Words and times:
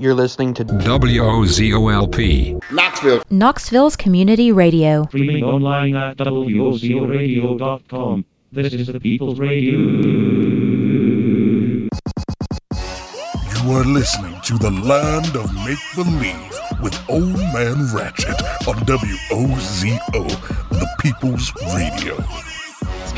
You're 0.00 0.14
listening 0.14 0.54
to 0.54 0.64
WOZOLP. 0.64 2.72
Knoxville. 2.72 3.22
Knoxville's 3.28 3.96
Community 3.96 4.50
Radio. 4.50 5.04
Streaming 5.08 5.44
online 5.44 5.94
at 5.94 6.16
WOZORadio.com. 6.16 8.24
This 8.50 8.72
is 8.72 8.86
the 8.86 8.98
People's 8.98 9.38
Radio. 9.38 9.78
You 13.58 13.72
are 13.72 13.84
listening 13.84 14.40
to 14.40 14.56
the 14.56 14.70
Land 14.70 15.36
of 15.36 15.52
Make 15.66 15.76
Believe 15.94 16.58
with 16.82 16.98
Old 17.10 17.36
Man 17.52 17.94
Ratchet 17.94 18.40
on 18.66 18.76
WOZO, 18.86 19.98
the 20.70 20.88
People's 20.98 21.52
Radio. 21.74 22.16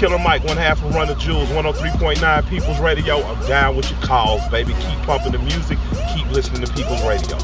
It's 0.02 0.10
Killer 0.10 0.24
Mike, 0.24 0.42
one 0.42 0.56
half 0.56 0.82
of 0.82 0.92
Run 0.96 1.06
the 1.06 1.14
Jewels, 1.14 1.48
103.9 1.50 2.48
People's 2.48 2.80
Radio. 2.80 3.22
I'm 3.22 3.46
down 3.46 3.76
with 3.76 3.88
your 3.88 4.00
calls, 4.00 4.44
baby. 4.48 4.72
Keep 4.72 4.98
pumping 5.02 5.30
the 5.30 5.38
music. 5.38 5.78
Keep 6.12 6.28
listening 6.32 6.64
to 6.64 6.72
People's 6.72 7.06
Radio. 7.06 7.38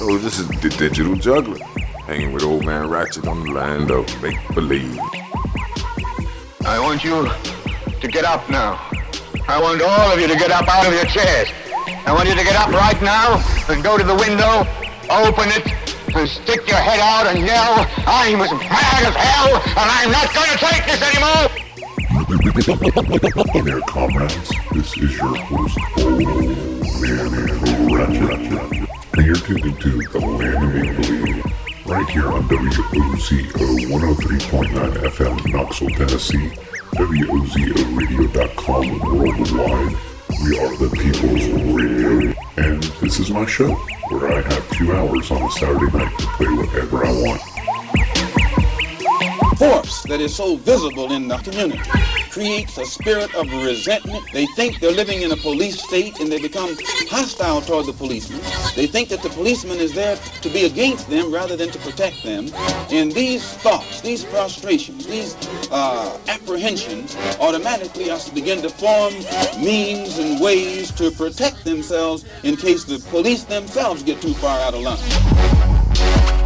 Oh, 0.00 0.18
this 0.18 0.40
is 0.40 0.48
the 0.48 0.68
Digital 0.68 1.14
Juggler, 1.14 1.64
hanging 2.06 2.32
with 2.32 2.42
Old 2.42 2.64
Man 2.64 2.88
Ratchet 2.88 3.28
on 3.28 3.44
the 3.44 3.52
Land 3.52 3.92
of 3.92 4.04
Make 4.20 4.36
Believe. 4.52 4.98
I 6.66 6.80
want 6.80 7.04
you 7.04 7.30
to 8.00 8.08
get 8.08 8.24
up 8.24 8.50
now. 8.50 8.80
I 9.46 9.62
want 9.62 9.80
all 9.80 10.10
of 10.10 10.18
you 10.18 10.26
to 10.26 10.34
get 10.34 10.50
up 10.50 10.66
out 10.66 10.88
of 10.88 10.92
your 10.92 11.04
chairs. 11.04 11.50
I 12.04 12.12
want 12.12 12.28
you 12.28 12.34
to 12.34 12.42
get 12.42 12.56
up 12.56 12.70
right 12.70 13.00
now 13.00 13.38
and 13.68 13.84
go 13.84 13.96
to 13.96 14.02
the 14.02 14.16
window, 14.16 14.66
open 15.08 15.50
it, 15.54 15.86
and 16.16 16.28
stick 16.28 16.66
your 16.66 16.82
head 16.82 16.98
out 16.98 17.28
and 17.28 17.46
yell, 17.46 17.86
I'm 18.08 18.40
as 18.40 18.50
mad 18.50 19.02
as 19.06 19.14
hell, 19.14 19.54
and 19.54 19.86
I'm 19.86 20.10
not 20.10 20.34
going 20.34 20.50
to 20.50 20.58
take 20.58 20.84
this 20.86 21.00
anymore! 21.00 21.45
There, 22.26 23.80
comrades. 23.82 24.50
This 24.72 24.96
is 24.96 25.16
your 25.16 25.36
host, 25.36 25.78
Old 25.98 26.26
Ratchet. 27.92 28.40
And 29.16 29.24
you're 29.24 29.36
tuned 29.36 29.64
into 29.64 29.90
the 30.08 30.18
Land 30.18 30.64
of 30.64 30.74
Make 30.74 31.44
right 31.86 32.08
here 32.08 32.26
on 32.32 32.42
WOZO 32.48 33.42
103.9 33.86 34.92
FM 35.06 35.52
Knoxville, 35.52 35.90
Tennessee, 35.90 36.50
WOZORadio.com 36.96 38.86
worldwide. 39.16 39.96
We 40.42 40.58
are 40.58 40.76
the 40.78 40.90
People's 40.98 41.46
Radio, 41.76 42.34
and 42.56 42.82
this 43.00 43.20
is 43.20 43.30
my 43.30 43.46
show 43.46 43.72
where 44.08 44.32
I 44.32 44.40
have 44.40 44.70
two 44.72 44.92
hours 44.92 45.30
on 45.30 45.42
a 45.44 45.50
Saturday 45.52 45.96
night 45.96 46.18
to 46.18 46.26
play 46.26 46.48
whatever 46.48 47.06
I 47.06 47.12
want. 47.12 47.55
Force 49.56 50.02
that 50.04 50.20
is 50.20 50.34
so 50.34 50.56
visible 50.56 51.12
in 51.12 51.28
the 51.28 51.38
community 51.38 51.82
creates 52.30 52.76
a 52.76 52.84
spirit 52.84 53.34
of 53.34 53.50
resentment. 53.64 54.22
They 54.32 54.46
think 54.56 54.78
they're 54.80 54.92
living 54.92 55.22
in 55.22 55.32
a 55.32 55.36
police 55.36 55.82
state 55.82 56.20
and 56.20 56.30
they 56.30 56.40
become 56.40 56.76
hostile 57.08 57.62
toward 57.62 57.86
the 57.86 57.94
policeman. 57.94 58.40
They 58.74 58.86
think 58.86 59.08
that 59.08 59.22
the 59.22 59.30
policeman 59.30 59.78
is 59.78 59.94
there 59.94 60.16
to 60.16 60.48
be 60.50 60.66
against 60.66 61.08
them 61.08 61.32
rather 61.32 61.56
than 61.56 61.70
to 61.70 61.78
protect 61.78 62.22
them. 62.22 62.50
And 62.90 63.10
these 63.12 63.42
thoughts, 63.58 64.02
these 64.02 64.22
frustrations, 64.24 65.06
these 65.06 65.34
uh, 65.70 66.18
apprehensions 66.28 67.16
automatically 67.40 68.04
to 68.04 68.34
begin 68.34 68.60
to 68.62 68.68
form 68.68 69.14
means 69.62 70.18
and 70.18 70.40
ways 70.40 70.90
to 70.92 71.10
protect 71.10 71.64
themselves 71.64 72.24
in 72.42 72.56
case 72.56 72.84
the 72.84 72.98
police 73.10 73.44
themselves 73.44 74.02
get 74.02 74.20
too 74.20 74.34
far 74.34 74.60
out 74.60 74.74
of 74.74 74.82
line. 74.82 76.45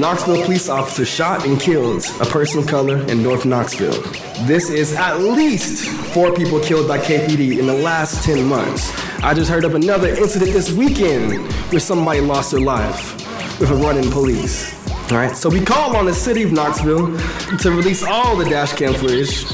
Knoxville 0.00 0.42
police 0.44 0.70
officer 0.70 1.04
shot 1.04 1.44
and 1.44 1.60
killed 1.60 2.06
a 2.22 2.24
person 2.24 2.60
of 2.60 2.66
color 2.66 3.06
in 3.08 3.22
North 3.22 3.44
Knoxville. 3.44 4.00
This 4.46 4.70
is 4.70 4.94
at 4.94 5.18
least 5.18 5.86
four 6.14 6.34
people 6.34 6.58
killed 6.58 6.88
by 6.88 6.96
KPD 6.96 7.58
in 7.58 7.66
the 7.66 7.74
last 7.74 8.24
10 8.24 8.46
months. 8.46 8.90
I 9.22 9.34
just 9.34 9.50
heard 9.50 9.66
of 9.66 9.74
another 9.74 10.08
incident 10.08 10.52
this 10.52 10.72
weekend 10.72 11.52
where 11.70 11.80
somebody 11.80 12.20
lost 12.20 12.52
their 12.52 12.60
life 12.60 13.14
with 13.60 13.70
a 13.70 13.74
run-in 13.74 14.10
police. 14.10 14.74
All 15.12 15.18
right, 15.18 15.36
so 15.36 15.50
we 15.50 15.60
call 15.60 15.94
on 15.94 16.06
the 16.06 16.14
city 16.14 16.44
of 16.44 16.52
Knoxville 16.52 17.18
to 17.58 17.70
release 17.70 18.02
all 18.02 18.36
the 18.36 18.46
dash 18.46 18.72
cam 18.72 18.94
footage, 18.94 19.44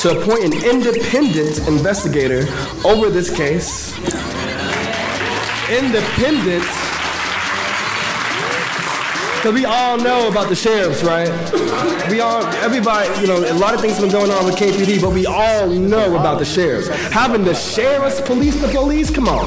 to 0.00 0.18
appoint 0.18 0.44
an 0.44 0.52
independent 0.62 1.66
investigator 1.66 2.44
over 2.84 3.08
this 3.08 3.34
case. 3.34 3.96
Independent 5.70 6.85
because 9.46 9.60
we 9.60 9.64
all 9.64 9.96
know 9.96 10.28
about 10.28 10.48
the 10.48 10.56
sheriffs, 10.56 11.04
right? 11.04 11.28
We 12.10 12.18
all, 12.18 12.42
everybody, 12.64 13.08
you 13.20 13.28
know, 13.28 13.38
a 13.38 13.54
lot 13.54 13.74
of 13.74 13.80
things 13.80 13.92
have 13.92 14.02
been 14.02 14.10
going 14.10 14.28
on 14.28 14.44
with 14.44 14.56
KPD, 14.56 15.00
but 15.00 15.12
we 15.12 15.24
all 15.24 15.68
know 15.68 16.16
about 16.16 16.40
the 16.40 16.44
sheriffs. 16.44 16.88
Having 17.12 17.44
the 17.44 17.54
sheriffs 17.54 18.20
police 18.20 18.60
the 18.60 18.66
police, 18.66 19.08
come 19.08 19.28
on. 19.28 19.46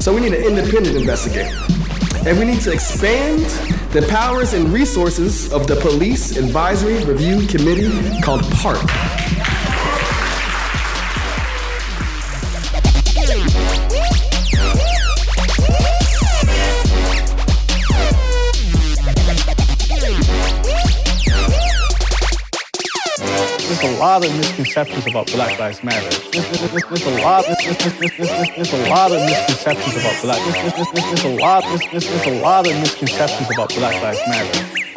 So 0.00 0.14
we 0.14 0.22
need 0.22 0.32
an 0.32 0.44
independent 0.44 0.96
investigator. 0.96 1.54
And 2.26 2.38
we 2.38 2.46
need 2.46 2.62
to 2.62 2.72
expand 2.72 3.44
the 3.92 4.06
powers 4.08 4.54
and 4.54 4.72
resources 4.72 5.52
of 5.52 5.66
the 5.66 5.76
Police 5.76 6.38
Advisory 6.38 7.04
Review 7.04 7.46
Committee 7.46 8.22
called 8.22 8.44
PARC. 8.44 9.17
Lot 23.98 24.24
of 24.24 24.36
misconceptions 24.36 25.06
about 25.06 25.26
Black 25.32 25.58
Lives 25.58 25.82
Matter. 25.82 26.08
There's, 26.30 26.46
a 27.02 27.20
lot. 27.20 27.44
Of 27.44 27.58
misconceptions 29.26 29.96
about 29.96 30.22
Black. 30.22 30.38
There's, 30.62 31.24
a 31.24 31.36
lot. 31.36 31.64
There's 31.90 32.26
a 32.26 32.40
lot 32.40 32.66
of 32.68 32.76
misconceptions 32.78 33.48
about 33.52 33.74
Black 33.74 34.00
Lives 34.00 34.20
Matter. 34.28 34.87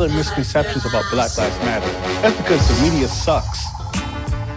Of 0.00 0.14
misconceptions 0.14 0.86
about 0.86 1.04
Black 1.10 1.36
Lives 1.36 1.58
Matter. 1.58 1.86
That's 2.22 2.34
because 2.34 2.66
the 2.66 2.88
media 2.88 3.06
sucks. 3.06 3.66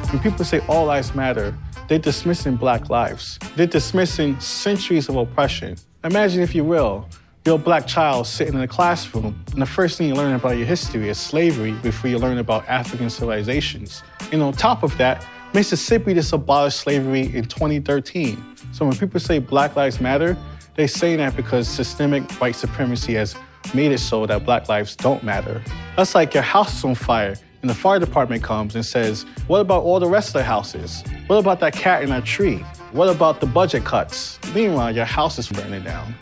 When 0.10 0.22
people 0.22 0.46
say 0.46 0.62
all 0.70 0.86
lives 0.86 1.14
matter, 1.16 1.54
they're 1.90 2.00
dismissing 2.00 2.56
black 2.56 2.90
lives. 2.90 3.40
They're 3.58 3.68
dismissing 3.68 4.40
centuries 4.40 5.10
of 5.10 5.18
oppression. 5.18 5.76
Imagine, 6.06 6.44
if 6.44 6.56
you 6.56 6.64
will, 6.64 7.10
you're 7.44 7.60
black 7.60 7.86
child 7.86 8.26
sitting 8.26 8.54
in 8.54 8.62
a 8.62 8.70
classroom, 8.70 9.38
and 9.52 9.62
the 9.62 9.66
first 9.66 9.98
thing 9.98 10.08
you 10.08 10.14
learn 10.14 10.34
about 10.34 10.56
your 10.56 10.66
history 10.66 11.10
is 11.10 11.18
slavery 11.18 11.74
before 11.74 12.10
you 12.10 12.20
learn 12.20 12.38
about 12.38 12.66
African 12.70 13.10
civilizations. 13.10 14.02
And 14.32 14.42
on 14.42 14.54
top 14.54 14.82
of 14.82 14.98
that, 14.98 15.26
Mississippi 15.54 16.14
just 16.14 16.32
abolished 16.32 16.80
slavery 16.80 17.36
in 17.36 17.44
2013. 17.44 18.42
So 18.72 18.86
when 18.86 18.96
people 18.96 19.20
say 19.20 19.40
Black 19.40 19.76
Lives 19.76 20.00
Matter, 20.00 20.38
they're 20.76 20.88
saying 20.88 21.18
that 21.18 21.36
because 21.36 21.68
systemic 21.68 22.32
white 22.40 22.56
supremacy 22.56 23.16
has 23.16 23.36
made 23.74 23.92
it 23.92 24.00
so 24.00 24.26
that 24.26 24.46
black 24.46 24.70
lives 24.70 24.96
don't 24.96 25.24
matter. 25.24 25.62
That's 25.96 26.16
like 26.16 26.34
your 26.34 26.44
house 26.44 26.78
is 26.78 26.84
on 26.84 26.96
fire 26.96 27.36
and 27.64 27.70
the 27.70 27.74
fire 27.74 27.98
department 27.98 28.44
comes 28.44 28.76
and 28.76 28.86
says, 28.86 29.26
What 29.48 29.60
about 29.60 29.84
all 29.84 30.00
the 30.00 30.08
rest 30.08 30.30
of 30.30 30.34
the 30.34 30.44
houses? 30.44 31.04
What 31.28 31.38
about 31.38 31.60
that 31.62 31.74
cat 31.74 32.04
in 32.04 32.10
that 32.10 32.26
tree? 32.26 32.58
What 32.92 33.10
about 33.10 33.40
the 33.40 33.48
budget 33.48 33.86
cuts? 33.86 34.38
Meanwhile, 34.54 34.94
your 34.94 35.06
house 35.06 35.40
is 35.40 35.48
burning 35.48 35.84
down. 35.84 36.14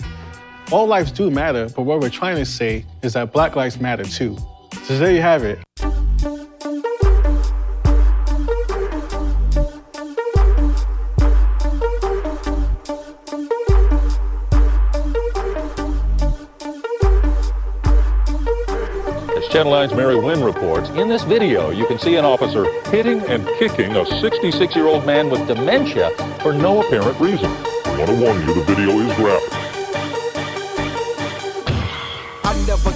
All 0.72 0.88
lives 0.88 1.12
do 1.12 1.30
matter, 1.32 1.68
but 1.76 1.82
what 1.82 2.00
we're 2.00 2.10
trying 2.10 2.38
to 2.38 2.46
say 2.46 2.86
is 3.02 3.14
that 3.14 3.34
black 3.34 3.56
lives 3.56 3.80
matter 3.80 4.04
too. 4.04 4.38
So 4.84 4.98
there 4.98 5.12
you 5.12 5.22
have 5.22 5.44
it. 5.44 5.60
Channel 19.52 19.74
9's 19.74 19.94
Mary 19.94 20.16
Wynn 20.16 20.42
reports, 20.42 20.88
in 20.92 21.10
this 21.10 21.24
video, 21.24 21.72
you 21.72 21.86
can 21.86 22.00
see 22.00 22.16
an 22.16 22.24
officer 22.24 22.64
hitting 22.90 23.20
and 23.24 23.46
kicking 23.60 23.98
a 23.98 24.06
66-year-old 24.06 25.06
man 25.06 25.30
with 25.30 25.46
dementia 25.46 26.10
for 26.42 26.54
no 26.54 26.82
apparent 26.82 27.20
reason. 27.20 27.52
Want 27.98 28.08
to 28.08 28.22
warn 28.22 28.48
you, 28.48 28.54
the 28.54 28.64
video 28.64 28.92
is 29.00 29.14
graphic. 29.18 29.61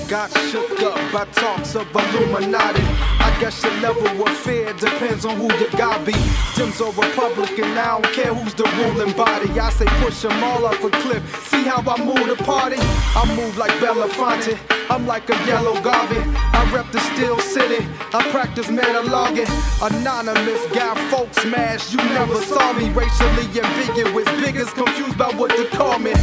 Got 0.07 0.31
shook 0.49 0.81
up 0.83 0.99
by 1.11 1.25
talks 1.33 1.75
of 1.75 1.87
Illuminati. 1.95 2.81
I 3.19 3.35
guess 3.39 3.63
your 3.63 3.73
level 3.81 4.27
of 4.27 4.37
fear 4.37 4.71
depends 4.73 5.25
on 5.25 5.37
who 5.37 5.51
you 5.57 5.69
got 5.71 6.05
be. 6.05 6.13
Tim's 6.53 6.79
a 6.79 6.85
Republican, 6.85 7.77
I 7.77 7.99
don't 7.99 8.13
care 8.13 8.33
who's 8.33 8.53
the 8.53 8.65
ruling 8.77 9.15
body. 9.15 9.49
I 9.59 9.69
say 9.71 9.85
push 10.03 10.21
them 10.21 10.43
all 10.43 10.65
off 10.65 10.83
a 10.83 10.89
cliff. 10.89 11.23
See 11.47 11.63
how 11.63 11.81
I 11.81 12.03
move 12.03 12.27
the 12.27 12.35
party? 12.43 12.77
I 12.79 13.25
move 13.35 13.57
like 13.57 13.71
Belafonte. 13.79 14.57
I'm 14.89 15.07
like 15.07 15.29
a 15.29 15.35
yellow 15.47 15.79
Garvey. 15.81 16.21
I 16.21 16.71
rep 16.73 16.91
the 16.91 16.99
Steel 16.99 17.39
City. 17.39 17.85
I 18.13 18.29
practice 18.29 18.67
monologuing. 18.67 19.49
Anonymous 19.81 20.63
guy, 20.71 20.93
folks 21.09 21.37
smash. 21.41 21.91
You 21.91 21.97
never 21.97 22.35
saw 22.43 22.73
me 22.73 22.89
racially 22.89 23.47
ambiguous. 23.59 24.29
Biggest 24.41 24.75
confused 24.75 25.17
by 25.17 25.31
what 25.33 25.49
to 25.51 25.65
call 25.75 25.97
me. 25.97 26.13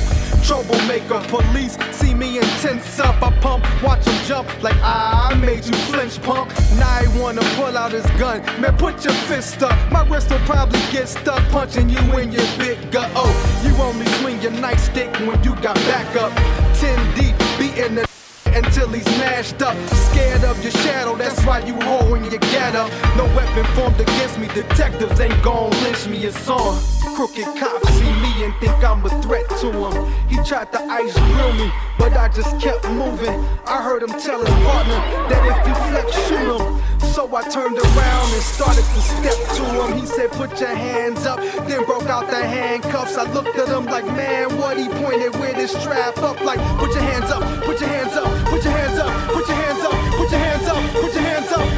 Troublemaker, 0.45 1.21
police 1.29 1.77
see 1.93 2.15
me 2.15 2.39
intense 2.39 2.99
up. 3.01 3.21
I 3.23 3.31
pump, 3.41 3.65
watch 3.83 4.05
him 4.05 4.27
jump 4.27 4.47
like 4.63 4.77
ah, 4.81 5.31
I 5.31 5.35
made 5.35 5.65
you 5.65 5.75
flinch, 5.91 6.21
punk. 6.23 6.49
Now 6.79 6.89
I 6.89 7.07
wanna 7.21 7.43
pull 7.57 7.77
out 7.77 7.93
his 7.93 8.07
gun. 8.19 8.43
Man, 8.61 8.77
put 8.77 9.05
your 9.05 9.15
fist 9.29 9.63
up. 9.63 9.77
My 9.91 10.07
wrist 10.09 10.31
will 10.31 10.39
probably 10.41 10.81
get 10.91 11.09
stuck 11.09 11.43
punching 11.51 11.89
you 11.89 12.03
in 12.19 12.33
your 12.33 12.47
big 12.59 12.79
gut. 12.91 13.11
Oh, 13.15 13.33
you 13.65 13.75
only 13.83 14.07
swing 14.21 14.41
your 14.41 14.53
nightstick 14.53 15.11
when 15.27 15.43
you 15.45 15.55
got 15.57 15.77
backup. 15.91 16.33
10 16.79 17.15
deep, 17.17 17.37
beating 17.59 17.95
the 17.95 18.07
until 18.55 18.89
he's 18.89 19.05
smashed 19.17 19.63
up. 19.63 19.77
Scared 20.11 20.45
of 20.45 20.63
your 20.63 20.73
shadow, 20.73 21.17
that's 21.17 21.41
why 21.45 21.61
you 21.61 21.75
holding 21.81 22.25
your 22.25 22.41
get 22.53 22.75
up. 22.75 22.91
No 23.17 23.25
weapon 23.37 23.65
formed 23.77 24.01
against 24.01 24.39
me, 24.39 24.49
detectives 24.49 25.21
ain't 25.21 25.43
gon' 25.43 25.71
lynch 25.83 26.07
me, 26.07 26.19
it's 26.25 26.49
on. 26.49 26.79
Crooked 27.15 27.47
cops 27.59 28.01
and 28.43 28.55
think 28.57 28.75
I'm 28.83 29.05
a 29.05 29.23
threat 29.23 29.49
to 29.61 29.71
him. 29.71 30.13
He 30.29 30.37
tried 30.43 30.73
to 30.73 30.81
ice 30.81 31.15
grill 31.15 31.53
me, 31.53 31.71
but 31.99 32.13
I 32.17 32.29
just 32.29 32.59
kept 32.61 32.85
moving. 32.91 33.39
I 33.67 33.83
heard 33.83 34.03
him 34.03 34.11
tell 34.19 34.41
his 34.41 34.55
partner 34.67 34.99
that 35.31 35.43
if 35.47 35.59
he 35.67 35.73
flex, 35.91 36.09
shoot 36.29 36.51
him. 36.51 36.83
So 37.13 37.29
I 37.37 37.43
turned 37.43 37.79
around 37.79 38.29
and 38.33 38.43
started 38.43 38.83
to 38.83 39.01
step 39.01 39.39
to 39.57 39.65
him. 39.79 40.01
He 40.01 40.07
said, 40.07 40.31
Put 40.33 40.59
your 40.59 40.75
hands 40.75 41.25
up, 41.27 41.39
then 41.69 41.85
broke 41.85 42.07
out 42.07 42.29
the 42.29 42.43
handcuffs. 42.45 43.17
I 43.17 43.31
looked 43.33 43.57
at 43.57 43.69
him 43.69 43.85
like, 43.85 44.07
Man, 44.07 44.57
what 44.59 44.77
he 44.77 44.89
pointed 44.89 45.39
with 45.39 45.55
his 45.55 45.71
strap 45.71 46.19
up, 46.19 46.41
like, 46.41 46.59
Put 46.79 46.91
your 46.95 47.03
hands 47.03 47.31
up, 47.31 47.43
put 47.65 47.81
your 47.81 47.91
hands 47.91 48.17
up, 48.17 48.27
put 48.47 48.65
your 48.65 48.73
hands 48.73 48.99
up, 48.99 49.13
put 49.31 49.47
your 49.47 49.57
hands 49.57 49.85
up, 49.85 49.93
put 50.17 50.31
your 50.31 50.41
hands 50.41 50.67
up, 50.67 50.93
put 50.95 51.15
your 51.15 51.23
hands 51.23 51.32
up, 51.32 51.32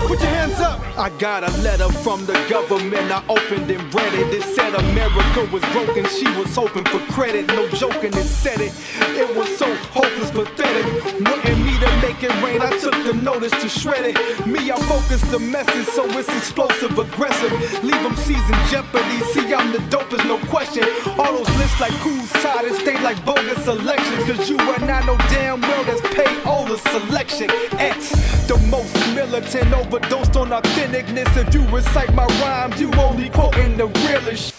put 0.09 0.21
your 0.21 0.31
hands 0.31 0.61
up. 0.61 0.81
I 0.97 1.11
got 1.19 1.43
a 1.43 1.51
letter 1.59 1.91
from 2.05 2.25
the 2.27 2.35
government, 2.49 3.11
I 3.11 3.23
opened 3.29 3.71
and 3.71 3.83
read 3.95 4.15
it. 4.15 4.35
It 4.35 4.43
said 4.55 4.75
America 4.75 5.49
was 5.53 5.62
broken, 5.73 6.05
she 6.06 6.27
was 6.39 6.55
hoping 6.55 6.85
for 6.85 7.01
credit. 7.12 7.49
No 7.49 7.69
joking, 7.71 8.15
it 8.15 8.25
said 8.25 8.61
it. 8.61 8.73
It 9.19 9.37
was 9.37 9.49
so 9.59 9.67
hopeless, 9.93 10.31
pathetic. 10.31 10.87
Wanting 11.27 11.65
me 11.65 11.75
to 11.81 11.91
make 12.03 12.23
it 12.23 12.35
rain, 12.43 12.61
I 12.62 12.71
took 12.79 12.95
the 13.05 13.15
notice 13.23 13.53
to 13.62 13.69
shred 13.69 14.05
it. 14.05 14.47
Me, 14.47 14.71
I 14.71 14.77
focused 14.87 15.31
the 15.31 15.39
message, 15.39 15.87
so 15.87 16.05
it's 16.19 16.29
explosive, 16.29 16.97
aggressive. 16.99 17.53
Leave 17.83 18.03
them 18.03 18.17
season 18.17 18.56
jeopardy. 18.71 19.19
See, 19.33 19.53
I'm 19.53 19.73
the 19.73 19.83
dopest, 19.91 20.25
no 20.27 20.39
question. 20.47 20.85
All 21.19 21.33
those 21.33 21.51
lists 21.56 21.81
like 21.81 21.93
whose 22.05 22.31
side 22.43 22.65
and 22.65 22.77
stay 22.77 23.01
like 23.03 23.23
bogus 23.25 23.67
elections. 23.67 24.25
Cause 24.25 24.49
you 24.49 24.59
and 24.59 24.91
I 24.91 25.05
know 25.06 25.17
damn 25.35 25.61
well 25.61 25.85
that's 25.85 26.01
payola 26.01 26.79
selection. 26.93 27.51
X, 27.79 28.11
the 28.47 28.59
most 28.71 28.95
militant, 29.15 29.73
overdosed 29.94 30.37
on 30.37 30.50
authenticness. 30.50 31.37
If 31.37 31.55
you 31.55 31.62
recite 31.69 32.12
my 32.14 32.26
rhymes, 32.43 32.81
you 32.81 32.93
only 32.94 33.31
quoting 33.31 33.76
the 33.76 33.87
realest. 33.87 34.52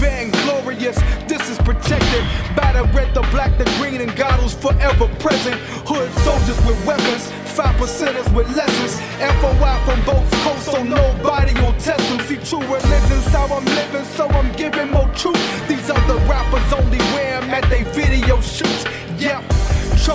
Vainglorious, 0.00 0.96
this 1.28 1.48
is 1.50 1.58
protected 1.58 2.24
by 2.56 2.72
the 2.72 2.84
red, 2.94 3.14
the 3.14 3.22
black, 3.30 3.56
the 3.58 3.64
green, 3.78 4.00
and 4.00 4.14
goggles 4.16 4.54
forever 4.54 5.08
present. 5.18 5.56
Hood 5.86 6.10
soldiers 6.24 6.58
with 6.66 6.78
weapons, 6.86 7.30
five 7.52 7.74
percenters 7.76 8.28
with 8.34 8.48
lessons. 8.56 8.98
FOI 9.40 9.76
from 9.84 10.00
both 10.04 10.30
coasts, 10.42 10.70
so 10.72 10.82
nobody 10.82 11.52
will 11.60 11.76
test 11.78 12.08
them. 12.08 12.20
See, 12.26 12.36
true 12.36 12.60
religion's 12.60 13.26
how 13.26 13.46
I'm 13.46 13.64
living, 13.64 14.04
so 14.16 14.26
I'm 14.28 14.50
giving 14.52 14.90
more 14.90 15.08
truth. 15.14 15.40
These 15.68 15.90
other 15.90 16.16
rappers 16.26 16.72
only 16.72 16.98
wear 17.12 17.36
'em 17.36 17.50
at 17.50 17.68
they 17.68 17.82
video 17.92 18.40
shoots. 18.40 18.84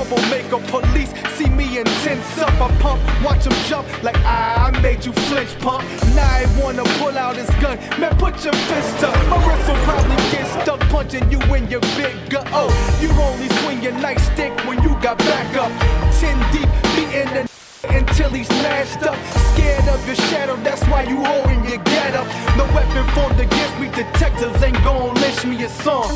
Yep. 0.09 0.19
Troublemaker 0.19 0.59
police 0.69 1.13
see 1.35 1.49
me 1.49 1.79
intense 1.79 2.37
up. 2.39 2.49
I 2.61 2.71
pump, 2.79 3.01
watch 3.23 3.45
him 3.45 3.53
jump 3.67 3.87
like 4.03 4.17
ah, 4.19 4.67
I 4.67 4.81
made 4.81 5.05
you 5.05 5.13
flinch, 5.13 5.57
pump. 5.59 5.83
Now 6.15 6.25
I 6.25 6.45
wanna 6.61 6.83
pull 6.97 7.17
out 7.17 7.35
his 7.35 7.49
gun. 7.61 7.77
Man, 7.99 8.15
put 8.17 8.43
your 8.43 8.53
fist 8.53 9.03
up. 9.03 9.15
My 9.29 9.37
wrist 9.45 9.67
will 9.67 9.75
probably 9.85 10.15
get 10.31 10.45
stuck 10.61 10.79
punching 10.89 11.29
you 11.31 11.39
in 11.53 11.69
your 11.69 11.81
big 11.97 12.15
gut. 12.29 12.47
Oh, 12.51 12.69
you 13.01 13.09
only 13.21 13.49
swing 13.59 13.81
your 13.83 13.93
nightstick 13.93 14.53
when 14.67 14.81
you 14.83 14.89
got 15.01 15.17
backup. 15.19 15.71
Ten 16.19 16.37
deep, 16.51 16.69
beating 16.95 17.33
the 17.33 17.49
until 17.89 18.29
he's 18.29 18.47
smashed 18.47 19.03
up. 19.03 19.17
Scared 19.53 19.87
of 19.87 20.05
your 20.05 20.15
shadow, 20.15 20.55
that's 20.57 20.83
why 20.87 21.03
you 21.03 21.23
holding 21.23 21.63
your 21.65 21.81
get 21.83 22.15
up. 22.15 22.27
No 22.57 22.65
weapon 22.75 23.05
formed 23.15 23.39
against 23.39 23.79
me, 23.79 23.87
detectives 23.89 24.61
ain't 24.63 24.81
gon' 24.83 25.13
lynch 25.15 25.45
me, 25.45 25.63
it's 25.63 25.87
on. 25.87 26.09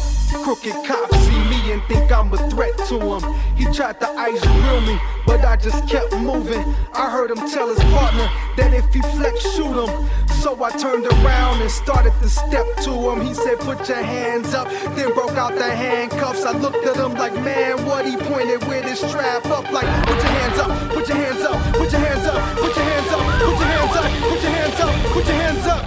Crooked 0.43 0.73
cops 0.85 1.17
see 1.25 1.43
me 1.49 1.52
and 1.71 1.81
think 1.83 2.11
I'm 2.11 2.31
a 2.33 2.37
threat 2.49 2.77
to 2.89 2.99
him. 2.99 3.23
He 3.55 3.65
tried 3.73 3.99
to 4.01 4.09
ice 4.09 4.41
grill 4.41 4.81
me, 4.81 4.99
but 5.25 5.43
I 5.45 5.55
just 5.55 5.87
kept 5.87 6.13
moving. 6.17 6.63
I 6.93 7.09
heard 7.09 7.31
him 7.31 7.37
tell 7.49 7.69
his 7.69 7.79
partner 7.93 8.29
that 8.57 8.73
if 8.73 8.93
he 8.93 9.01
flex, 9.15 9.41
shoot 9.55 9.73
him. 9.73 10.09
So 10.41 10.61
I 10.61 10.71
turned 10.71 11.05
around 11.05 11.61
and 11.61 11.71
started 11.71 12.13
to 12.21 12.27
step 12.27 12.65
to 12.83 12.91
him. 12.91 13.21
He 13.21 13.33
said, 13.33 13.59
Put 13.59 13.87
your 13.87 14.03
hands 14.03 14.53
up, 14.53 14.67
then 14.95 15.13
broke 15.13 15.37
out 15.37 15.55
the 15.55 15.63
handcuffs. 15.63 16.43
I 16.43 16.51
looked 16.51 16.85
at 16.85 16.97
him 16.97 17.13
like, 17.13 17.33
Man, 17.35 17.85
what 17.85 18.05
he 18.05 18.17
pointed 18.17 18.67
with 18.67 18.83
his 18.83 18.99
strap 18.99 19.45
up, 19.45 19.71
like, 19.71 19.87
Put 20.05 20.17
your 20.17 20.33
hands 20.33 20.59
up, 20.59 20.91
put 20.91 21.07
your 21.07 21.17
hands 21.17 21.43
up, 21.45 21.73
put 21.75 21.91
your 21.91 22.01
hands 22.01 22.27
up, 22.27 22.57
put 22.57 22.75
your 22.75 22.85
hands 22.85 23.11
up, 23.13 23.21
put 23.39 23.57
your 23.59 23.69
hands 23.71 23.95
up, 23.95 24.03
put 24.29 24.41
your 24.41 24.51
hands 24.51 24.79
up, 24.79 24.93
put 25.13 25.25
your 25.25 25.35
hands 25.35 25.67
up. 25.67 25.83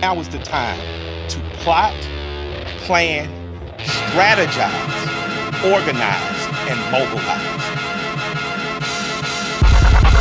Now 0.00 0.18
is 0.20 0.28
the 0.28 0.38
time 0.38 0.78
to 1.28 1.40
plot, 1.58 1.94
plan, 2.90 3.28
strategize, 3.78 4.74
organize, 5.70 6.42
and 6.66 6.76
mobilize. 6.90 7.60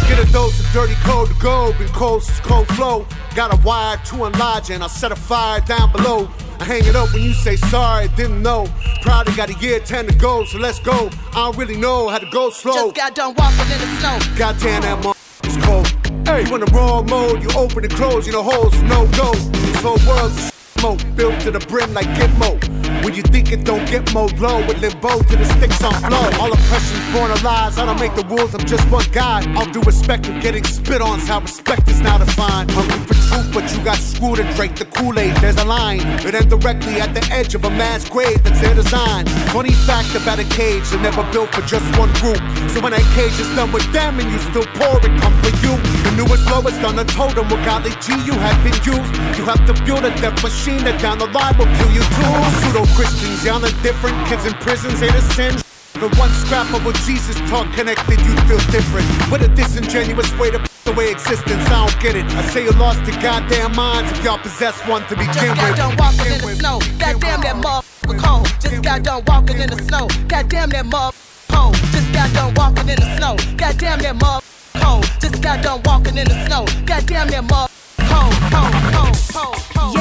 Get 0.08 0.20
a 0.20 0.32
dose 0.32 0.60
of 0.60 0.72
dirty 0.72 0.94
cold 1.02 1.30
to 1.30 1.36
go, 1.42 1.74
been 1.80 1.88
cold 1.88 2.22
since 2.22 2.40
cold 2.42 2.68
flow. 2.68 3.08
Got 3.34 3.56
a 3.56 3.58
wire 3.66 3.98
to 4.10 4.26
enlarge 4.26 4.70
and 4.70 4.84
I'll 4.84 4.90
set 4.90 5.12
a 5.12 5.16
fire 5.16 5.62
down 5.62 5.92
below. 5.92 6.30
I 6.60 6.66
hang 6.66 6.86
it 6.86 6.96
up 6.96 7.12
when 7.12 7.24
you 7.24 7.34
say 7.34 7.56
sorry, 7.56 8.08
didn't 8.10 8.44
know. 8.44 8.68
Probably 9.02 9.34
got 9.34 9.50
a 9.50 9.58
year 9.66 9.80
10 9.80 10.06
to 10.06 10.16
go, 10.16 10.46
so 10.46 10.60
let's 10.60 10.78
go. 10.78 11.10
I 11.32 11.46
don't 11.46 11.58
really 11.58 11.78
know 11.78 12.08
how 12.08 12.20
to 12.20 12.30
go 12.30 12.52
slow. 12.52 12.74
Just 12.74 12.96
got 12.96 13.16
done 13.16 13.34
walking 13.36 13.62
in 13.62 13.80
the 13.80 13.98
snow. 13.98 14.20
Goddamn 14.38 14.84
that 14.84 15.04
motherfucker's 15.04 15.66
cold. 15.66 16.28
Hey, 16.28 16.48
you 16.48 16.54
in 16.54 16.62
the 16.62 16.72
wrong 16.72 17.08
mode, 17.08 17.42
you 17.42 17.50
open 17.58 17.84
and 17.84 17.94
close, 17.94 18.28
you 18.28 18.34
know 18.34 18.44
holes, 18.44 18.80
no 18.84 19.08
go. 19.18 19.34
This 19.34 19.82
whole 19.82 19.98
world's 20.08 20.38
a 20.38 20.59
smoke, 20.80 21.00
built 21.16 21.40
to 21.42 21.52
the 21.52 21.60
brim 21.68 21.94
like 21.94 22.08
Gitmo. 22.16 22.79
When 23.04 23.14
you 23.16 23.24
think 23.24 23.52
it 23.52 23.64
don't 23.64 23.86
get 23.90 24.14
more 24.14 24.28
low, 24.40 24.60
with 24.68 24.80
limbo 24.82 25.22
to 25.22 25.36
the 25.36 25.46
sticks 25.46 25.84
on 25.84 25.94
flow. 25.94 26.30
All 26.40 26.52
oppression's 26.52 27.14
born 27.14 27.32
of 27.32 27.42
lies. 27.44 27.78
I 27.78 27.86
don't 27.86 28.00
make 28.00 28.16
the 28.16 28.26
rules, 28.26 28.54
I'm 28.54 28.66
just 28.66 28.90
one 28.92 29.06
guy. 29.12 29.42
All 29.56 29.66
due 29.66 29.82
respect 29.82 30.28
of 30.28 30.42
getting 30.42 30.64
spit 30.64 31.02
on's 31.02 31.28
how 31.28 31.40
respect 31.40 31.88
is 31.90 32.02
now 32.02 32.18
defined. 32.18 32.72
Hungry 32.72 33.00
for 33.08 33.16
truth, 33.30 33.54
but 33.54 33.66
you 33.74 33.84
got 33.84 33.98
screwed 33.98 34.40
and 34.40 34.50
drank 34.56 34.78
the 34.78 34.86
Kool-Aid. 34.86 35.36
There's 35.38 35.58
a 35.58 35.66
line, 35.66 36.02
it 36.28 36.36
ends 36.36 36.48
directly 36.48 37.00
at 37.00 37.14
the 37.14 37.24
edge 37.32 37.56
of 37.56 37.64
a 37.66 37.70
mass 37.70 38.08
grave 38.10 38.44
that's 38.44 38.60
their 38.62 38.76
design. 38.76 39.26
Funny 39.56 39.72
fact 39.88 40.14
about 40.16 40.40
a 40.40 40.48
cage, 40.56 40.84
they're 40.90 41.02
never 41.02 41.24
built 41.32 41.54
for 41.56 41.62
just 41.62 41.86
one 41.98 42.12
group. 42.20 42.42
So 42.70 42.82
when 42.82 42.92
that 42.92 43.06
cage 43.16 43.38
is 43.40 43.50
done 43.56 43.72
with 43.72 43.88
them 43.94 44.20
and 44.20 44.30
you 44.30 44.40
still 44.52 44.68
pour 44.76 45.00
it, 45.00 45.14
come 45.22 45.36
for 45.42 45.54
you. 45.64 45.74
The 46.04 46.14
newest 46.20 46.46
lowest 46.52 46.84
on 46.84 46.96
the 46.96 47.06
totem, 47.06 47.48
with 47.50 47.64
golly 47.64 47.92
G 48.04 48.14
you 48.28 48.34
have 48.34 48.60
been 48.64 48.76
used. 48.84 49.12
You 49.38 49.46
have 49.46 49.64
to 49.66 49.74
build 49.86 50.04
a 50.04 50.12
death 50.20 50.44
machine 50.44 50.84
that 50.84 51.00
down 51.02 51.18
the 51.18 51.28
line 51.28 51.56
will 51.58 51.72
kill 51.80 51.92
you 51.96 52.04
too. 52.04 52.34
Pseudo 52.60 52.84
Christians, 52.96 53.44
y'all 53.46 53.64
are 53.64 53.82
different. 53.82 54.16
Kids 54.28 54.46
in 54.46 54.54
prisons 54.56 55.02
ain't 55.02 55.16
a 55.16 55.22
sin. 55.34 55.56
The 56.00 56.08
one 56.18 56.30
scrap 56.32 56.72
of 56.74 56.86
what 56.86 56.96
Jesus 57.04 57.36
taught 57.50 57.68
connected, 57.74 58.20
you 58.22 58.36
feel 58.48 58.60
different. 58.72 59.08
With 59.32 59.42
a 59.42 59.50
disingenuous 59.50 60.32
way 60.40 60.50
to 60.52 60.60
put 60.60 60.94
away 60.94 61.12
existence, 61.12 61.66
I 61.68 61.86
don't 61.88 62.00
get 62.02 62.16
it. 62.16 62.26
I 62.26 62.42
say 62.54 62.64
you 62.64 62.72
lost 62.72 63.04
your 63.06 63.20
goddamn 63.22 63.76
minds 63.76 64.12
if 64.12 64.24
y'all 64.24 64.38
possess 64.38 64.80
one 64.88 65.02
to 65.08 65.16
begin 65.16 65.34
Just 65.34 65.56
got 65.56 65.68
with. 65.70 65.78
done 65.78 65.96
walking 65.98 66.32
in 66.32 66.42
the 66.42 66.56
snow. 66.56 66.80
Goddamn 67.00 67.42
that 67.42 67.56
motherfucker 67.56 68.20
cold. 68.20 68.48
Just 68.62 68.82
got 68.84 69.04
done 69.04 69.24
walking 69.28 69.60
in 69.60 69.70
the 69.70 69.82
snow. 69.84 70.08
Goddamn 70.28 70.70
that 70.70 70.86
motherfucker 70.86 71.54
cold. 71.54 71.76
Just 71.92 72.12
got 72.14 72.34
done 72.34 72.54
walking 72.56 72.90
in 72.90 72.96
the 73.00 73.16
snow. 73.18 73.36
Goddamn 73.58 74.00
that 74.00 74.16
motherfucker 74.16 74.82
cold. 74.82 75.04
Just 75.20 75.42
got 75.42 75.62
done 75.64 75.82
walking 75.84 76.18
in 76.18 76.28
the 76.28 76.46
snow. 76.48 76.64
Goddamn 76.86 77.28
that 77.28 77.44
motherfucker 77.44 78.08
cold. 78.08 78.34
Cold, 78.54 78.74
cold, 78.94 79.16
cold, 79.34 79.58
cold. 79.76 79.99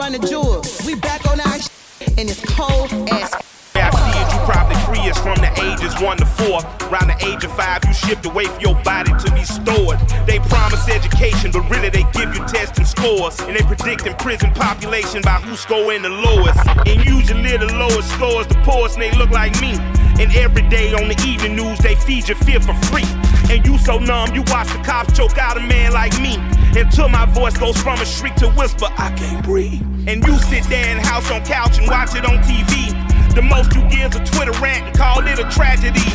Run 0.00 0.12
the. 0.12 0.82
We 0.86 0.94
back 0.94 1.26
on 1.28 1.38
our 1.40 1.58
shit, 1.60 2.08
and 2.16 2.30
it's 2.30 2.40
cold 2.56 2.90
as. 3.12 3.34
I 3.76 3.90
see 3.92 4.16
it. 4.16 4.28
You 4.32 4.40
probably 4.48 4.76
free 4.88 5.04
years 5.04 5.18
from 5.18 5.36
the 5.44 5.52
ages 5.60 5.92
one 6.00 6.16
to 6.16 6.24
four. 6.24 6.64
Around 6.88 7.08
the 7.12 7.18
age 7.20 7.44
of 7.44 7.52
five, 7.52 7.84
you 7.84 7.92
shipped 7.92 8.24
away 8.24 8.46
for 8.46 8.60
your 8.60 8.76
body 8.82 9.12
to 9.12 9.28
be 9.32 9.44
stored. 9.44 10.00
They 10.26 10.38
promise 10.48 10.88
education, 10.88 11.52
but 11.52 11.68
really 11.68 11.90
they 11.90 12.04
give 12.16 12.34
you 12.34 12.40
testing 12.48 12.86
scores. 12.86 13.38
And 13.40 13.54
they 13.54 13.62
predict 13.62 14.06
in 14.06 14.14
prison 14.14 14.52
population 14.54 15.20
by 15.22 15.36
who's 15.44 15.60
scoring 15.60 16.02
the 16.02 16.08
lowest. 16.08 16.60
And 16.88 17.04
usually 17.04 17.56
the 17.56 17.72
lowest 17.76 18.08
scores 18.16 18.46
the 18.46 18.56
poorest, 18.64 18.96
and 18.96 19.02
they 19.02 19.12
look 19.18 19.30
like 19.30 19.52
me. 19.60 19.76
And 20.16 20.32
every 20.34 20.66
day 20.68 20.94
on 20.94 21.08
the 21.08 21.18
evening 21.28 21.56
news, 21.56 21.78
they 21.78 21.94
feed 21.94 22.26
your 22.28 22.38
fear 22.38 22.60
for 22.60 22.74
free. 22.88 23.08
And 23.52 23.64
you 23.66 23.76
so 23.76 23.98
numb, 23.98 24.34
you 24.34 24.42
watch 24.48 24.68
the 24.72 24.80
cops 24.82 25.12
choke 25.16 25.36
out 25.36 25.58
a 25.58 25.60
man 25.60 25.92
like 25.92 26.16
me. 26.20 26.40
Until 26.76 27.08
my 27.08 27.26
voice 27.26 27.56
goes 27.58 27.76
from 27.82 28.00
a 28.00 28.06
shriek 28.06 28.34
to 28.36 28.48
whisper, 28.50 28.86
I 28.96 29.10
can't 29.16 29.44
breathe. 29.44 29.82
And 30.06 30.24
you 30.24 30.38
sit 30.38 30.64
there 30.64 30.86
in 30.90 30.98
house 30.98 31.30
on 31.30 31.44
couch 31.44 31.78
and 31.78 31.88
watch 31.88 32.14
it 32.14 32.24
on 32.24 32.38
TV. 32.46 32.94
The 33.34 33.42
most 33.42 33.74
you 33.74 33.82
give 33.90 34.14
is 34.14 34.20
a 34.20 34.24
Twitter 34.24 34.52
rant 34.62 34.86
and 34.86 34.96
call 34.96 35.26
it 35.26 35.38
a 35.38 35.48
tragedy. 35.50 36.06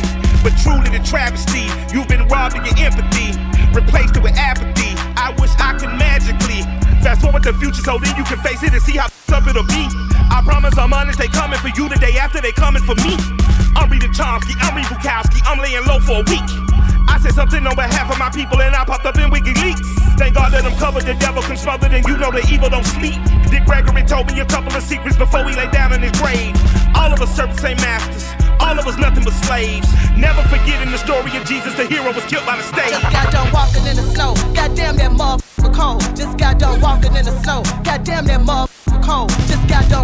But 0.42 0.56
truly 0.62 0.88
the 0.88 1.04
travesty, 1.04 1.68
you've 1.92 2.08
been 2.08 2.26
robbed 2.28 2.56
of 2.56 2.64
your 2.64 2.76
empathy, 2.78 3.36
replaced 3.72 4.16
it 4.16 4.22
with 4.22 4.36
apathy. 4.36 4.96
I 5.16 5.34
wish 5.38 5.52
I 5.58 5.76
could 5.78 5.92
magically 5.98 6.62
fast 7.04 7.20
forward 7.20 7.44
the 7.44 7.52
future 7.54 7.82
so 7.82 7.98
then 7.98 8.16
you 8.16 8.24
can 8.24 8.38
face 8.40 8.62
it 8.62 8.72
and 8.72 8.82
see 8.82 8.96
how 8.96 9.08
up 9.32 9.46
it'll 9.46 9.62
be. 9.68 9.84
I 10.32 10.40
promise 10.44 10.76
I'm 10.78 10.92
honest, 10.92 11.18
they 11.18 11.28
coming 11.28 11.58
for 11.58 11.68
you 11.68 11.88
the 11.88 11.96
day 11.96 12.16
after 12.16 12.40
they 12.40 12.52
coming 12.52 12.82
for 12.82 12.94
me. 13.04 13.16
I'm 13.76 13.90
reading 13.90 14.12
Chomsky, 14.12 14.56
I'm 14.64 14.74
reading 14.74 14.90
Bukowski, 14.90 15.40
I'm 15.44 15.58
laying 15.58 15.84
low 15.84 16.00
for 16.00 16.22
a 16.22 16.26
week. 16.30 16.48
Said 17.26 17.34
something 17.34 17.66
on 17.66 17.74
behalf 17.74 18.06
of 18.06 18.20
my 18.22 18.30
people 18.30 18.62
and 18.62 18.70
I 18.70 18.84
popped 18.84 19.04
up 19.04 19.18
in 19.18 19.26
WikiLeaks. 19.34 20.14
Thank 20.14 20.36
God 20.38 20.52
that 20.52 20.62
I'm 20.62 20.78
covered, 20.78 21.02
the 21.02 21.14
devil 21.18 21.42
can 21.42 21.56
smother, 21.56 21.90
and 21.90 22.06
you 22.06 22.16
know 22.16 22.30
the 22.30 22.38
evil 22.46 22.70
don't 22.70 22.86
sleep. 22.86 23.18
Dick 23.50 23.66
Gregory 23.66 24.06
told 24.06 24.30
me 24.30 24.38
a 24.38 24.46
couple 24.46 24.70
of 24.70 24.80
secrets 24.80 25.16
before 25.18 25.42
he 25.42 25.56
lay 25.56 25.66
down 25.74 25.90
in 25.90 26.06
his 26.06 26.14
grave. 26.22 26.54
All 26.94 27.10
of 27.10 27.18
us 27.18 27.34
serve 27.34 27.50
the 27.50 27.58
same 27.58 27.78
masters, 27.82 28.30
all 28.62 28.78
of 28.78 28.86
us 28.86 28.94
nothing 28.96 29.24
but 29.24 29.34
slaves. 29.42 29.90
Never 30.14 30.38
forgetting 30.46 30.94
the 30.94 31.02
story 31.02 31.34
of 31.34 31.42
Jesus, 31.50 31.74
the 31.74 31.86
hero 31.90 32.14
was 32.14 32.22
killed 32.30 32.46
by 32.46 32.62
the 32.62 32.62
state. 32.62 32.94
Just 32.94 33.10
got 33.10 33.32
done 33.32 33.50
walking 33.50 33.82
in 33.90 33.96
the 33.98 34.06
snow. 34.14 34.38
Goddamn 34.54 34.94
that 35.02 35.10
motherfucker 35.10 35.74
cold. 35.74 36.06
Just 36.14 36.38
got 36.38 36.60
done 36.60 36.80
walking 36.80 37.16
in 37.16 37.24
the 37.26 37.34
snow. 37.42 37.66
Goddamn 37.82 38.30
that 38.30 38.40
motherfucker 38.46 39.02
cold. 39.02 39.30
Just 39.50 39.66
got 39.66 39.82
done 39.90 39.95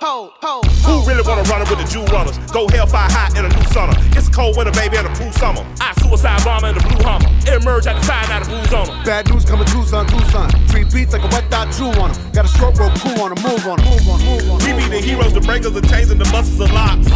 Who 0.00 1.02
really 1.06 1.22
wanna 1.26 1.42
run 1.50 1.62
it 1.62 1.68
with 1.70 1.78
the 1.78 1.88
Jew 1.90 2.04
runners? 2.12 2.38
Go 2.52 2.68
hellfire 2.68 3.10
high 3.10 3.30
in 3.38 3.44
a 3.44 3.48
new 3.48 3.64
summer. 3.70 3.94
It's 4.16 4.28
a 4.28 4.30
cold 4.30 4.56
winter, 4.56 4.72
baby, 4.72 4.96
and 4.96 5.06
a 5.06 5.14
cool 5.14 5.32
summer. 5.32 5.64
I 5.80 5.92
suicide 6.00 6.42
bomber 6.44 6.68
in 6.68 6.74
the 6.74 6.82
blue 6.82 7.02
hummer. 7.04 7.28
Emerge 7.46 7.86
at 7.86 7.96
the 7.96 8.02
side, 8.02 8.30
out 8.30 8.42
of 8.42 8.48
blues 8.48 8.72
on 8.72 8.88
'em. 8.88 9.04
Bad 9.04 9.28
news 9.30 9.44
coming 9.44 9.66
Tucson, 9.66 10.06
Tucson. 10.06 10.50
Three 10.68 10.84
beats 10.84 11.12
like 11.12 11.22
a 11.22 11.28
wet 11.28 11.50
dot 11.50 11.68
chew 11.76 11.90
on 12.00 12.10
'em. 12.10 12.30
Got 12.32 12.44
a 12.44 12.48
stroke 12.48 12.78
rope 12.78 12.94
cool 13.00 13.20
on 13.22 13.36
'em, 13.36 13.42
move 13.42 13.66
on 13.66 13.80
'em, 13.80 13.86
move 13.86 14.08
on 14.08 14.20
'em, 14.20 14.26
move 14.26 14.50
on 14.50 14.60
'em. 14.60 14.66
We 14.66 14.72
be 14.82 14.88
the 14.88 15.00
heroes, 15.00 15.32
the 15.32 15.40
breakers, 15.40 15.72
the 15.72 15.82
chains, 15.82 16.10
and 16.10 16.20
the 16.20 16.30
muscles 16.30 16.60
of 16.60 16.70
locks. 16.72 17.06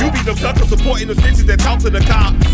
You 0.00 0.10
be 0.10 0.22
the 0.22 0.36
suckers 0.36 0.68
supporting 0.68 1.08
the 1.08 1.14
snitches 1.14 1.46
that 1.46 1.60
talk 1.60 1.78
to 1.80 1.90
the 1.90 2.00
cops. 2.00 2.46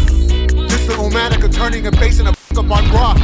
This 0.70 0.88
little 0.88 1.10
manica 1.10 1.48
turning 1.48 1.86
and 1.86 1.98
facing 1.98 2.26
a 2.26 2.32
fuck 2.32 2.64
up 2.64 2.70
on 2.70 2.90
rock. 2.92 3.18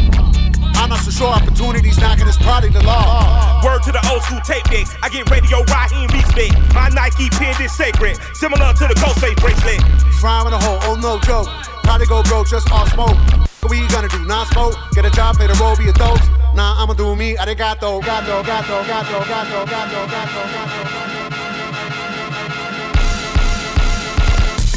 I'm 0.78 0.88
not 0.90 1.00
so 1.00 1.10
sure 1.10 1.26
opportunities 1.26 1.98
knocking 1.98 2.24
this 2.24 2.38
product 2.38 2.72
the 2.72 2.82
law. 2.86 3.60
Word 3.64 3.82
to 3.82 3.92
the 3.92 4.00
old 4.10 4.22
school 4.22 4.40
tape 4.46 4.64
decks. 4.70 4.94
I 5.02 5.08
get 5.08 5.28
radio 5.28 5.66
Raheem 5.66 6.06
respect. 6.14 6.54
My 6.72 6.88
Nike 6.88 7.28
pin 7.34 7.52
is 7.60 7.74
sacred, 7.74 8.16
similar 8.34 8.72
to 8.72 8.84
the 8.86 8.94
Ghostface 8.94 9.36
bracelet. 9.42 9.82
Frying 10.22 10.46
in 10.46 10.52
a 10.54 10.58
hole, 10.58 10.78
oh 10.82 10.94
no 10.94 11.18
joke. 11.18 11.48
Probably 11.82 12.06
go 12.06 12.22
broke 12.22 12.48
just 12.48 12.70
off 12.70 12.92
smoke. 12.94 13.18
What 13.60 13.70
we 13.70 13.86
gonna 13.88 14.08
do? 14.08 14.24
Non 14.24 14.46
smoke? 14.46 14.76
Get 14.92 15.04
a 15.04 15.10
job, 15.10 15.36
play 15.36 15.48
the 15.48 15.54
role, 15.54 15.76
be 15.76 15.88
a 15.88 15.92
dose. 15.92 16.22
Nah, 16.54 16.80
I'ma 16.80 16.94
do 16.94 17.16
me. 17.16 17.34
Arigato, 17.34 18.00
gato, 18.00 18.42
gato, 18.42 18.82
gato, 18.86 19.18
gato, 19.26 19.66
gato, 19.66 19.66
gato, 19.66 20.06
gato, 20.06 20.42
gato. 20.46 20.98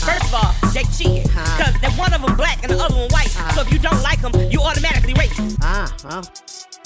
First 0.02 0.26
of 0.26 0.34
all, 0.34 0.61
they 0.74 0.84
cheating. 0.96 1.28
Cause 1.30 1.74
that 1.82 1.94
one 1.98 2.14
of 2.14 2.22
them 2.22 2.36
black 2.36 2.64
and 2.64 2.72
the 2.72 2.78
other 2.80 2.96
one 2.96 3.10
white. 3.10 3.30
So 3.56 3.62
if 3.62 3.72
you 3.72 3.80
don't 3.80 4.02
like 4.04 4.22
them, 4.22 4.32
you 4.52 4.62
automatically 4.62 5.14
racist. 5.14 5.58
Ah, 5.62 5.94
well, 6.04 6.24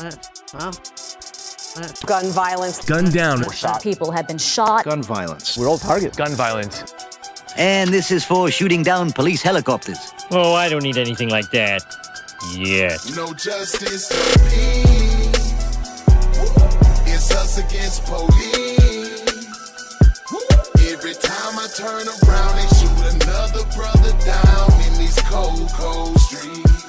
uh, 0.02 0.12
well. 0.54 0.74
uh, 1.78 1.92
Gun 2.06 2.32
violence. 2.32 2.84
Gun 2.86 3.10
down. 3.12 3.44
People 3.82 4.12
have 4.12 4.28
been 4.28 4.38
shot. 4.38 4.86
Gun 4.86 5.04
violence. 5.04 5.58
We're 5.58 5.68
all 5.68 5.78
targets. 5.78 6.18
Gun 6.18 6.32
violence. 6.34 6.94
And 7.58 7.90
this 7.90 8.12
is 8.12 8.26
for 8.26 8.52
shooting 8.52 8.84
down 8.84 9.12
police 9.14 9.42
helicopters. 9.42 10.14
Oh, 10.32 10.54
I 10.54 10.68
don't 10.70 10.84
need 10.84 10.98
anything 10.98 11.30
like 11.30 11.50
that. 11.52 11.82
Yet. 12.54 13.00
No 13.16 13.34
justice, 13.34 14.12
no 14.12 14.18
peace. 14.50 15.54
It's 17.08 17.32
us 17.32 17.58
against 17.58 18.04
police. 18.06 19.46
Every 20.92 21.14
time 21.16 21.58
I 21.60 21.68
turn 21.76 22.08
around, 22.08 22.56
they 22.58 22.68
shoot 22.75 22.75
another 23.36 23.66
brother 23.76 24.14
down 24.24 24.72
in 24.88 24.94
these 24.98 25.20
cold, 25.24 25.70
cold 25.74 26.18
streets. 26.20 26.84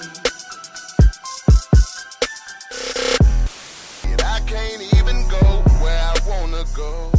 And 4.05 4.23
I 4.23 4.41
can't 4.47 4.83
even 4.95 5.17
go 5.29 5.45
where 5.83 6.03
I 6.13 6.15
wanna 6.27 6.65
go. 6.75 7.11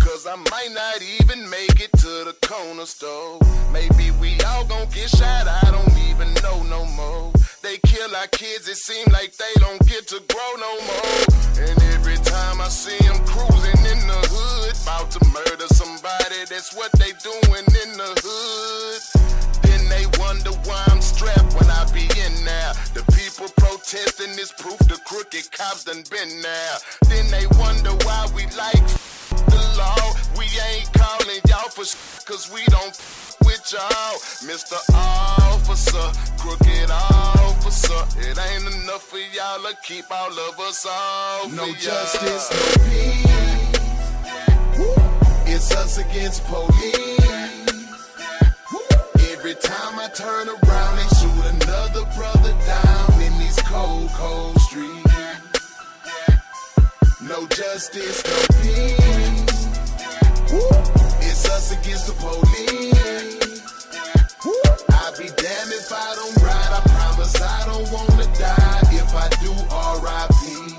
Cause 0.00 0.26
I 0.26 0.36
might 0.50 0.72
not 0.72 1.02
even 1.20 1.48
make 1.50 1.80
it 1.80 1.92
to 2.04 2.12
the 2.28 2.36
corner 2.42 2.86
store. 2.86 3.38
Maybe 3.72 4.10
we 4.20 4.40
all 4.48 4.64
gon' 4.64 4.88
get 4.88 5.10
shot, 5.10 5.46
I 5.46 5.70
don't 5.70 5.96
even 6.08 6.32
know 6.42 6.62
no 6.64 6.84
more. 6.86 7.32
They 7.62 7.76
kill 7.86 8.14
our 8.16 8.28
kids, 8.28 8.66
it 8.68 8.76
seem 8.76 9.06
like 9.12 9.36
they 9.36 9.54
don't 9.60 9.86
get 9.86 10.08
to 10.08 10.22
grow 10.32 10.52
no 10.56 10.72
more. 10.90 11.68
And 11.68 11.82
every 11.94 12.16
time 12.16 12.60
I 12.60 12.68
see 12.68 12.98
them 13.06 13.18
cruising 13.26 13.84
in 13.92 14.00
the 14.08 14.20
hood, 14.32 14.74
about 14.82 15.10
to 15.12 15.24
murder 15.28 15.68
somebody, 15.68 16.40
that's 16.48 16.74
what 16.74 16.90
they 16.92 17.12
doing 17.22 17.66
in 17.82 17.90
the 17.98 18.10
hood. 18.24 18.69
Wonder 20.30 20.52
why 20.62 20.84
I'm 20.86 21.02
strapped 21.02 21.54
when 21.58 21.68
I 21.68 21.84
be 21.92 22.02
in 22.06 22.44
there. 22.44 22.72
The 22.94 23.02
people 23.18 23.48
protesting 23.56 24.30
is 24.38 24.52
proof 24.52 24.78
the 24.78 24.96
crooked 25.04 25.50
cops 25.50 25.82
done 25.82 26.04
been 26.08 26.40
there. 26.40 26.76
Then 27.10 27.26
they 27.34 27.50
wonder 27.58 27.90
why 28.06 28.30
we 28.32 28.46
like 28.54 28.86
the 29.50 29.58
law. 29.74 30.14
We 30.38 30.46
ain't 30.70 30.86
calling 30.92 31.42
y'all 31.48 31.68
for 31.74 31.82
cause 32.30 32.48
we 32.54 32.62
don't 32.66 32.94
with 33.42 33.74
y'all. 33.74 34.14
Mr. 34.46 34.78
Officer, 34.94 36.06
crooked 36.38 36.90
officer. 36.92 38.00
It 38.22 38.38
ain't 38.38 38.72
enough 38.84 39.02
for 39.02 39.18
y'all 39.18 39.58
to 39.66 39.76
keep 39.82 40.04
all 40.12 40.30
of 40.30 40.60
us 40.60 40.86
off. 40.86 41.52
No 41.52 41.74
justice, 41.74 42.46
no 42.54 42.84
peace. 42.86 43.26
It's 45.52 45.74
us 45.74 45.98
against 45.98 46.44
police. 46.44 47.29
Time 49.62 49.98
I 49.98 50.08
turn 50.14 50.48
around, 50.48 50.96
they 50.96 51.08
shoot 51.18 51.44
another 51.54 52.04
brother 52.16 52.54
down 52.66 53.22
in 53.22 53.38
these 53.38 53.60
cold, 53.62 54.08
cold 54.14 54.58
streets. 54.60 55.10
No 57.22 57.46
justice, 57.48 58.22
no 58.24 58.38
peace. 58.62 59.68
It's 61.22 61.48
us 61.50 61.72
against 61.72 62.06
the 62.06 62.14
police. 62.18 63.62
I'd 64.90 65.18
be 65.18 65.26
damned 65.26 65.72
if 65.72 65.92
I 65.92 66.14
don't 66.14 66.36
ride. 66.42 66.72
I 66.72 66.80
promise 66.88 67.40
I 67.40 67.64
don't 67.66 67.90
wanna 67.92 68.26
die. 68.38 68.80
If 68.92 69.14
I 69.14 69.28
do, 69.42 69.52
R.I.P. 69.70 70.74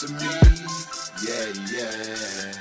to 0.00 0.06
me. 0.12 0.34
Yeah, 1.26 1.48
yeah. 1.70 2.52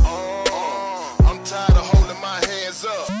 Oh, 0.00 1.16
I'm 1.20 1.42
tired 1.44 1.70
of 1.70 1.86
holding 1.88 2.20
my 2.20 2.44
hands 2.46 2.84
up. 2.84 3.13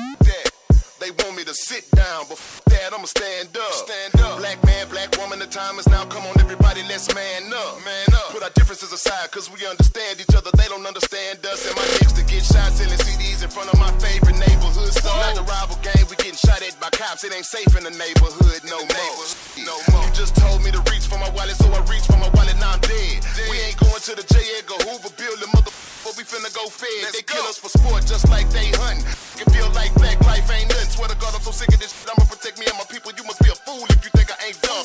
Sit 1.54 1.86
down, 1.94 2.26
but 2.26 2.34
f- 2.34 2.62
that 2.66 2.90
I'ma 2.90 3.06
stand 3.06 3.54
up. 3.54 3.72
Stand 3.86 4.18
up. 4.26 4.42
Black 4.42 4.58
man, 4.66 4.90
black 4.90 5.14
woman, 5.22 5.38
the 5.38 5.46
time 5.46 5.78
is 5.78 5.86
now. 5.86 6.02
Come 6.10 6.26
on, 6.26 6.34
everybody, 6.42 6.82
let's 6.90 7.06
man 7.14 7.46
up. 7.54 7.78
Man 7.86 8.10
up. 8.10 8.34
Put 8.34 8.42
our 8.42 8.50
differences 8.58 8.90
aside, 8.90 9.30
cause 9.30 9.46
we 9.46 9.62
understand 9.62 10.18
each 10.18 10.34
other. 10.34 10.50
They 10.58 10.66
don't 10.66 10.82
understand 10.84 11.46
us. 11.46 11.62
And 11.62 11.78
my 11.78 11.86
niggas 11.94 12.18
to 12.18 12.26
get 12.26 12.42
shot 12.42 12.74
selling 12.74 12.98
CDs 12.98 13.46
in 13.46 13.50
front 13.54 13.70
of 13.70 13.78
my 13.78 13.94
favorite 14.02 14.34
neighborhood 14.34 14.90
store. 14.98 15.14
Not 15.14 15.38
the 15.38 15.46
rival 15.46 15.78
gang, 15.78 16.02
we 16.10 16.18
getting 16.18 16.34
shot 16.42 16.58
at 16.58 16.74
by 16.82 16.90
cops. 16.90 17.22
It 17.22 17.30
ain't 17.30 17.46
safe 17.46 17.70
in 17.78 17.86
the 17.86 17.94
neighborhood 17.94 18.60
no 18.66 18.82
more. 18.82 19.14
No 19.62 19.78
more. 19.94 20.02
You 20.02 20.10
just 20.10 20.34
told 20.34 20.58
me 20.66 20.74
to 20.74 20.82
reach 20.90 21.06
for 21.06 21.22
my 21.22 21.30
wallet, 21.38 21.54
so 21.54 21.70
I 21.70 21.78
reach 21.86 22.04
for 22.10 22.18
my 22.18 22.34
wallet. 22.34 22.58
Now 22.58 22.74
I'm 22.74 22.82
dead. 22.82 23.22
We 23.46 23.62
ain't 23.62 23.78
going 23.78 24.02
to 24.10 24.12
the 24.18 24.26
J. 24.26 24.42
Edgar 24.58 24.90
Hoover 24.90 25.14
building, 25.14 25.50
mother 25.54 25.70
but 26.04 26.14
we 26.20 26.22
finna 26.22 26.52
go 26.52 26.68
fed. 26.68 26.88
Let's 27.00 27.16
they 27.16 27.24
go. 27.24 27.40
us 27.48 27.56
for 27.56 27.72
sport 27.72 28.04
just 28.04 28.28
like 28.28 28.48
they 28.50 28.68
hunting. 28.76 29.00
Can 29.40 29.48
feel 29.48 29.72
like 29.72 29.88
black 29.96 30.20
life 30.28 30.44
ain't 30.52 30.68
nothing. 30.68 30.92
Swear 30.92 31.08
to 31.08 31.16
God, 31.16 31.32
I'm 31.34 31.40
so 31.40 31.50
sick 31.50 31.72
of 31.72 31.80
this 31.80 31.96
shit. 31.96 32.12
I'ma 32.12 32.28
protect 32.28 32.60
me 32.60 32.68
and 32.68 32.76
my 32.76 32.84
people. 32.84 33.10
You 33.16 33.24
must 33.24 33.40
be 33.40 33.48
a 33.48 33.56
fool 33.56 33.88
if 33.88 34.04
you 34.04 34.12
think 34.12 34.28
I 34.28 34.36
ain't 34.52 34.60
dumb. 34.60 34.84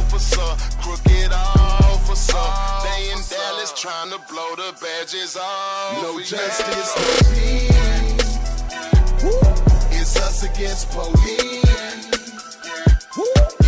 Officer, 0.00 0.48
crooked 0.80 1.30
officer. 1.30 2.40
officer. 2.40 2.88
They 2.88 3.12
in 3.12 3.20
Dallas 3.28 3.76
trying 3.76 4.10
to 4.16 4.18
blow 4.32 4.56
the 4.56 4.72
badges 4.80 5.36
off. 5.36 6.02
No 6.02 6.16
justice, 6.24 6.96
no 6.96 7.04
peace. 7.36 8.32
It's 9.92 10.16
us 10.16 10.42
against 10.42 10.88
police. 10.90 11.68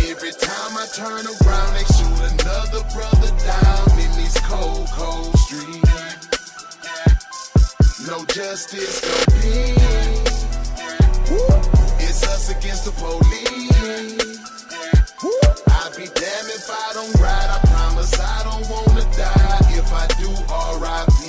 Every 0.09 0.33
time 0.33 0.73
I 0.73 0.85
turn 0.89 1.25
around, 1.25 1.71
they 1.77 1.85
shoot 1.85 2.19
another 2.33 2.81
brother 2.97 3.29
down 3.45 3.99
in 3.99 4.11
these 4.17 4.37
cold, 4.41 4.89
cold 4.97 5.37
streets 5.37 5.88
no 8.09 8.25
justice, 8.25 9.03
no 9.03 9.15
peace. 9.39 10.45
Woo. 11.29 11.45
It's 11.99 12.23
us 12.23 12.49
against 12.49 12.85
the 12.85 12.91
police. 12.97 14.39
Woo. 15.21 15.29
I'd 15.67 15.95
be 15.95 16.05
damned 16.05 16.49
if 16.49 16.69
I 16.69 16.93
don't 16.93 17.13
ride. 17.21 17.49
I 17.49 17.59
promise 17.67 18.19
I 18.19 18.43
don't 18.43 18.67
wanna 18.69 19.05
die. 19.15 19.59
If 19.77 19.93
I 19.93 20.07
do, 20.17 20.29
R.I.P. 20.49 21.19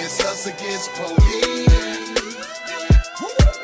It's 0.00 0.24
us 0.24 0.46
against 0.46 0.90
police. 0.94 1.68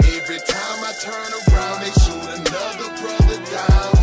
Every 0.04 0.40
time 0.46 0.84
I 0.84 0.92
turn 1.00 1.30
around, 1.40 1.80
they 1.80 1.92
shoot 2.02 2.24
another 2.36 2.88
brother 3.00 3.38
down. 3.50 3.97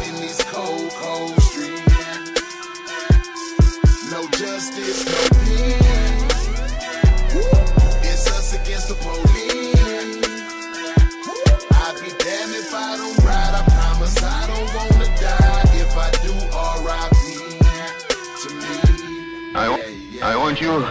I 20.26 20.36
want 20.36 20.60
you 20.60 20.88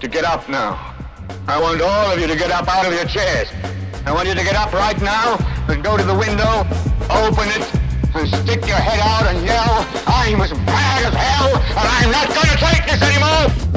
to 0.00 0.08
get 0.08 0.24
up 0.24 0.46
now. 0.48 0.94
I 1.46 1.58
want 1.58 1.80
all 1.80 2.12
of 2.12 2.20
you 2.20 2.26
to 2.26 2.36
get 2.36 2.50
up 2.50 2.68
out 2.68 2.84
of 2.84 2.92
your 2.92 3.06
chairs. 3.06 3.48
I 4.04 4.12
want 4.12 4.28
you 4.28 4.34
to 4.34 4.44
get 4.44 4.56
up 4.56 4.72
right 4.74 5.00
now 5.00 5.38
and 5.68 5.82
go 5.82 5.96
to 5.96 6.02
the 6.02 6.14
window, 6.14 6.66
open 7.08 7.48
it, 7.48 7.77
and 8.14 8.28
stick 8.28 8.66
your 8.66 8.76
head 8.76 9.00
out 9.00 9.26
and 9.34 9.44
yell, 9.44 9.86
I'm 10.06 10.40
as 10.40 10.52
mad 10.52 11.04
as 11.04 11.14
hell, 11.14 11.56
and 11.56 11.88
I'm 11.96 12.10
not 12.10 12.28
gonna 12.28 12.56
take 12.56 12.86
this 12.86 13.02
anymore! 13.02 13.67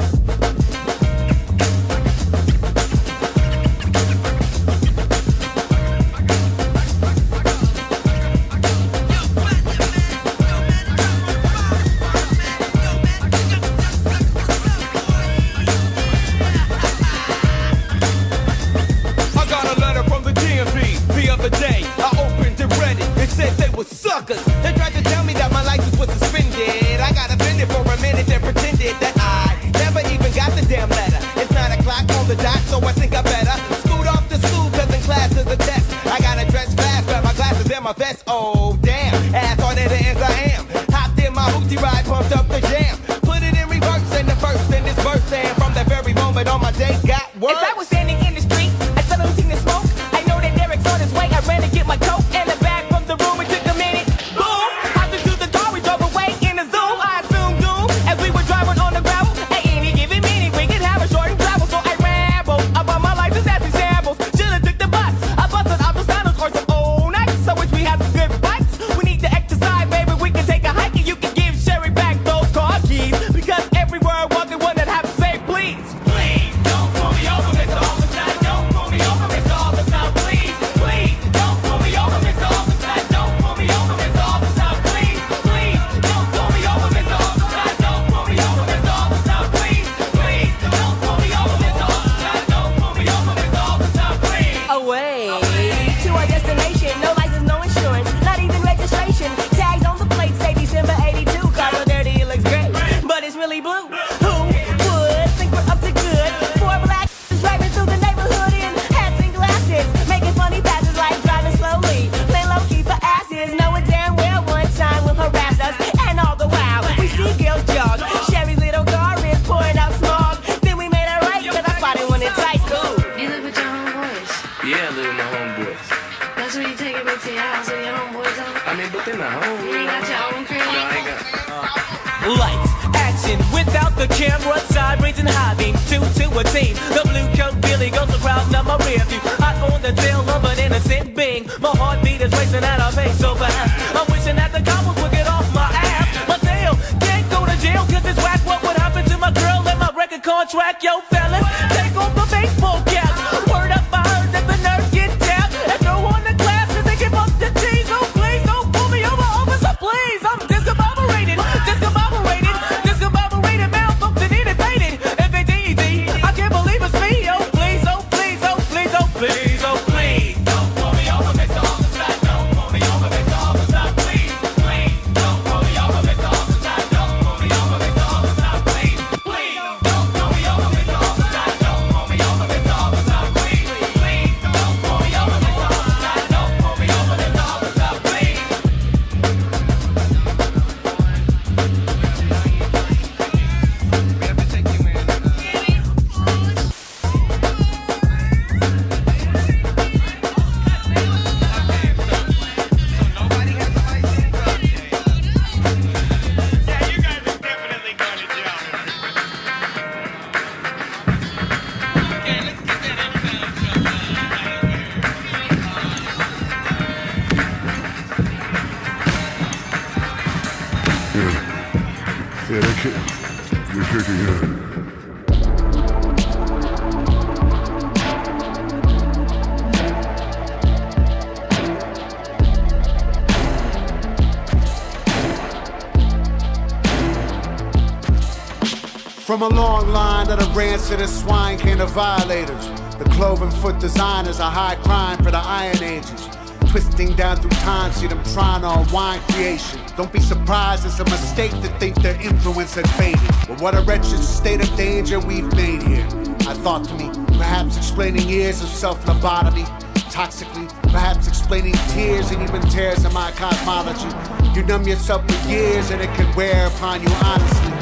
From 239.32 239.40
a 239.40 239.48
long 239.48 239.88
line 239.88 240.28
of 240.28 240.38
the 240.38 240.44
rancid 240.54 241.00
and 241.00 241.08
swine 241.08 241.58
can 241.58 241.80
of 241.80 241.92
violators. 241.92 242.66
The 242.98 243.06
cloven 243.12 243.50
foot 243.50 243.78
designers 243.78 244.40
are 244.40 244.50
high 244.50 244.74
crime 244.74 245.16
for 245.24 245.30
the 245.30 245.38
Iron 245.38 245.82
Ages. 245.82 246.28
Twisting 246.68 247.16
down 247.16 247.38
through 247.38 247.48
time, 247.64 247.92
see 247.92 248.08
them 248.08 248.22
trying 248.34 248.60
to 248.60 248.68
unwind 248.68 249.22
creation. 249.22 249.80
Don't 249.96 250.12
be 250.12 250.20
surprised, 250.20 250.84
it's 250.84 251.00
a 251.00 251.04
mistake 251.04 251.50
to 251.62 251.68
think 251.78 251.96
their 252.02 252.20
influence 252.20 252.74
had 252.74 252.86
faded. 252.90 253.22
But 253.48 253.58
what 253.62 253.74
a 253.74 253.80
wretched 253.80 254.18
state 254.18 254.60
of 254.60 254.76
danger 254.76 255.18
we've 255.18 255.50
made 255.56 255.82
here. 255.82 256.06
I 256.46 256.52
thought 256.52 256.84
to 256.88 256.94
me, 256.96 257.08
perhaps 257.38 257.78
explaining 257.78 258.28
years 258.28 258.60
of 258.60 258.68
self 258.68 259.02
lobotomy, 259.06 259.64
toxically, 260.12 260.68
perhaps 260.92 261.26
explaining 261.26 261.72
tears 261.88 262.30
and 262.32 262.42
even 262.42 262.60
tears 262.68 263.02
in 263.06 263.14
my 263.14 263.30
cosmology. 263.30 264.14
You 264.54 264.62
numb 264.66 264.86
yourself 264.86 265.26
for 265.26 265.48
years 265.48 265.90
and 265.90 266.02
it 266.02 266.14
can 266.16 266.36
wear 266.36 266.66
upon 266.66 267.00
you 267.00 267.08
honestly. 267.24 267.81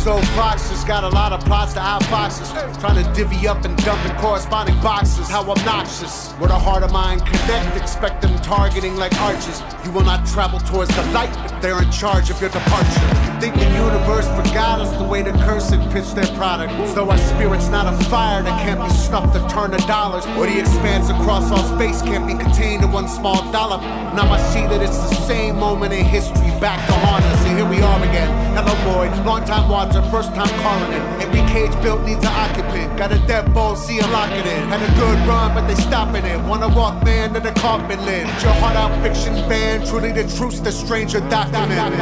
These 0.00 0.06
old 0.06 0.26
foxes 0.28 0.82
got 0.84 1.04
a 1.04 1.10
lot 1.10 1.34
of 1.34 1.44
plots 1.44 1.74
to 1.74 1.78
out 1.78 2.02
foxes. 2.04 2.50
Trying 2.80 3.04
to 3.04 3.12
divvy 3.12 3.46
up 3.46 3.66
and 3.66 3.76
dump 3.84 4.02
in 4.08 4.16
corresponding 4.16 4.80
boxes. 4.80 5.28
How 5.28 5.42
obnoxious. 5.42 6.32
Where 6.38 6.48
the 6.48 6.58
heart 6.58 6.82
of 6.82 6.90
mine 6.90 7.20
connect, 7.20 7.76
expect 7.76 8.22
them 8.22 8.34
targeting 8.38 8.96
like 8.96 9.12
arches. 9.20 9.62
You 9.84 9.90
will 9.90 10.04
not 10.04 10.26
travel 10.26 10.58
towards 10.58 10.88
the 10.96 11.02
light 11.12 11.28
if 11.44 11.60
they're 11.60 11.82
in 11.82 11.90
charge 11.90 12.30
of 12.30 12.40
your 12.40 12.48
departure. 12.48 13.04
You 13.26 13.40
think 13.42 13.54
the 13.56 13.68
universe 13.76 14.26
forgot 14.28 14.80
us 14.80 14.90
the 14.96 15.04
way 15.04 15.20
the 15.20 15.32
cursed 15.44 15.78
pitch 15.92 16.14
their 16.14 16.34
product. 16.34 16.72
So 16.94 17.10
our 17.10 17.18
spirit's 17.18 17.68
not 17.68 17.84
a 17.92 18.04
fire 18.06 18.42
that 18.42 18.62
can't 18.62 18.80
be 18.80 18.88
snuffed 18.88 19.34
to 19.34 19.46
turn 19.54 19.72
to 19.72 19.86
dollars. 19.86 20.24
Or 20.38 20.46
the 20.46 20.60
expanse 20.60 21.10
across 21.10 21.50
all 21.50 21.76
space 21.76 22.00
can't 22.00 22.26
be 22.26 22.42
contained 22.42 22.84
in 22.84 22.90
one 22.90 23.06
small 23.06 23.52
dollop. 23.52 23.82
Now 24.16 24.32
I 24.32 24.40
see 24.48 24.62
that 24.62 24.80
it's 24.80 24.96
the 24.96 25.14
same 25.26 25.56
moment 25.56 25.92
in 25.92 26.06
history 26.06 26.49
back 26.60 26.86
to 26.86 26.92
haunt 26.92 27.24
us. 27.24 27.44
And 27.46 27.56
here 27.56 27.66
we 27.66 27.80
are 27.80 27.98
again. 28.04 28.30
Hello, 28.54 28.74
boy. 28.92 29.08
Long 29.24 29.44
time 29.44 29.68
watcher, 29.68 30.02
first 30.10 30.34
time 30.34 30.52
calling 30.60 30.92
it. 30.92 31.02
Every 31.24 31.40
cage 31.50 31.72
built 31.82 32.02
needs 32.02 32.20
an 32.20 32.32
occupant. 32.32 32.96
Got 32.98 33.12
a 33.12 33.18
dead 33.26 33.52
ball, 33.54 33.74
see 33.74 33.96
him 33.96 34.12
lock 34.12 34.30
it 34.30 34.46
in. 34.46 34.68
Had 34.68 34.82
a 34.82 34.94
good 35.00 35.18
run, 35.26 35.54
but 35.54 35.66
they 35.66 35.74
stopping 35.74 36.24
it. 36.24 36.38
Wanna 36.44 36.68
walk 36.68 37.02
man 37.02 37.32
to 37.32 37.40
the 37.40 37.52
coffin 37.52 38.04
lid. 38.04 38.26
Your 38.42 38.52
heart 38.60 38.76
out 38.76 38.92
fiction 39.02 39.34
band. 39.48 39.86
Truly 39.86 40.12
the 40.12 40.24
truth, 40.36 40.62
the 40.62 40.70
stranger 40.70 41.20
document. 41.30 41.94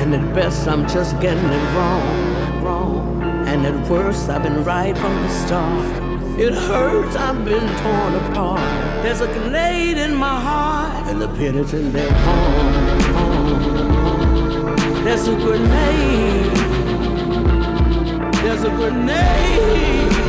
And 0.00 0.14
at 0.14 0.34
best, 0.34 0.66
I'm 0.66 0.88
just 0.88 1.20
getting 1.20 1.44
it 1.44 1.74
wrong, 1.76 2.62
wrong. 2.64 3.22
And 3.46 3.66
at 3.66 3.90
worst, 3.90 4.28
I've 4.30 4.42
been 4.42 4.64
right 4.64 4.96
from 4.96 5.14
the 5.22 5.28
start. 5.28 5.84
It 6.38 6.54
hurts, 6.54 7.16
I've 7.16 7.44
been 7.44 7.66
torn 7.82 8.14
apart. 8.14 8.87
There's 9.02 9.20
a 9.20 9.26
grenade 9.26 9.96
in 9.96 10.14
my 10.14 10.40
heart, 10.40 11.06
and 11.06 11.20
the 11.22 11.28
penitent 11.28 11.92
their 11.92 12.10
palm. 12.24 12.72
palm. 13.14 13.54
There's 15.04 15.28
a 15.28 15.36
grenade. 15.36 16.56
There's 18.42 18.64
a 18.64 18.70
grenade. 18.70 20.27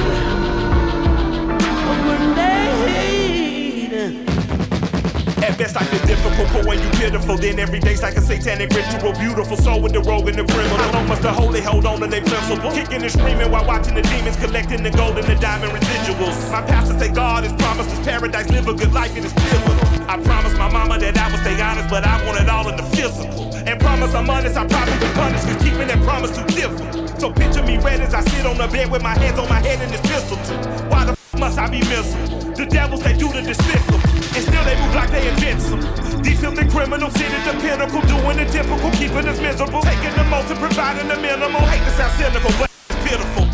At 5.49 5.57
best, 5.57 5.75
I 5.75 5.81
is 5.81 6.01
difficult, 6.05 6.47
but 6.53 6.65
when 6.67 6.77
you 6.77 6.89
pitiful, 7.01 7.35
then 7.35 7.57
every 7.57 7.79
day's 7.79 8.03
like 8.03 8.15
a 8.15 8.21
satanic 8.21 8.69
ritual. 8.69 9.13
Beautiful 9.13 9.57
soul 9.57 9.81
with 9.81 9.93
the 9.93 10.01
rogue 10.01 10.29
and 10.29 10.37
the 10.37 10.45
criminal. 10.45 10.77
How 10.77 10.93
long 10.93 11.07
must 11.07 11.23
the 11.23 11.33
holy 11.33 11.59
hold 11.59 11.87
on 11.87 11.99
to 12.01 12.05
their 12.05 12.21
principle? 12.21 12.69
Kicking 12.69 13.01
and 13.01 13.11
screaming 13.11 13.49
while 13.49 13.65
watching 13.65 13.95
the 13.95 14.03
demons 14.03 14.37
collecting 14.37 14.83
the 14.83 14.91
gold 14.91 15.17
and 15.17 15.25
the 15.25 15.33
diamond 15.41 15.73
residuals. 15.73 16.37
My 16.51 16.61
pastor 16.61 16.99
say 16.99 17.09
God 17.09 17.45
has 17.45 17.53
promised 17.53 17.89
us 17.89 17.99
paradise, 18.05 18.47
live 18.51 18.67
a 18.67 18.75
good 18.75 18.93
life, 18.93 19.17
it 19.17 19.25
is 19.25 19.33
pivotal. 19.33 19.73
I 20.05 20.21
promised 20.21 20.55
my 20.55 20.69
mama 20.69 20.99
that 20.99 21.17
I 21.17 21.31
would 21.31 21.41
stay 21.41 21.59
honest, 21.59 21.89
but 21.89 22.05
I 22.05 22.23
want 22.27 22.39
it 22.39 22.47
all 22.47 22.69
in 22.69 22.77
the 22.77 22.83
physical. 22.83 23.49
And 23.65 23.79
promise 23.81 24.13
I'm 24.13 24.29
honest, 24.29 24.55
I 24.55 24.67
probably 24.67 24.99
be 25.01 25.11
punished, 25.17 25.45
cause 25.49 25.63
keeping 25.63 25.87
that 25.87 26.01
promise 26.05 26.29
too 26.37 26.45
difficult. 26.45 27.19
So 27.19 27.33
picture 27.33 27.63
me 27.63 27.77
red 27.77 28.01
as 28.01 28.13
I 28.13 28.21
sit 28.21 28.45
on 28.45 28.57
the 28.59 28.67
bed 28.67 28.91
with 28.91 29.01
my 29.01 29.17
hands 29.17 29.39
on 29.39 29.49
my 29.49 29.65
head 29.65 29.81
and 29.81 29.89
this 29.89 30.01
pistol 30.01 30.37
tip. 30.45 30.61
Why 30.91 31.05
the 31.05 31.13
f 31.17 31.39
must 31.39 31.57
I 31.57 31.67
be 31.67 31.81
miserable? 31.89 32.53
The 32.53 32.67
devils 32.67 33.01
they 33.01 33.17
do 33.17 33.33
the 33.33 33.41
despicable, 33.41 33.97
and 34.39 34.47
still 34.47 34.63
they 34.63 34.77
move 34.79 34.95
like 34.95 35.11
they 35.11 35.27
invincible. 35.27 35.83
These 36.23 36.39
filthy 36.39 36.63
criminals 36.71 37.11
sit 37.19 37.27
at 37.27 37.43
the 37.43 37.55
pinnacle, 37.59 37.99
doing 38.07 38.39
the 38.39 38.47
typical, 38.47 38.89
keeping 38.95 39.27
us 39.27 39.39
miserable, 39.39 39.83
taking 39.83 40.15
the 40.15 40.23
most 40.31 40.47
and 40.47 40.59
providing 40.59 41.07
the 41.11 41.19
minimal. 41.19 41.59
Hate 41.67 41.83
to 41.83 41.91
sound 41.99 42.15
cynical, 42.15 42.51
but 42.55 42.71
it's 42.71 43.03
pitiful. 43.03 43.45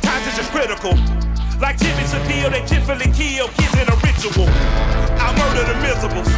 Times 0.00 0.24
is 0.24 0.36
just 0.40 0.50
critical. 0.56 0.96
Like 1.60 1.76
Jimmy 1.76 2.04
Savile, 2.08 2.48
they 2.48 2.64
typically 2.64 3.12
kill 3.12 3.48
kids 3.60 3.76
in 3.76 3.86
a 3.92 3.96
ritual. 4.00 4.48
I'll 5.20 5.36
murder 5.36 5.64
the 5.68 5.76
miserables. 5.84 6.32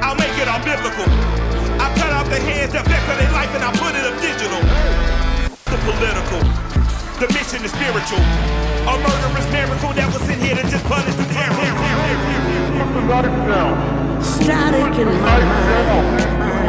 I'll 0.00 0.16
make 0.16 0.32
it 0.40 0.48
all 0.48 0.64
biblical. 0.64 1.08
I'll 1.76 1.92
cut 2.00 2.12
off 2.16 2.28
the 2.32 2.40
hands 2.40 2.72
that 2.72 2.88
beg 2.88 3.04
for 3.04 3.16
their 3.20 3.32
life 3.36 3.52
and 3.52 3.64
I'll 3.64 3.76
put 3.76 3.92
it 3.96 4.04
up 4.04 4.16
digital. 4.20 4.60
The 5.68 5.78
political. 5.84 6.40
The 7.20 7.28
mission 7.36 7.60
is 7.68 7.72
spiritual. 7.72 8.24
A 8.88 8.96
murderous 8.96 9.48
miracle 9.52 9.92
that 9.92 10.08
was 10.08 10.24
in 10.24 10.40
here 10.40 10.56
to 10.56 10.64
just 10.72 10.84
punish 10.88 11.14
the 11.20 11.28
terror. 11.36 12.39
Static 14.22 14.98
in 14.98 15.08
my 15.20 15.38
mind, 15.50 16.68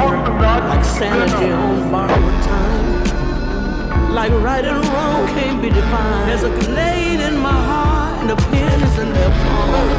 like 0.70 0.86
sanity 0.86 1.52
on 1.52 1.92
borrowed 1.92 2.44
time. 2.44 4.14
Like 4.14 4.34
right 4.34 4.66
and 4.66 4.86
wrong 4.88 5.28
can't 5.28 5.62
be 5.62 5.70
defined. 5.70 6.30
There's 6.30 6.44
a 6.44 6.50
grenade 6.50 7.22
in 7.22 7.38
my 7.38 7.52
heart, 7.52 8.20
and 8.22 8.30
the 8.30 8.36
pen 8.36 8.82
is 8.82 8.98
in 9.00 9.14
their 9.14 9.30
palm. 9.30 9.90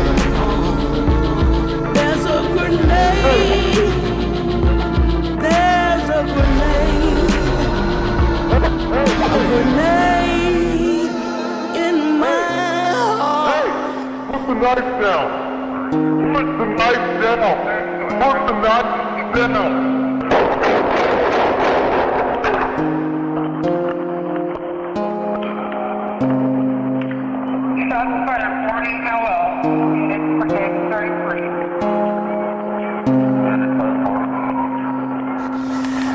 There's 1.94 2.25
a 2.27 2.42
grenade. 2.53 3.92
There's 5.40 6.09
a 6.11 6.22
grenade. 6.35 7.33
A 9.22 9.38
grenade 9.48 11.11
in 11.87 11.96
my 12.18 12.42
heart. 13.18 13.64
The 14.46 14.55
knife. 14.55 15.52
Put 17.23 17.31
the 17.31 17.37
knife 17.37 17.65
down. 17.65 18.21
Put 18.21 18.47
the 18.47 18.53
knife 18.53 19.53
down. 19.53 20.02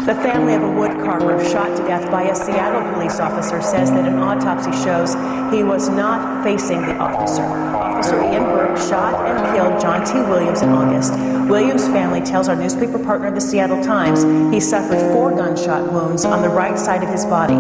The 0.08 0.15
family 0.15 0.54
of 0.54 0.63
a 0.63 0.72
wood 0.72 0.91
carver 0.91 1.43
shot 1.43 1.76
to 1.76 1.84
death 1.84 2.10
by 2.10 2.30
a 2.30 2.34
Seattle 2.34 2.93
police 2.93 3.20
officer 3.20 3.62
says 3.62 3.91
that 3.91 4.08
an 4.08 4.20
autopsy 4.20 4.72
shows 4.72 5.15
he 5.54 5.65
was 5.65 5.89
not 5.89 6.46
facing 6.46 6.80
the 6.80 6.96
officer. 6.96 7.41
Officer 7.43 8.22
Ian 8.22 8.43
Birk 8.43 8.78
shot 8.78 9.28
and 9.28 9.54
killed 9.54 9.82
John 9.82 10.06
T. 10.06 10.13
Williams 10.30 10.62
in 10.62 10.70
August. 10.70 11.12
Williams' 11.50 11.88
family 11.88 12.22
tells 12.22 12.48
our 12.48 12.56
newspaper 12.56 12.98
partner, 12.98 13.32
the 13.32 13.41
Seattle 13.41 13.84
Times, 13.84 14.24
he 14.54 14.62
suffered 14.62 15.00
four 15.12 15.36
gunshot 15.36 15.91
wounds 15.91 16.24
on 16.24 16.41
the 16.41 16.48
right 16.48 16.80
side 16.80 17.04
of 17.04 17.10
his 17.10 17.26
body. 17.26 17.56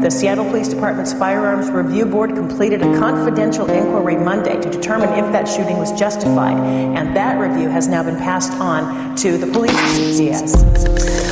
The 0.00 0.10
Seattle 0.10 0.44
Police 0.44 0.68
Department's 0.68 1.12
Firearms 1.14 1.68
Review 1.68 2.06
Board 2.06 2.36
completed 2.36 2.80
a 2.80 2.96
confidential 3.00 3.68
inquiry 3.68 4.14
Monday 4.14 4.54
to 4.60 4.70
determine 4.70 5.08
if 5.14 5.32
that 5.32 5.48
shooting 5.48 5.78
was 5.78 5.90
justified, 5.98 6.58
and 6.58 7.16
that 7.16 7.40
review 7.40 7.68
has 7.68 7.88
now 7.88 8.04
been 8.04 8.18
passed 8.18 8.52
on 8.52 9.16
to 9.16 9.36
the 9.36 9.48
police. 9.48 10.20
Yes. 10.20 11.27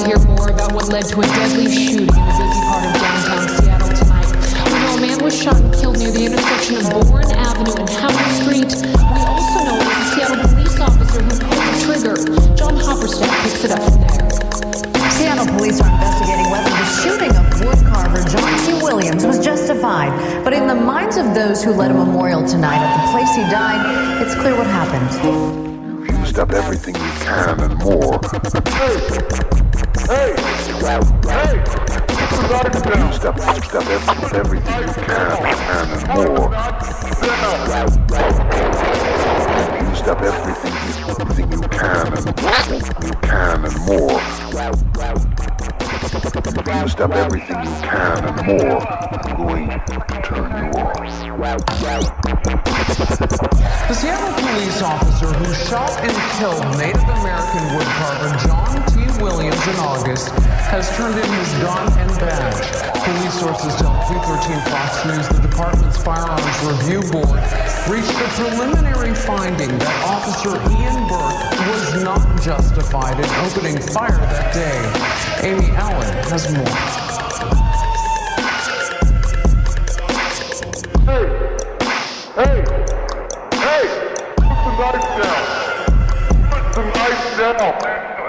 We're 0.00 0.08
waiting 0.08 0.24
to 0.24 0.26
hear 0.26 0.36
more 0.36 0.48
about 0.48 0.72
what 0.72 0.88
led 0.88 1.04
to 1.06 1.20
a 1.20 1.22
deadly 1.22 1.68
shooting 1.68 2.08
in 2.08 2.08
a 2.08 2.32
busy 2.40 2.60
part 2.64 2.84
of 2.84 2.92
downtown 3.00 3.48
Seattle 3.60 3.92
tonight. 3.92 4.32
We 4.64 4.78
know 4.80 4.96
a 4.96 5.00
man 5.00 5.24
was 5.24 5.36
shot 5.36 5.60
and 5.60 5.74
killed 5.74 5.98
near 5.98 6.10
the 6.10 6.24
intersection 6.24 6.76
of 6.76 6.88
Boren 7.04 7.30
Avenue 7.32 7.76
and 7.76 7.90
Howard 8.00 8.32
Street. 8.40 8.72
We 8.80 9.20
also 9.28 9.58
know 9.60 9.76
it 9.76 9.84
was 9.84 10.00
a 10.00 10.08
Seattle 10.16 10.40
police 10.48 10.80
officer 10.80 11.20
who 11.20 11.32
pulled 11.36 11.64
the 11.68 11.76
trigger. 11.84 12.16
John 12.56 12.74
Hopperstad 12.80 13.28
picks 13.44 13.64
it 13.64 13.72
up 13.72 13.82
from 13.84 14.00
there. 14.00 14.24
Seattle 15.20 15.48
police 15.52 15.80
are 15.80 15.90
investigating 15.92 16.48
whether 16.48 16.70
the 16.70 16.86
shooting 17.04 17.32
of 17.36 17.44
wood 17.60 17.80
carver 17.92 18.22
John 18.24 18.52
T. 18.64 18.72
Williams 18.80 19.26
was 19.26 19.38
justified. 19.44 20.12
But 20.44 20.52
in 20.54 20.66
the 20.66 20.74
minds 20.74 21.16
of 21.16 21.34
those 21.34 21.62
who 21.62 21.72
led 21.72 21.90
a 21.90 21.94
memorial 21.94 22.46
tonight 22.46 22.80
at 22.80 23.04
the 23.04 23.12
place 23.12 23.34
he 23.36 23.42
died, 23.52 24.22
it's 24.22 24.34
clear 24.34 24.56
what 24.56 24.66
happened. 24.66 25.12
Used 26.20 26.38
up 26.38 26.52
everything 26.52 26.94
you 26.94 27.12
can 27.20 27.60
and 27.60 27.76
more. 27.84 28.20
Hey! 30.10 30.34
Hey! 30.36 31.54
Used 33.06 33.24
up 33.24 33.36
every, 33.38 34.38
everything 34.40 34.80
you 34.80 34.94
can 35.06 35.38
and 35.86 36.02
more. 36.08 36.50
Used 39.88 40.08
up 40.08 40.20
everything 40.20 40.74
you, 40.74 41.14
everything 41.20 41.52
you 41.52 41.60
can 41.68 42.06
and 42.08 42.26
you 43.06 43.14
can 43.22 43.64
and 43.64 43.76
more. 43.86 45.29
Used 46.12 47.00
up 47.00 47.12
everything 47.12 47.62
you 47.62 47.70
can 47.86 48.24
and 48.24 48.46
more, 48.46 48.82
I'm 48.82 49.36
going 49.36 49.68
to 49.70 50.22
turn 50.24 50.50
you 50.58 50.80
off. 50.80 50.90
The 53.86 53.94
Seattle 53.94 54.34
police 54.34 54.82
officer 54.82 55.26
who 55.26 55.54
shot 55.54 55.90
and 56.02 56.10
killed 56.38 56.66
Native 56.78 57.06
American 57.06 57.62
woodcarver 57.78 58.34
John 58.42 58.82
T. 58.90 59.22
Williams 59.22 59.66
in 59.68 59.76
August 59.76 60.30
has 60.70 60.90
turned 60.96 61.14
in 61.14 61.30
his 61.30 61.52
gun 61.62 61.86
and 61.98 62.10
badge. 62.18 62.58
Police 63.04 63.38
sources 63.38 63.74
tell 63.76 63.94
Q13 64.10 64.62
Fox 64.66 65.06
News 65.06 65.28
the 65.28 65.46
department's 65.46 66.02
firearms 66.02 66.58
review 66.66 67.02
board 67.10 67.38
reached 67.86 68.18
a 68.18 68.28
preliminary 68.34 69.14
finding 69.14 69.70
that 69.78 69.94
Officer 70.06 70.58
Ian 70.74 71.06
Birk 71.06 71.38
was 71.70 72.02
not 72.02 72.22
justified 72.42 73.18
in 73.18 73.30
opening 73.46 73.78
fire 73.94 74.18
that 74.18 74.54
day. 74.54 74.78
Amy 75.42 75.70
Allen 75.72 75.99
has 76.30 76.44
more. 76.54 76.64
Hey! 81.06 81.24
Hey! 83.56 83.84
Put 84.36 84.60
the 84.64 84.72
knife 84.78 85.08
down! 85.20 85.42
Put 86.50 86.74
the 86.74 86.82
knife 86.94 87.24
down! 87.38 87.74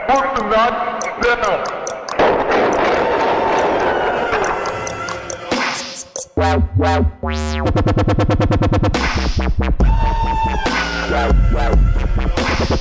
Put 0.07 0.25
the 0.36 0.43
knife 0.49 0.79
down! 1.23 1.81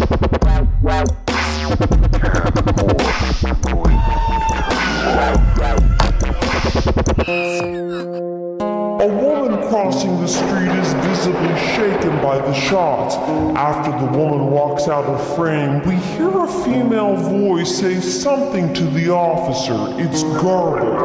A 0.02 0.29
by 12.30 12.38
the 12.38 12.54
shots. 12.54 13.16
After 13.58 13.90
the 13.90 14.16
woman 14.16 14.52
walks 14.52 14.86
out 14.86 15.04
of 15.04 15.36
frame, 15.36 15.82
we 15.82 15.96
hear 15.96 16.28
a 16.28 16.46
female 16.64 17.16
voice 17.16 17.76
say 17.76 18.00
something 18.00 18.72
to 18.72 18.84
the 18.84 19.10
officer. 19.10 19.78
It's 20.00 20.22
garbled. 20.40 21.00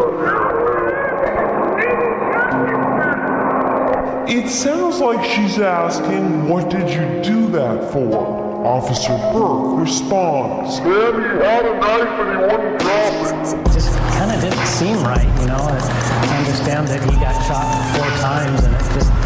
It 4.29 4.47
sounds 4.49 4.99
like 4.99 5.25
she's 5.25 5.57
asking, 5.57 6.47
What 6.47 6.69
did 6.69 6.91
you 6.91 7.23
do 7.23 7.47
that 7.53 7.91
for? 7.91 8.45
Officer 8.63 9.17
Birk 9.33 9.79
responds, 9.79 10.79
Then 10.81 11.13
he 11.15 11.43
had 11.43 11.65
a 11.65 11.79
knife 11.79 12.19
and 12.21 12.29
he 12.29 12.38
wouldn't 12.45 12.79
drop 12.81 13.13
it. 13.23 13.73
just 13.73 13.97
kind 14.13 14.31
of 14.31 14.41
didn't 14.41 14.67
seem 14.67 14.97
right, 15.03 15.25
you 15.41 15.47
know. 15.47 15.57
I 15.57 16.38
understand 16.38 16.88
that 16.89 17.01
he 17.03 17.15
got 17.19 17.33
shot 17.47 17.65
four 17.97 18.09
times, 18.21 18.63
and 18.63 18.75
it 18.75 18.93
just, 18.93 19.09
to 19.09 19.15
me, 19.17 19.24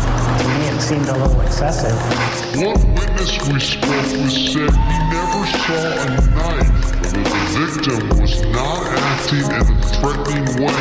it 0.80 0.84
seemed 0.84 1.10
a 1.10 1.18
little 1.18 1.42
excessive. 1.42 1.92
One 2.64 2.96
witness 2.96 3.50
we 3.50 3.60
spoke 3.60 3.92
with 3.92 4.32
said 4.32 4.72
he 4.72 4.98
never 5.12 5.44
saw 5.68 5.92
a 5.92 6.22
knife, 6.32 6.72
but 6.92 7.26
the 7.26 7.44
victim 7.60 8.02
was 8.22 8.42
not 8.46 8.88
acting 8.88 9.40
in 9.40 9.60
a 9.60 9.82
threatening 9.92 10.48
way. 10.64 10.80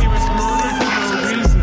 He 0.00 0.06
was 0.08 0.24
murdered 0.40 0.80
for 0.80 1.04
no 1.04 1.20
reason. 1.28 1.60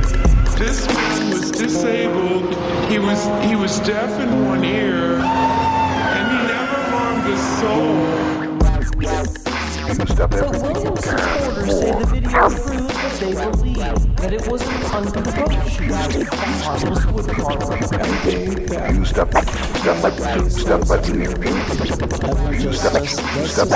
This 0.60 0.88
man 0.88 1.32
was 1.32 1.50
disabled. 1.52 2.56
He 2.92 3.00
was 3.00 3.26
he 3.50 3.56
was 3.56 3.80
deaf 3.80 4.12
in 4.20 4.46
one 4.46 4.64
ear, 4.64 5.16
and 5.16 6.26
he 6.32 6.40
never 6.54 6.80
harmed 6.92 7.28
a 7.28 7.38
soul. 7.60 8.47
Used 9.88 10.20
up 10.20 10.30
But 10.32 10.44
everything 10.44 10.76
you 10.76 10.92
Williams 10.92 11.06
supporters 11.06 11.72
say 11.80 11.92
the 11.92 12.06
video 12.08 12.50
proves 12.50 12.92
what 12.92 13.14
they 13.22 13.32
believe, 13.34 14.16
that 14.18 14.34
it 14.34 14.44
was 14.52 14.62
an 14.62 14.70
unprovoked 14.84 15.70
shooting 15.72 16.26
by 16.28 16.44
harmless 16.62 17.06
woodcarver. 17.06 17.78
Used 18.94 19.18
up, 19.18 19.32
used 19.34 19.88
up, 19.88 20.04
used 20.36 20.68
up, 20.68 20.82
used 20.84 21.00
up, 21.00 21.16
used 21.78 22.04
up, 22.78 22.98
used 22.98 23.70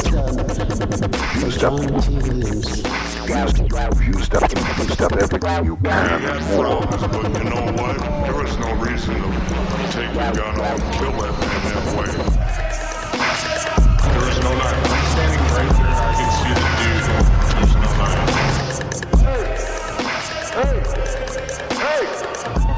up, 3.24 3.95
used 4.02 4.34
up, 4.36 4.52
used 4.82 5.02
up 5.02 5.13
everything 5.13 5.65
you 5.65 5.76
can 5.78 6.24
and 6.26 6.43
more. 6.52 6.82
But 6.82 7.24
you 7.38 7.47
know 7.50 7.63
what? 7.80 7.95
There 8.26 8.36
was 8.36 8.54
no 8.60 8.69
reason 8.76 9.15
to 9.15 9.30
take 9.91 10.12
your 10.13 10.32
gun 10.34 10.60
off 10.60 10.76
and 10.76 10.91
kill 10.93 11.13
that 11.21 11.34
man 11.39 11.60
that 11.71 11.86
way. 11.97 12.12
There 14.12 14.24
was 14.28 14.38
no 14.43 14.52
knife. 14.58 14.91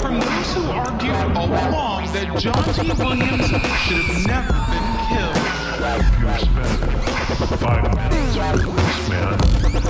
from 0.00 0.20
those 0.20 0.54
who 0.54 0.62
argue 0.70 1.12
all 1.12 1.46
along 1.46 2.12
that 2.12 2.38
John 2.38 2.64
T. 2.74 2.92
Williams 3.02 3.48
should 3.84 4.04
have 4.04 4.26
never 4.26 4.52
been 4.52 4.86
killed. 5.08 5.36
Five 7.60 7.94
minutes 7.94 9.08
man. 9.08 9.85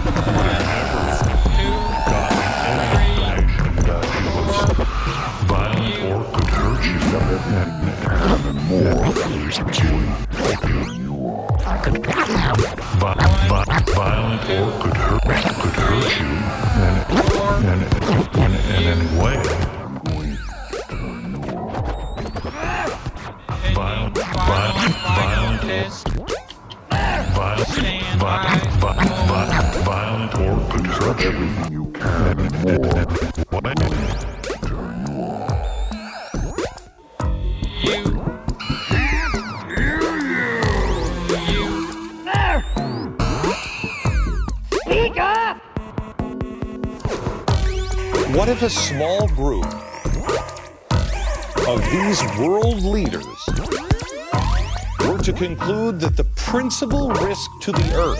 Conclude 55.86 56.00
that 56.00 56.16
the 56.16 56.24
principal 56.34 57.10
risk 57.10 57.48
to 57.60 57.70
the 57.70 57.94
earth 57.94 58.18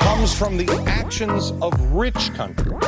comes 0.00 0.34
from 0.36 0.58
the 0.58 0.68
actions 0.86 1.52
of 1.62 1.72
rich 1.92 2.32
countries? 2.34 2.84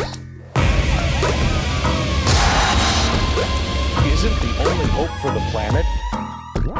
Isn't 4.12 4.36
the 4.40 4.54
only 4.68 4.86
hope 4.88 5.10
for 5.22 5.30
the 5.30 5.40
planet 5.50 5.86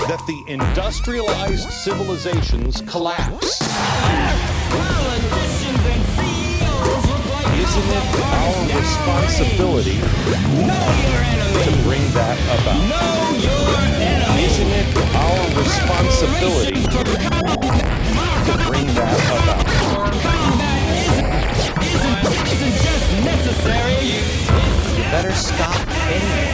that 0.06 0.22
the 0.26 0.44
industrialized 0.52 1.70
civilizations 1.70 2.82
collapse? 2.82 4.49
Isn't 7.70 7.87
it 7.87 8.02
our 8.35 8.66
responsibility 8.80 9.98
to 11.62 11.70
bring 11.85 12.02
that 12.18 12.37
about? 12.59 12.83
Isn't 14.40 14.72
it 14.74 14.90
our 15.14 15.38
responsibility 15.56 16.83
to 16.83 18.52
bring 18.66 18.87
that 18.98 19.18
about? 19.30 19.62
You 24.96 25.04
better 25.12 25.30
stop 25.30 25.78
anyway. 26.11 26.50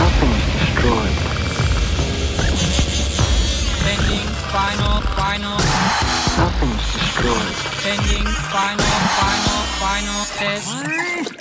Nothing's 0.00 0.44
destroyed. 0.64 1.16
Ending, 3.84 4.28
final, 4.48 4.94
final. 5.12 5.60
Destroyed. 7.20 7.60
Final, 8.50 8.86
final, 9.18 9.60
final 9.78 10.24
test. 10.38 11.39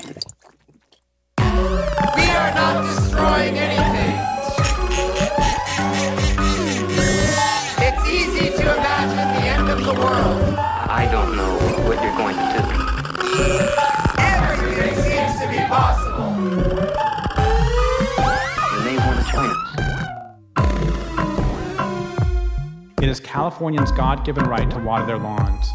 Californians' 23.30 23.92
God 23.92 24.26
given 24.26 24.44
right 24.46 24.68
to 24.72 24.80
water 24.80 25.06
their 25.06 25.20
lawns. 25.20 25.72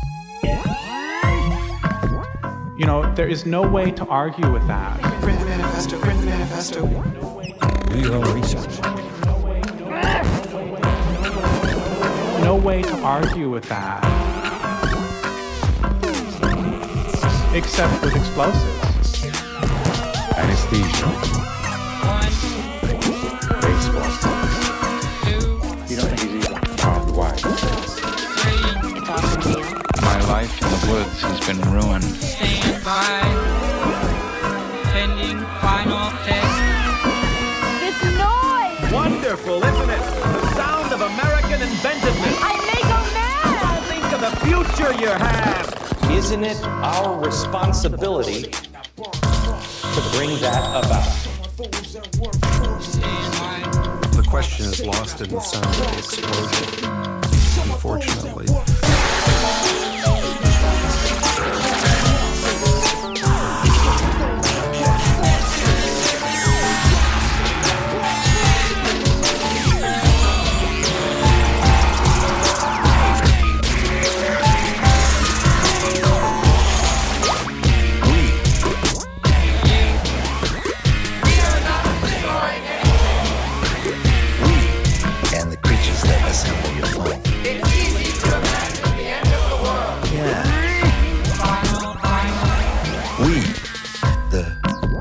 You 2.77 2.85
know, 2.85 3.15
there 3.15 3.29
is 3.29 3.47
no 3.47 3.63
way 3.63 3.93
to 3.93 4.05
argue 4.07 4.51
with 4.51 4.67
that. 4.67 5.01
Print 5.23 5.39
the 5.39 5.45
manifesto, 5.47 6.01
print 6.01 6.19
the 6.19 6.27
manifesto. 6.27 6.85
Do 7.91 8.01
your 8.01 8.17
own 8.17 8.35
research. 8.35 8.81
No 12.43 12.61
way 12.61 12.83
to 12.83 12.99
argue 13.03 13.49
with 13.49 13.69
that. 13.69 14.03
Except 17.55 18.03
with 18.03 18.17
explosives. 18.17 19.25
Anesthesia. 20.37 21.44
The 31.45 31.53
woods 31.53 32.35
has. 32.35 32.59
Stand 32.59 32.85
by. 32.85 33.21
Sending 34.93 35.39
final 35.61 36.11
test. 36.25 36.57
This 37.81 37.99
noise! 38.17 38.93
Wonderful, 38.93 39.63
isn't 39.63 39.91
it? 39.91 40.01
The 40.01 40.55
sound 40.55 40.93
of 40.93 41.01
American 41.03 41.61
inventiveness. 41.61 42.39
I 42.41 42.57
make 42.73 42.85
a 42.85 43.03
mad! 43.13 43.83
Think 43.89 44.09
of 44.15 44.21
the 44.21 44.33
future 44.47 44.93
you 44.99 45.09
have. 45.09 45.67
Isn't 46.11 46.45
it 46.45 46.63
our 46.65 47.23
responsibility 47.23 48.43
to 48.45 50.01
bring 50.17 50.41
that 50.41 50.65
about? 50.83 51.13
The 54.13 54.25
question 54.31 54.67
is 54.67 54.85
lost 54.85 55.21
in 55.21 55.29
the 55.29 55.41
sound 55.41 55.67
of 55.67 55.77
the 55.77 55.99
explosion, 55.99 56.94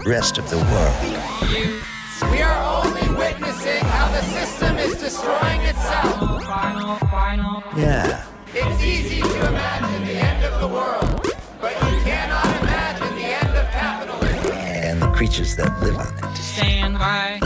rest 0.06 0.38
of 0.38 0.50
the 0.50 0.58
world. 0.58 2.32
We 2.32 2.42
are 2.42 2.86
only 2.86 3.08
witnessing 3.18 3.84
how 3.86 4.12
the 4.12 4.22
system 4.22 4.78
is 4.78 5.00
destroying 5.00 5.62
itself. 5.62 6.44
Final, 6.44 6.96
final. 7.10 7.64
Yeah. 7.78 8.26
It's 8.54 8.84
easy 8.84 9.22
to 9.22 9.48
imagine 9.48 10.06
the 10.06 10.14
end 10.14 10.44
of 10.44 10.60
the 10.60 10.68
world, 10.68 11.36
but 11.62 11.74
you 11.74 12.00
cannot 12.02 12.46
imagine 12.62 13.16
the 13.16 13.24
end 13.24 13.58
of 13.58 13.66
capitalism. 13.72 14.52
And 14.52 15.02
the 15.02 15.12
creatures 15.12 15.56
that 15.56 15.82
live 15.82 15.98
on 15.98 16.08
it. 16.08 16.38
Stand 16.38 16.98
by. 16.98 17.40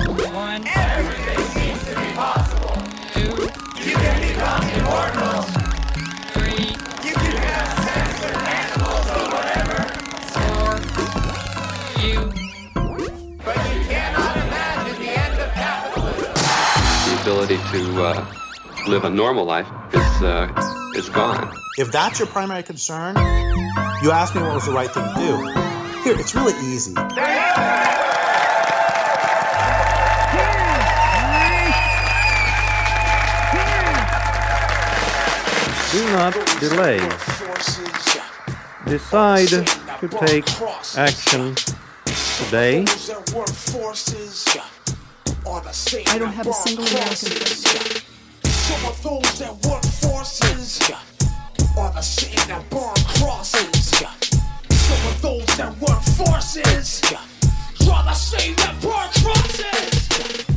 Ability 17.48 17.64
to 17.72 18.04
uh, 18.04 18.26
live 18.88 19.06
a 19.06 19.10
normal 19.10 19.46
life 19.46 19.68
is 19.94 20.22
uh, 20.22 20.92
is 20.96 21.08
gone. 21.10 21.54
If 21.78 21.92
that's 21.92 22.20
your 22.20 22.28
primary 22.28 22.64
concern, 22.64 23.16
you 24.02 24.12
asked 24.12 24.36
me 24.36 24.42
what 24.42 24.54
was 24.54 24.66
the 24.66 24.74
right 24.74 24.90
thing 24.90 25.04
to 25.04 25.14
do. 25.16 25.38
Here, 26.04 26.20
it's 26.20 26.36
really 26.36 26.54
easy. 26.66 26.94
Do 35.92 36.04
not 36.12 36.34
delay. 36.60 37.00
Decide 38.86 39.48
to 39.48 40.08
take 40.26 40.46
action 40.98 41.56
today. 42.40 42.86
I 46.08 46.18
don't 46.20 46.34
have 46.34 46.48
a 46.48 46.54
single 46.54 46.86
American 46.88 47.16
friend. 47.16 48.04
Some 48.46 48.86
of 48.86 49.02
those 49.04 49.40
that 49.40 49.54
work 49.68 49.84
forces 49.84 50.82
are 51.78 51.92
the 51.94 52.02
same 52.02 52.36
that 52.48 52.70
burn 52.70 52.96
crosses. 53.18 53.90
Some 53.92 55.08
of 55.08 55.22
those 55.22 55.46
that 55.58 55.78
work 55.80 56.02
forces 56.18 57.02
are 57.90 58.04
the 58.04 58.14
same 58.14 58.56
that 58.56 58.82
burn 58.82 59.10
crosses. 59.24 60.57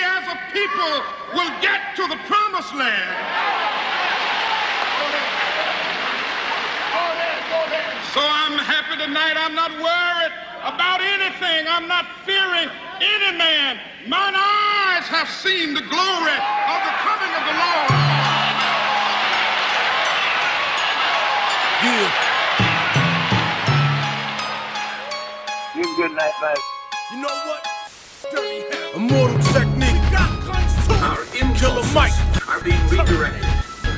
as 0.31 0.53
people 0.53 0.93
will 1.35 1.51
get 1.61 1.95
to 1.95 2.07
the 2.07 2.15
promised 2.27 2.73
land. 2.73 3.11
So 8.13 8.19
I'm 8.19 8.57
happy 8.59 8.97
tonight. 8.99 9.35
I'm 9.37 9.55
not 9.55 9.71
worried 9.71 10.33
about 10.63 10.99
anything. 11.01 11.67
I'm 11.67 11.87
not 11.87 12.05
fearing 12.25 12.69
any 12.99 13.37
man. 13.37 13.79
Mine 14.07 14.35
eyes 14.35 15.07
have 15.07 15.29
seen 15.29 15.73
the 15.73 15.81
glory 15.81 16.37
of 16.67 16.79
the 16.87 16.95
coming 17.03 17.31
of 17.35 17.43
the 17.47 17.55
Lord. 17.61 17.89
Yeah. 21.83 22.31
You 25.75 25.83
good 25.95 26.11
night, 26.11 26.33
bye. 26.41 26.55
You 27.11 27.21
know 27.21 27.35
what? 27.47 27.65
Immortal 28.95 29.37
technique. 29.39 29.50
Our 29.50 29.50
Mike. 31.93 32.13
are 32.47 32.61
being 32.63 32.79
redirected. 32.87 33.43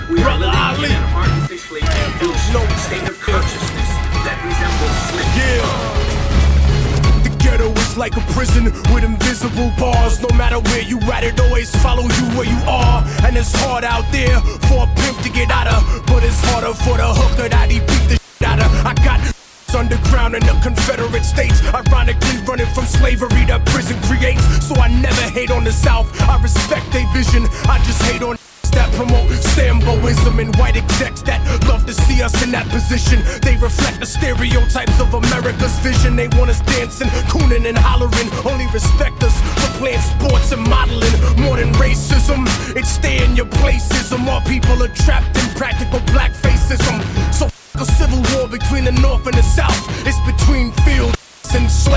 We 0.09 0.21
Brother 0.21 0.45
are 0.45 0.73
living 0.77 0.97
Ali. 0.97 0.97
in 0.97 0.97
an 0.97 1.13
artificially 1.15 1.81
induced 1.81 2.53
No 2.53 2.65
state 2.85 3.07
of 3.07 3.19
consciousness 3.21 3.89
that 4.25 4.37
resembles 4.41 4.97
sleep. 5.13 5.29
Yeah. 5.37 7.23
The 7.23 7.29
ghetto 7.43 7.69
is 7.71 7.97
like 7.97 8.15
a 8.17 8.21
prison 8.33 8.65
with 8.93 9.03
invisible 9.03 9.71
bars. 9.77 10.19
No 10.21 10.29
matter 10.35 10.59
where 10.59 10.81
you 10.81 10.99
at, 11.11 11.23
it 11.23 11.39
always 11.39 11.69
follow 11.77 12.03
you 12.03 12.25
where 12.37 12.47
you 12.49 12.59
are. 12.67 13.03
And 13.25 13.37
it's 13.37 13.53
hard 13.61 13.83
out 13.83 14.05
there 14.11 14.39
for 14.67 14.83
a 14.83 14.89
pimp 14.97 15.21
to 15.21 15.29
get 15.29 15.51
out 15.51 15.67
of, 15.67 16.05
but 16.07 16.23
it's 16.23 16.39
harder 16.49 16.73
for 16.73 16.97
the 16.97 17.07
hooker 17.13 17.47
that 17.49 17.69
he 17.69 17.79
beat 17.79 18.05
the 18.09 18.17
shit 18.17 18.47
out 18.47 18.59
of. 18.59 18.71
I 18.85 18.93
got 19.05 19.19
underground 19.75 20.35
in 20.35 20.41
the 20.41 20.53
Confederate 20.61 21.25
States. 21.25 21.61
Ironically, 21.73 22.37
running 22.47 22.67
from 22.73 22.85
slavery 22.85 23.45
that 23.45 23.65
prison 23.65 23.99
creates. 24.03 24.43
So 24.65 24.75
I 24.75 24.87
never 24.87 25.25
hate 25.33 25.51
on 25.51 25.63
the 25.63 25.71
South. 25.71 26.07
I 26.21 26.41
respect 26.41 26.91
their 26.91 27.07
vision. 27.13 27.43
I 27.67 27.77
just 27.85 28.01
hate 28.03 28.21
on 28.21 28.37
that 28.73 28.91
promote 28.93 29.29
Samboism 29.53 30.41
and 30.41 30.55
white 30.57 30.75
execs 30.75 31.21
that 31.23 31.41
love 31.67 31.85
to 31.85 31.93
see 31.93 32.21
us 32.21 32.33
in 32.43 32.51
that 32.51 32.67
position. 32.69 33.21
They 33.41 33.55
reflect 33.57 33.99
the 33.99 34.05
stereotypes 34.05 34.99
of 34.99 35.13
America's 35.13 35.77
vision. 35.79 36.15
They 36.15 36.27
want 36.39 36.49
us 36.49 36.61
dancing, 36.61 37.09
cooning, 37.29 37.65
and 37.67 37.77
hollering. 37.77 38.29
Only 38.45 38.65
respect 38.73 39.21
us 39.23 39.35
for 39.61 39.69
playing 39.77 40.01
sports 40.01 40.51
and 40.51 40.63
modeling. 40.67 41.13
More 41.37 41.57
than 41.57 41.71
racism, 41.73 42.45
it's 42.75 42.89
stay 42.89 43.23
in 43.23 43.35
your 43.35 43.47
placism. 43.47 44.21
more 44.21 44.41
people 44.41 44.81
are 44.81 44.93
trapped 45.05 45.37
in 45.37 45.45
practical 45.55 45.99
black 46.13 46.22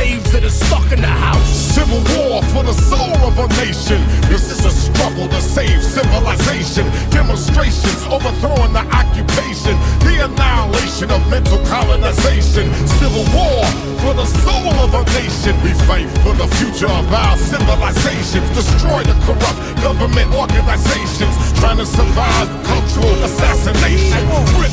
slaves 0.07 0.33
that 0.33 0.45
are 0.45 0.51
stuck 0.51 0.93
in 0.93 1.01
the 1.01 1.07
house. 1.07 1.49
Civil 1.75 2.01
war 2.15 2.43
for 2.55 2.63
the 2.63 2.73
soul 2.73 3.17
of 3.27 3.39
a 3.39 3.47
nation. 3.59 4.01
This 4.31 4.51
is 4.51 4.65
a 4.65 4.71
struggle 4.71 5.29
to 5.29 5.41
save 5.41 5.83
civilization. 5.83 6.87
Demonstrations 7.11 8.03
overthrowing 8.07 8.73
the 8.73 8.85
occupation. 8.95 9.75
The 10.07 10.25
annihilation 10.25 11.11
of 11.11 11.21
mental 11.31 11.59
colonization. 11.67 12.73
Civil 13.01 13.27
war 13.35 13.65
for 14.03 14.15
the 14.15 14.27
soul 14.27 14.75
of 14.85 14.95
a 14.95 15.03
nation. 15.19 15.55
We 15.63 15.73
fight 15.87 16.09
for 16.23 16.35
the 16.35 16.49
future 16.59 16.91
of 16.91 17.07
our 17.13 17.37
civilizations. 17.37 18.47
Destroy 18.55 19.03
the 19.03 19.17
corrupt 19.27 19.59
government 19.83 20.31
organizations. 20.35 21.35
Trying 21.59 21.79
to 21.79 21.87
survive 21.87 22.49
cultural 22.65 23.17
assassination. 23.25 24.23
Rip 24.59 24.73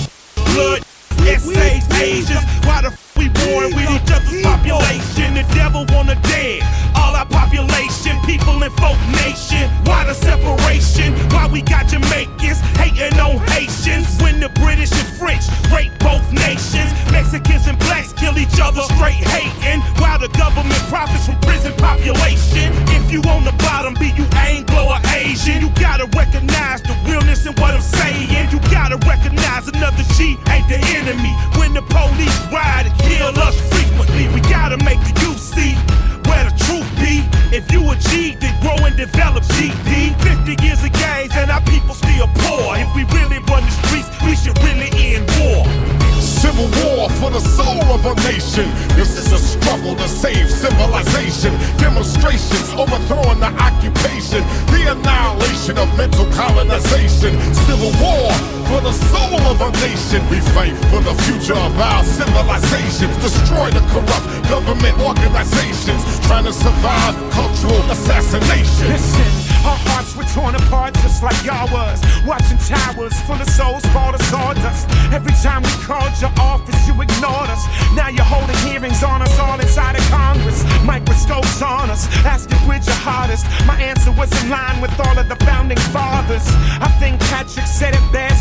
blood, 0.54 0.83
essays, 1.28 1.86
Asians. 2.00 2.44
Why 2.66 2.82
the 2.82 2.92
f 2.92 3.16
we 3.18 3.30
born 3.30 3.76
with 3.76 3.90
each 3.90 4.12
other's 4.12 4.42
population? 4.42 5.36
The 5.36 5.46
devil 5.54 5.86
wanna 5.90 6.16
dead. 6.24 6.64
All 6.96 7.16
our 7.16 7.26
population, 7.26 8.20
people 8.26 8.62
in 8.64 8.72
folk 8.82 9.00
nation. 9.24 9.70
Why 9.86 10.06
the 10.06 10.14
separation? 10.14 11.14
Why 11.30 11.48
we 11.48 11.62
got 11.62 11.88
Jamaicans 11.88 12.60
hating 12.80 13.20
on 13.20 13.38
Haitians? 13.54 14.08
When 14.22 14.40
the 14.40 14.50
British 14.62 14.92
and 14.92 15.10
French 15.18 15.46
rape 15.74 15.94
both 16.00 16.26
nations. 16.32 16.90
Mexicans 17.12 17.68
and 17.68 17.78
blacks 17.80 18.14
kill 18.14 18.38
each 18.38 18.60
other 18.60 18.82
straight 18.96 19.24
hating. 19.36 19.82
While 20.02 20.20
the 20.20 20.30
government 20.38 20.84
profits 20.90 21.26
from 21.26 21.40
prison 21.42 21.74
population. 21.78 22.72
If 22.98 23.12
you 23.12 23.22
on 23.30 23.44
the 23.44 23.56
bottom, 23.64 23.94
be 23.96 24.10
you 24.18 24.26
Anglo 24.36 24.63
Asian, 25.44 25.62
you 25.62 25.70
gotta 25.76 26.06
recognize 26.18 26.82
the 26.82 26.96
realness 27.06 27.46
in 27.46 27.54
what 27.54 27.74
I'm 27.74 27.82
saying. 27.82 28.30
You 28.52 28.60
gotta 28.72 28.98
recognize 29.08 29.68
another 29.68 30.04
G 30.16 30.38
ain't 30.50 30.68
the 30.70 30.80
enemy. 30.96 31.34
When 31.58 31.74
the 31.74 31.82
police 31.82 32.38
ride 32.52 32.88
and 32.88 32.98
kill 33.00 33.36
us 33.40 33.56
frequently, 33.72 34.28
we 34.34 34.40
gotta 34.48 34.78
make 34.84 35.00
the 35.04 35.14
youth 35.22 35.40
see 35.40 35.76
where 36.28 36.44
the 36.48 36.56
truth 36.64 36.88
be. 36.96 37.24
If 37.56 37.72
you 37.72 37.84
a 37.92 37.96
G, 37.96 38.36
then 38.40 38.56
grow 38.62 38.78
and 38.86 38.96
develop 38.96 39.44
GD. 39.44 40.16
50 40.24 40.64
years 40.64 40.84
of 40.84 40.94
gains 40.94 41.36
and 41.36 41.52
our 41.52 41.62
people 41.62 41.94
still 41.94 42.28
poor. 42.48 42.78
If 42.78 42.90
we 42.96 43.04
really 43.12 43.40
Civil 46.54 46.86
war 46.86 47.10
for 47.18 47.32
the 47.32 47.40
soul 47.40 47.82
of 47.90 48.06
a 48.06 48.14
nation. 48.30 48.70
This 48.94 49.18
is 49.18 49.34
a 49.34 49.40
struggle 49.40 49.96
to 49.96 50.08
save 50.08 50.52
civilization. 50.52 51.50
Demonstrations 51.82 52.70
overthrowing 52.78 53.40
the 53.40 53.50
occupation. 53.58 54.46
The 54.70 54.94
annihilation 54.94 55.80
of 55.80 55.90
mental 55.98 56.30
colonization. 56.30 57.42
Civil 57.66 57.90
war 57.98 58.30
for 58.70 58.86
the 58.86 58.94
soul 58.94 59.42
of 59.50 59.66
a 59.66 59.72
nation. 59.82 60.22
We 60.30 60.46
fight 60.54 60.78
for 60.94 61.02
the 61.02 61.18
future 61.26 61.58
of 61.58 61.74
our 61.74 62.04
civilizations. 62.04 63.18
Destroy 63.18 63.74
the 63.74 63.82
corrupt 63.90 64.26
government 64.46 64.94
organizations. 65.02 66.06
Trying 66.30 66.46
to 66.46 66.54
survive 66.54 67.18
cultural 67.34 67.82
assassination. 67.90 68.94
Listen, 68.94 69.53
our 69.66 69.80
hearts 69.92 70.16
were 70.16 70.28
torn 70.36 70.56
apart 70.56 70.94
just 71.06 71.24
like 71.24 71.38
y'all 71.44 71.70
was. 71.72 72.02
Watching 72.26 72.58
towers 72.58 73.16
full 73.28 73.40
of 73.40 73.50
souls 73.50 73.86
fall 73.96 74.12
to 74.12 74.22
sawdust. 74.26 74.90
Every 75.14 75.36
time 75.44 75.62
we 75.64 75.74
called 75.84 76.14
your 76.20 76.34
office, 76.40 76.80
you 76.88 76.94
ignored 77.00 77.50
us. 77.50 77.64
Now 77.96 78.10
you're 78.10 78.28
holding 78.28 78.58
hearings 78.68 79.04
on 79.04 79.22
us 79.22 79.34
all 79.40 79.60
inside 79.60 79.96
of 79.96 80.06
Congress. 80.10 80.64
Microscopes 80.84 81.62
on 81.62 81.90
us, 81.90 82.08
asking 82.26 82.60
which 82.68 82.86
your 82.86 83.00
hardest. 83.04 83.46
My 83.68 83.78
answer 83.80 84.12
was 84.12 84.30
in 84.44 84.50
line 84.50 84.82
with 84.82 84.94
all 85.00 85.18
of 85.18 85.28
the 85.30 85.38
founding 85.46 85.80
fathers. 85.94 86.44
I 86.82 86.90
think 87.00 87.20
Patrick 87.32 87.68
said 87.68 87.94
it 87.96 88.06
best 88.12 88.33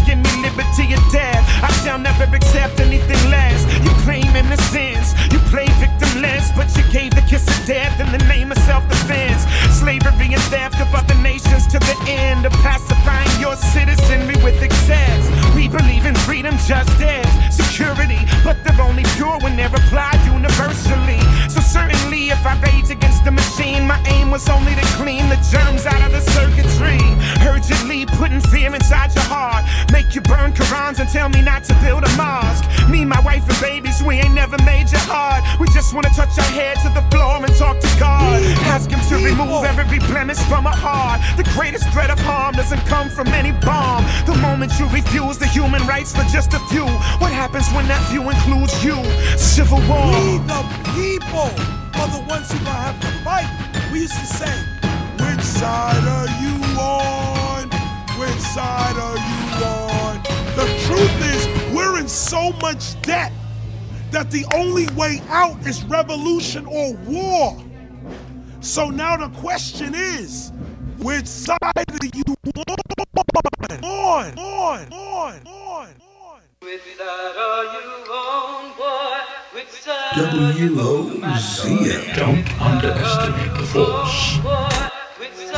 was 24.33 24.49
only 24.49 24.75
to 24.75 24.81
clean 24.97 25.29
the 25.29 25.37
germs 25.53 25.85
out 25.85 26.01
of 26.01 26.11
the 26.11 26.21
circuitry. 26.33 26.97
Urgently 27.45 28.07
putting 28.17 28.41
fear 28.41 28.75
inside 28.75 29.15
your 29.15 29.29
heart, 29.29 29.63
make 29.93 30.15
you 30.15 30.23
burn 30.23 30.55
Qurans 30.55 30.99
and 31.01 31.09
tell 31.11 31.29
me 31.29 31.43
not 31.43 31.65
to 31.65 31.75
build 31.85 32.03
a 32.03 32.17
mosque. 32.17 32.65
Me, 32.89 33.05
my 33.05 33.21
wife, 33.21 33.45
and 33.47 33.61
babies, 33.61 34.03
we 34.03 34.15
ain't 34.17 34.33
never 34.33 34.57
made 34.65 34.91
you 34.91 34.97
hard. 35.05 35.45
We 35.61 35.69
just 35.77 35.93
wanna 35.93 36.09
touch 36.17 36.33
our 36.39 36.53
head 36.57 36.79
to 36.81 36.89
the 36.97 37.05
floor 37.13 37.45
and 37.45 37.55
talk 37.57 37.79
to 37.81 37.93
God. 38.01 38.41
Ask 38.73 38.89
Him 38.91 39.01
to 39.11 39.17
remove 39.23 39.67
every 39.67 39.99
blemish 39.99 40.41
from 40.49 40.67
our 40.67 40.81
heart. 40.81 41.21
The 41.37 41.45
greatest 41.53 41.91
threat 41.93 42.09
of 42.09 42.19
harm 42.21 42.55
doesn't 42.55 42.81
come 42.87 43.11
from 43.11 43.29
any 43.29 43.53
bomb. 43.53 44.03
The 44.25 44.37
moment 44.41 44.73
you 44.81 44.89
refuse 44.89 45.37
the 45.37 45.47
human 45.47 45.87
rights 45.87 46.17
for 46.17 46.25
just 46.33 46.55
a 46.55 46.61
few, 46.73 46.87
what 47.21 47.33
happens 47.33 47.69
when 47.77 47.87
that 47.89 48.01
few 48.09 48.23
includes 48.31 48.83
you? 48.83 48.97
Civil 49.37 49.81
war. 49.85 50.09
We 50.25 50.41
the 50.49 50.63
people 50.97 51.53
are 52.01 52.09
the 52.09 52.25
ones 52.33 52.51
who 52.51 52.59
gonna 52.65 52.81
have 52.81 52.99
to 53.01 53.09
fight. 53.29 53.62
We 53.93 54.01
used 54.01 54.19
to 54.19 54.27
say, 54.27 54.59
which 55.21 55.43
side 55.43 56.05
are 56.09 56.29
you 56.43 56.81
on? 56.81 57.69
Which 58.19 58.41
side 58.41 58.97
are 58.97 59.19
you 59.19 59.67
on? 59.67 60.23
The 60.57 60.65
truth 60.87 61.17
is, 61.35 61.75
we're 61.75 61.99
in 61.99 62.09
so 62.09 62.53
much 62.63 63.01
debt 63.03 63.33
that 64.11 64.31
the 64.31 64.47
only 64.55 64.87
way 64.95 65.21
out 65.29 65.61
is 65.67 65.85
revolution 65.85 66.65
or 66.65 66.95
war. 67.07 67.63
So 68.61 68.89
now 68.89 69.19
the 69.19 69.29
question 69.41 69.95
is, 69.95 70.53
which 70.99 71.27
side 71.27 71.59
are 71.63 72.07
you 72.15 72.25
on? 72.47 73.85
On, 73.85 74.39
on, 74.39 74.93
on, 74.93 75.47
on. 75.47 75.89
WOZM. 80.63 82.15
Don't 82.15 82.49
underestimate 82.61 83.55
the 83.59 83.67
force. 83.67 85.02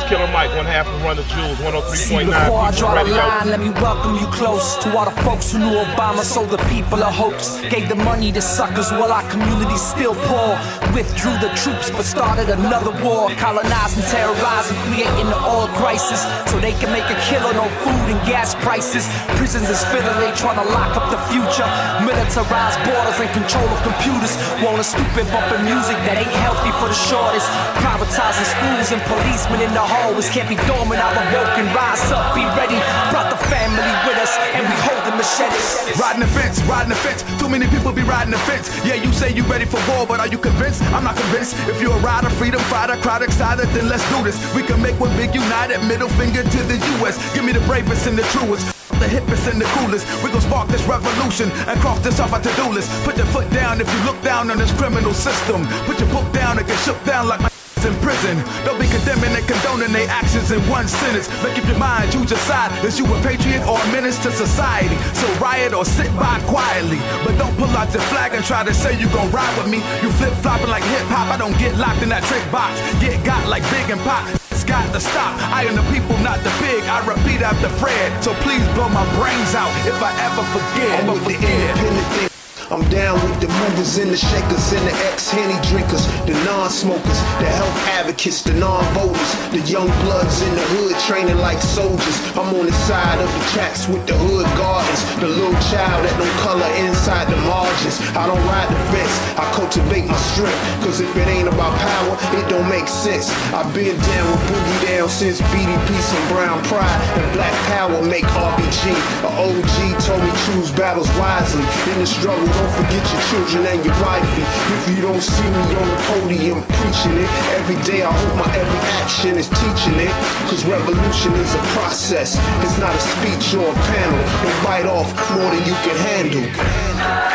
Killer 0.03 0.27
Mike, 0.27 0.51
one 0.53 0.67
half 0.67 0.85
and 0.91 1.01
run 1.07 1.15
the 1.15 1.23
jewels, 1.31 1.57
See, 1.95 2.19
103.9 2.19 2.27
before 2.27 2.59
I 2.59 2.71
draw 2.75 2.99
the 2.99 3.09
line, 3.15 3.47
let 3.47 3.59
me 3.63 3.71
welcome 3.79 4.19
you 4.19 4.27
close 4.27 4.75
to 4.83 4.91
all 4.91 5.07
the 5.07 5.15
folks 5.23 5.51
who 5.55 5.59
knew 5.59 5.71
Obama 5.71 6.19
sold 6.19 6.51
the 6.51 6.59
people 6.67 6.99
a 6.99 7.09
hoax. 7.09 7.63
Gave 7.71 7.87
the 7.87 7.95
money 7.95 8.31
to 8.35 8.41
suckers 8.41 8.91
while 8.91 9.11
our 9.11 9.23
community's 9.31 9.81
still 9.81 10.13
poor. 10.27 10.59
Withdrew 10.91 11.39
the 11.39 11.47
troops 11.55 11.89
but 11.95 12.03
started 12.03 12.51
another 12.51 12.91
war. 13.01 13.31
Colonizing, 13.39 14.03
terrorizing, 14.11 14.75
creating 14.91 15.31
the 15.31 15.39
oil 15.47 15.71
crisis. 15.79 16.27
So 16.51 16.59
they 16.59 16.75
can 16.75 16.91
make 16.91 17.07
a 17.07 17.17
kill 17.31 17.47
on 17.47 17.55
no 17.55 17.65
food 17.87 18.05
and 18.11 18.19
gas 18.27 18.53
prices. 18.59 19.07
Prisons 19.39 19.71
is 19.71 19.79
filling, 19.95 20.19
they 20.19 20.35
trying 20.35 20.59
to 20.59 20.67
lock 20.75 20.99
up 20.99 21.07
the 21.07 21.21
future. 21.31 21.65
Militarized 22.03 22.79
borders 22.83 23.17
and 23.23 23.31
control 23.31 23.65
of 23.71 23.79
computers. 23.81 24.35
Want 24.59 24.77
a 24.77 24.83
stupid 24.83 25.23
bumping 25.31 25.63
music 25.63 25.95
that 26.03 26.19
ain't 26.19 26.35
healthy 26.43 26.75
for 26.83 26.91
the 26.91 26.99
shortest. 27.07 27.47
Privatizing 27.79 28.47
schools 28.59 28.91
and 28.91 29.01
policemen 29.07 29.63
in 29.63 29.71
the 29.71 29.84
hallways. 29.85 30.29
Can't 30.29 30.49
be 30.49 30.57
dormant, 30.67 30.99
I'm 30.99 31.15
awoken. 31.15 31.65
Rise 31.73 32.11
up, 32.11 32.33
be 32.35 32.43
ready. 32.57 32.77
Brought 33.13 33.29
the 33.29 33.39
family 33.47 33.93
with 34.05 34.17
us, 34.19 34.33
and 34.57 34.63
we 34.65 34.75
hold 34.81 35.01
the 35.05 35.13
machetes. 35.15 35.95
Riding 35.99 36.21
the 36.21 36.31
fence, 36.33 36.61
riding 36.65 36.89
the 36.89 36.99
fence. 36.99 37.21
Too 37.39 37.49
many 37.49 37.67
people 37.67 37.91
be 37.91 38.03
riding 38.03 38.31
the 38.31 38.41
fence. 38.49 38.69
Yeah, 38.83 38.95
you 38.95 39.11
say 39.13 39.31
you 39.31 39.43
ready 39.45 39.65
for 39.65 39.79
war, 39.89 40.05
but 40.05 40.19
are 40.19 40.27
you 40.27 40.37
convinced? 40.37 40.81
I'm 40.95 41.03
not 41.03 41.15
convinced. 41.15 41.55
If 41.69 41.81
you're 41.81 41.95
a 41.95 42.01
rider, 42.01 42.29
freedom 42.29 42.61
fighter, 42.71 42.97
crowd 42.97 43.21
excited, 43.21 43.67
then 43.69 43.87
let's 43.87 44.03
do 44.09 44.23
this. 44.23 44.37
We 44.55 44.63
can 44.63 44.81
make 44.81 44.99
one 44.99 45.15
big 45.17 45.33
united 45.33 45.79
middle 45.87 46.09
finger 46.19 46.43
to 46.43 46.59
the 46.65 46.77
U.S. 46.99 47.15
Give 47.33 47.45
me 47.45 47.53
the 47.53 47.63
bravest 47.69 48.07
and 48.07 48.17
the 48.17 48.23
truest. 48.33 48.75
the 48.99 49.07
hippest 49.07 49.51
and 49.51 49.59
the 49.59 49.65
coolest. 49.75 50.05
We 50.23 50.31
gon' 50.31 50.41
spark 50.41 50.67
this 50.69 50.83
revolution 50.87 51.51
and 51.67 51.79
cross 51.79 51.99
this 51.99 52.19
off 52.19 52.33
our 52.33 52.41
to-do 52.41 52.69
list. 52.71 52.89
Put 53.03 53.17
your 53.17 53.27
foot 53.27 53.49
down 53.51 53.81
if 53.81 53.91
you 53.93 53.99
look 54.05 54.21
down 54.21 54.49
on 54.51 54.57
this 54.57 54.71
criminal 54.73 55.13
system. 55.13 55.65
Put 55.85 55.99
your 55.99 56.09
book 56.09 56.31
down 56.33 56.57
and 56.57 56.67
get 56.67 56.79
shook 56.79 57.01
down 57.03 57.27
like 57.27 57.41
my 57.41 57.49
in 57.85 57.93
prison. 58.01 58.35
Don't 58.65 58.81
be 58.81 58.89
condemning 58.89 59.31
and 59.37 59.45
condoning 59.45 59.93
their 59.93 60.09
actions 60.09 60.51
in 60.51 60.59
one 60.67 60.87
sentence. 60.87 61.29
Make 61.45 61.57
up 61.57 61.65
your 61.69 61.77
mind, 61.77 62.13
your 62.13 62.25
side. 62.27 62.73
Is 62.83 62.97
you 62.97 63.05
a 63.05 63.17
patriot 63.21 63.61
or 63.69 63.77
a 63.77 63.87
menace 63.93 64.17
to 64.25 64.31
society? 64.31 64.97
So 65.13 65.29
riot 65.37 65.73
or 65.73 65.85
sit 65.85 66.09
by 66.17 66.41
quietly. 66.49 66.97
But 67.23 67.37
don't 67.37 67.55
pull 67.57 67.69
out 67.77 67.93
your 67.93 68.01
flag 68.09 68.33
and 68.33 68.43
try 68.43 68.63
to 68.63 68.73
say 68.73 68.99
you 68.99 69.07
gon' 69.09 69.31
ride 69.31 69.55
with 69.57 69.69
me. 69.69 69.77
You 70.01 70.09
flip 70.17 70.33
flopping 70.41 70.69
like 70.69 70.83
hip 70.83 71.05
hop. 71.07 71.29
I 71.29 71.37
don't 71.37 71.57
get 71.57 71.77
locked 71.77 72.01
in 72.01 72.09
that 72.09 72.23
trick 72.25 72.43
box. 72.51 72.81
Get 72.99 73.23
got 73.23 73.47
like 73.47 73.63
big 73.69 73.89
and 73.89 74.01
pop. 74.01 74.25
It's 74.51 74.63
got 74.63 74.85
to 74.93 74.99
stop. 74.99 75.37
I 75.53 75.63
am 75.65 75.75
the 75.75 75.85
people, 75.93 76.17
not 76.25 76.41
the 76.41 76.51
big. 76.59 76.83
I 76.89 77.05
repeat 77.05 77.41
after 77.41 77.69
Fred. 77.69 78.09
So 78.23 78.33
please 78.41 78.65
blow 78.73 78.89
my 78.89 79.05
brains 79.15 79.53
out 79.53 79.71
if 79.85 80.01
I 80.01 80.11
ever 80.25 80.43
forget. 80.49 81.03
I'm 81.03 81.09
Ever 81.09 81.13
with 81.13 81.25
the 81.27 82.17
forget. 82.17 82.34
I'm 82.71 82.81
down 82.89 83.21
with 83.21 83.37
the 83.41 83.47
movers 83.61 83.97
and 84.01 84.09
the 84.09 84.17
shakers 84.17 84.73
and 84.73 84.81
the 84.89 84.95
ex-henny 85.05 85.53
drinkers, 85.69 86.01
the 86.25 86.33
non-smokers, 86.49 87.19
the 87.37 87.45
health 87.45 87.77
advocates, 87.93 88.41
the 88.41 88.53
non-voters, 88.57 89.31
the 89.53 89.61
young 89.69 89.85
bloods 90.01 90.41
in 90.41 90.49
the 90.49 90.65
hood 90.73 90.97
training 91.05 91.37
like 91.37 91.61
soldiers. 91.61 92.17
I'm 92.33 92.49
on 92.57 92.65
the 92.65 92.73
side 92.89 93.21
of 93.21 93.29
the 93.29 93.43
tracks 93.53 93.85
with 93.85 94.01
the 94.09 94.17
hood 94.17 94.49
gardens, 94.57 94.97
the 95.21 95.29
little 95.29 95.53
child 95.69 96.09
that 96.09 96.15
don't 96.17 96.37
color 96.41 96.65
inside 96.81 97.29
the 97.29 97.37
margins. 97.45 98.01
I 98.17 98.25
don't 98.25 98.41
ride 98.49 98.65
the 98.73 98.81
fence, 98.89 99.13
I 99.37 99.45
cultivate 99.53 100.09
my 100.09 100.17
strength, 100.33 100.57
cause 100.81 101.05
if 101.05 101.13
it 101.13 101.27
ain't 101.29 101.47
about 101.47 101.77
power, 101.77 102.17
it 102.33 102.49
don't 102.49 102.65
make 102.65 102.89
sense. 102.89 103.29
I've 103.53 103.69
been 103.77 103.93
down 103.93 104.25
with 104.33 104.41
Boogie 104.49 104.81
Down 104.89 105.09
since 105.09 105.37
BDP 105.53 105.85
and 106.01 106.25
Brown 106.33 106.57
Pride, 106.65 106.97
and 107.13 107.29
Black 107.37 107.53
Power 107.69 108.01
make 108.01 108.25
RBG. 108.25 108.89
A 109.21 109.29
OG 109.37 110.01
told 110.01 110.21
me 110.25 110.33
choose 110.49 110.73
battles 110.73 111.09
wisely. 111.21 111.61
In 111.93 112.01
the 112.01 112.09
struggle, 112.09 112.54
don't 112.55 112.71
forget 112.71 113.03
your 113.11 113.23
children 113.29 113.61
and 113.67 113.85
your 113.85 113.95
wifey. 113.99 114.45
If 114.75 114.83
you 114.95 115.01
don't 115.01 115.21
see 115.21 115.43
me 115.43 115.63
on 115.75 115.87
the 115.91 115.99
podium 116.07 116.59
preaching 116.79 117.17
it, 117.19 117.29
every 117.59 117.79
day 117.83 118.03
I 118.03 118.11
hope 118.11 118.35
my 118.39 118.49
every 118.55 118.81
action 119.03 119.37
is 119.37 119.49
teaching 119.49 119.97
it. 119.99 120.13
Cause 120.47 120.63
revolution 120.65 121.33
is 121.35 121.51
a 121.55 121.63
process, 121.75 122.39
it's 122.63 122.77
not 122.79 122.95
a 122.95 123.01
speech 123.13 123.53
or 123.55 123.67
a 123.67 123.77
panel. 123.91 124.21
Don't 124.43 124.59
bite 124.63 124.87
off 124.87 125.09
more 125.35 125.49
than 125.51 125.63
you 125.67 125.75
can 125.83 125.97
handle. 126.07 127.34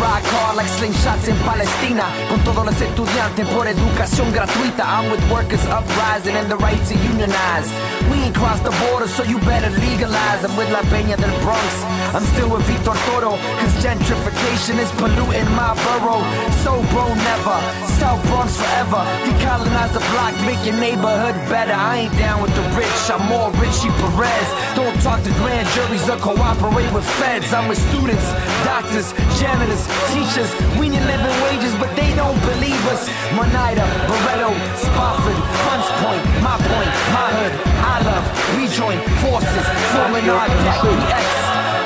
Rock 0.00 0.22
hard 0.24 0.56
like 0.56 0.68
slingshots 0.68 1.28
in 1.28 1.36
Palestina. 1.44 2.04
Con 2.28 2.40
todos 2.44 2.64
los 2.64 2.80
estudiantes 2.80 3.46
por 3.48 3.66
educación 3.66 4.32
gratuita. 4.32 4.84
I'm 4.84 5.10
with 5.10 5.22
workers 5.30 5.64
uprising 5.66 6.36
and 6.36 6.48
the 6.50 6.56
right 6.56 6.80
to 6.88 6.94
unionize. 6.94 7.91
We 8.10 8.16
ain't 8.26 8.34
crossed 8.34 8.64
the 8.64 8.74
border, 8.86 9.06
so 9.06 9.22
you 9.22 9.38
better 9.40 9.70
legalize. 9.70 10.44
I'm 10.44 10.56
with 10.56 10.70
La 10.70 10.82
Peña 10.92 11.16
del 11.16 11.34
Bronx. 11.42 11.70
I'm 12.14 12.24
still 12.36 12.50
with 12.50 12.64
Victor 12.66 12.96
Toro, 13.06 13.36
cause 13.60 13.74
gentrification 13.84 14.76
is 14.78 14.90
polluting 15.00 15.48
my 15.56 15.72
borough. 15.84 16.24
So 16.64 16.82
bro, 16.92 17.08
never. 17.14 17.58
South 17.98 18.22
Bronx 18.28 18.56
forever. 18.56 19.00
Decolonize 19.24 19.92
the 19.92 20.02
block, 20.12 20.34
make 20.44 20.60
your 20.66 20.76
neighborhood 20.76 21.36
better. 21.48 21.72
I 21.72 22.04
ain't 22.04 22.16
down 22.18 22.42
with 22.42 22.54
the 22.54 22.64
rich, 22.76 23.02
I'm 23.08 23.22
more 23.28 23.50
Richie 23.62 23.92
Perez. 24.00 24.48
Don't 24.74 24.96
talk 25.00 25.22
to 25.22 25.32
grand 25.40 25.66
juries 25.72 26.08
or 26.08 26.18
cooperate 26.18 26.90
with 26.92 27.06
feds. 27.20 27.52
I'm 27.52 27.68
with 27.68 27.80
students, 27.90 28.26
doctors, 28.64 29.12
janitors, 29.40 29.84
teachers. 30.12 30.50
We 30.76 30.88
need 30.92 31.04
living 31.08 31.36
wages, 31.46 31.72
but 31.80 31.94
they 31.96 32.12
don't 32.14 32.38
believe 32.44 32.82
us. 32.92 33.08
Monida, 33.36 33.84
Barretto, 34.08 34.50
Spofford, 34.76 35.38
Hunts 35.64 35.90
Point, 36.00 36.22
my 36.44 36.56
point, 36.60 36.92
my 37.16 37.28
hood. 37.36 37.52
I 37.88 37.91
love, 38.00 38.24
we 38.56 38.68
join 38.68 38.98
forces, 39.20 39.66
forming 39.92 40.28
our 40.30 40.48
deck, 40.48 40.80
PX. 40.80 41.42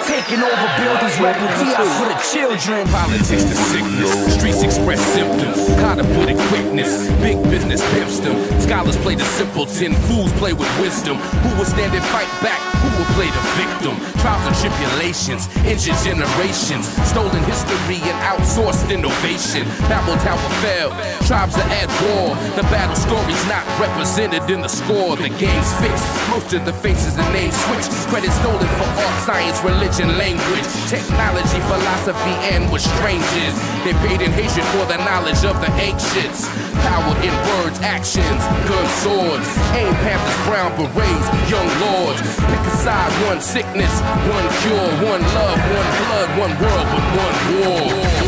Taking 0.07 0.39
over 0.39 0.69
buildings, 0.79 1.19
rebel 1.19 1.49
TIs 1.59 1.91
for 1.99 2.07
the 2.07 2.19
children. 2.31 2.87
Politics 2.89 3.43
to 3.43 3.55
sickness, 3.55 4.35
streets 4.39 4.63
express 4.63 5.01
symptoms, 5.15 5.67
contemplated 5.83 6.39
quickness, 6.47 7.11
big 7.21 7.43
business 7.51 7.83
pimps 7.93 8.21
them. 8.21 8.37
Scholars 8.61 8.97
play 8.99 9.17
the 9.17 9.25
simpleton, 9.25 9.95
fools 10.07 10.33
play 10.35 10.53
with 10.53 10.71
wisdom. 10.81 11.17
Who 11.19 11.59
will 11.59 11.65
stand 11.65 11.93
and 11.93 12.05
fight 12.15 12.31
back? 12.41 12.61
Who 12.83 12.96
will 12.97 13.09
play 13.17 13.29
the 13.31 13.45
victim? 13.61 13.95
Trials 14.21 14.45
and 14.49 14.57
tribulations, 14.57 15.49
injured 15.65 16.01
generations, 16.03 16.89
stolen 17.05 17.43
history 17.45 18.01
and 18.03 18.19
outsourced 18.25 18.89
innovation. 18.91 19.69
Babel 19.89 20.17
Tower 20.25 20.51
fell, 20.65 20.91
tribes 21.29 21.57
are 21.57 21.71
at 21.71 21.89
war. 22.09 22.35
The 22.57 22.65
battle 22.73 22.97
story's 22.97 23.45
not 23.47 23.65
represented 23.79 24.49
in 24.51 24.61
the 24.61 24.69
score. 24.69 25.17
The 25.17 25.29
game's 25.29 25.71
fixed, 25.81 26.07
most 26.31 26.53
of 26.53 26.65
the 26.65 26.73
faces 26.73 27.17
and 27.17 27.29
names 27.33 27.55
switched. 27.69 27.93
Credit 28.09 28.33
stolen 28.33 28.71
for 28.81 28.89
art, 29.05 29.17
science, 29.23 29.61
religion, 29.63 30.17
language, 30.19 30.67
technology, 30.89 31.61
philosophy, 31.69 32.35
and 32.53 32.71
with 32.73 32.83
strangers. 32.83 33.55
They 33.85 33.95
paid 34.07 34.21
in 34.25 34.33
hatred 34.33 34.67
for 34.75 34.85
the 34.89 34.99
knowledge 35.05 35.45
of 35.45 35.61
the 35.61 35.71
ancients. 35.79 36.49
Power 36.87 37.15
in 37.23 37.35
words, 37.51 37.79
actions, 37.81 38.43
gun 38.69 38.87
swords. 39.03 39.47
Aim 39.75 39.93
Panthers, 40.03 40.39
brown 40.47 40.71
berets, 40.79 41.27
young 41.51 41.67
lords. 41.83 42.21
Pick 42.23 42.63
a 42.67 42.75
side, 42.87 43.27
one 43.27 43.41
sickness, 43.41 43.95
one 44.31 44.47
cure, 44.63 44.89
one 45.11 45.23
love, 45.35 45.59
one 45.79 45.91
blood, 45.99 46.29
one 46.45 46.55
world, 46.63 46.87
but 46.93 47.05
one 47.25 47.37
war. 47.59 47.81
war. 48.21 48.26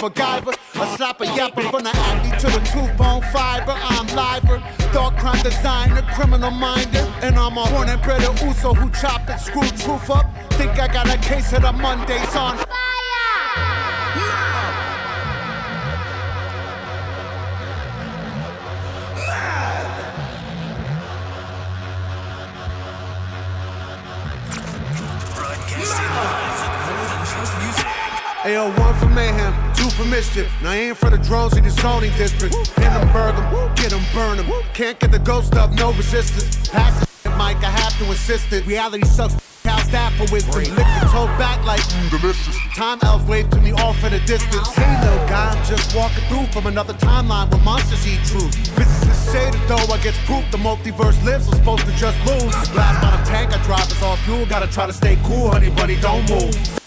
Rudeness 0.00 0.16
MacGyver, 0.16 0.52
a 0.52 0.96
slapper 0.96 1.24
yapper 1.24 1.70
from 1.70 1.84
the 1.84 1.90
athlete 1.90 2.40
to 2.40 2.46
the 2.46 2.60
tooth 2.66 2.96
bone 2.96 3.22
fiber. 3.32 3.74
I'm 3.76 4.06
liver, 4.08 4.62
dark 4.92 5.16
crime 5.18 5.42
designer, 5.42 6.02
criminal 6.14 6.50
minder, 6.50 7.12
and 7.22 7.36
I'm 7.36 7.56
a 7.56 7.68
born 7.70 7.88
and 7.88 8.00
bred 8.02 8.22
Uso 8.42 8.74
who 8.74 8.90
chopped 8.90 9.30
and 9.30 9.40
screwed 9.40 9.76
truth 9.78 10.10
up. 10.10 10.26
Think 10.52 10.78
I 10.78 10.88
got 10.88 11.08
a 11.08 11.18
case 11.18 11.52
of 11.52 11.62
the 11.62 11.72
Mondays 11.72 12.36
on. 12.36 12.58
Ayo, 28.44 28.76
one 28.76 28.92
for 28.98 29.06
mayhem, 29.06 29.51
for 29.92 30.04
mischief. 30.04 30.50
Now 30.62 30.72
aim 30.72 30.94
for 30.94 31.10
the 31.10 31.18
drones 31.18 31.56
in 31.56 31.64
the 31.64 31.70
zoning 31.70 32.12
district. 32.16 32.54
Pin 32.76 32.92
them, 32.92 33.12
burn 33.12 33.34
them, 33.36 33.74
get 33.74 33.90
them, 33.90 34.02
burn 34.12 34.36
them. 34.36 34.46
Can't 34.74 34.98
get 34.98 35.12
the 35.12 35.18
ghost 35.18 35.54
up, 35.54 35.70
no 35.72 35.92
resistance. 35.92 36.68
Pass 36.68 37.04
the 37.22 37.30
mic, 37.40 37.56
I 37.62 37.70
have 37.70 37.96
to 37.98 38.04
insist 38.06 38.52
it. 38.52 38.66
Reality 38.66 39.04
sucks. 39.04 39.34
How's 39.64 39.88
that 39.90 40.12
for 40.14 40.30
wisdom? 40.32 40.54
Lick 40.74 40.86
the 41.00 41.08
toe 41.12 41.26
back 41.38 41.64
like 41.64 41.80
mm, 41.80 42.10
delicious. 42.10 42.56
Time 42.74 42.98
elves 43.02 43.24
wave 43.26 43.48
to 43.50 43.60
me 43.60 43.72
off 43.72 44.02
in 44.02 44.12
the 44.12 44.18
distance. 44.20 44.68
Hey, 44.74 45.00
little 45.00 45.26
guy, 45.28 45.54
I'm 45.54 45.64
just 45.64 45.94
walking 45.94 46.24
through 46.24 46.46
from 46.46 46.66
another 46.66 46.94
timeline 46.94 47.50
where 47.50 47.62
monsters 47.62 48.06
eat 48.06 48.18
truth. 48.26 48.54
Physicists 48.76 49.30
say 49.30 49.50
that 49.50 49.68
though 49.68 49.94
I 49.94 49.98
gets 50.02 50.18
proof 50.26 50.44
the 50.50 50.58
multiverse 50.58 51.22
lives, 51.24 51.46
I'm 51.48 51.54
supposed 51.58 51.86
to 51.86 51.92
just 51.92 52.18
lose. 52.26 52.52
Blast 52.70 53.00
by 53.02 53.16
the 53.16 53.22
tank 53.24 53.56
I 53.56 53.62
drive 53.64 53.86
is 53.90 54.02
all 54.02 54.16
fuel. 54.16 54.46
Gotta 54.46 54.66
try 54.66 54.86
to 54.86 54.92
stay 54.92 55.16
cool, 55.22 55.50
honey, 55.52 55.70
buddy, 55.70 56.00
don't 56.00 56.28
move. 56.28 56.81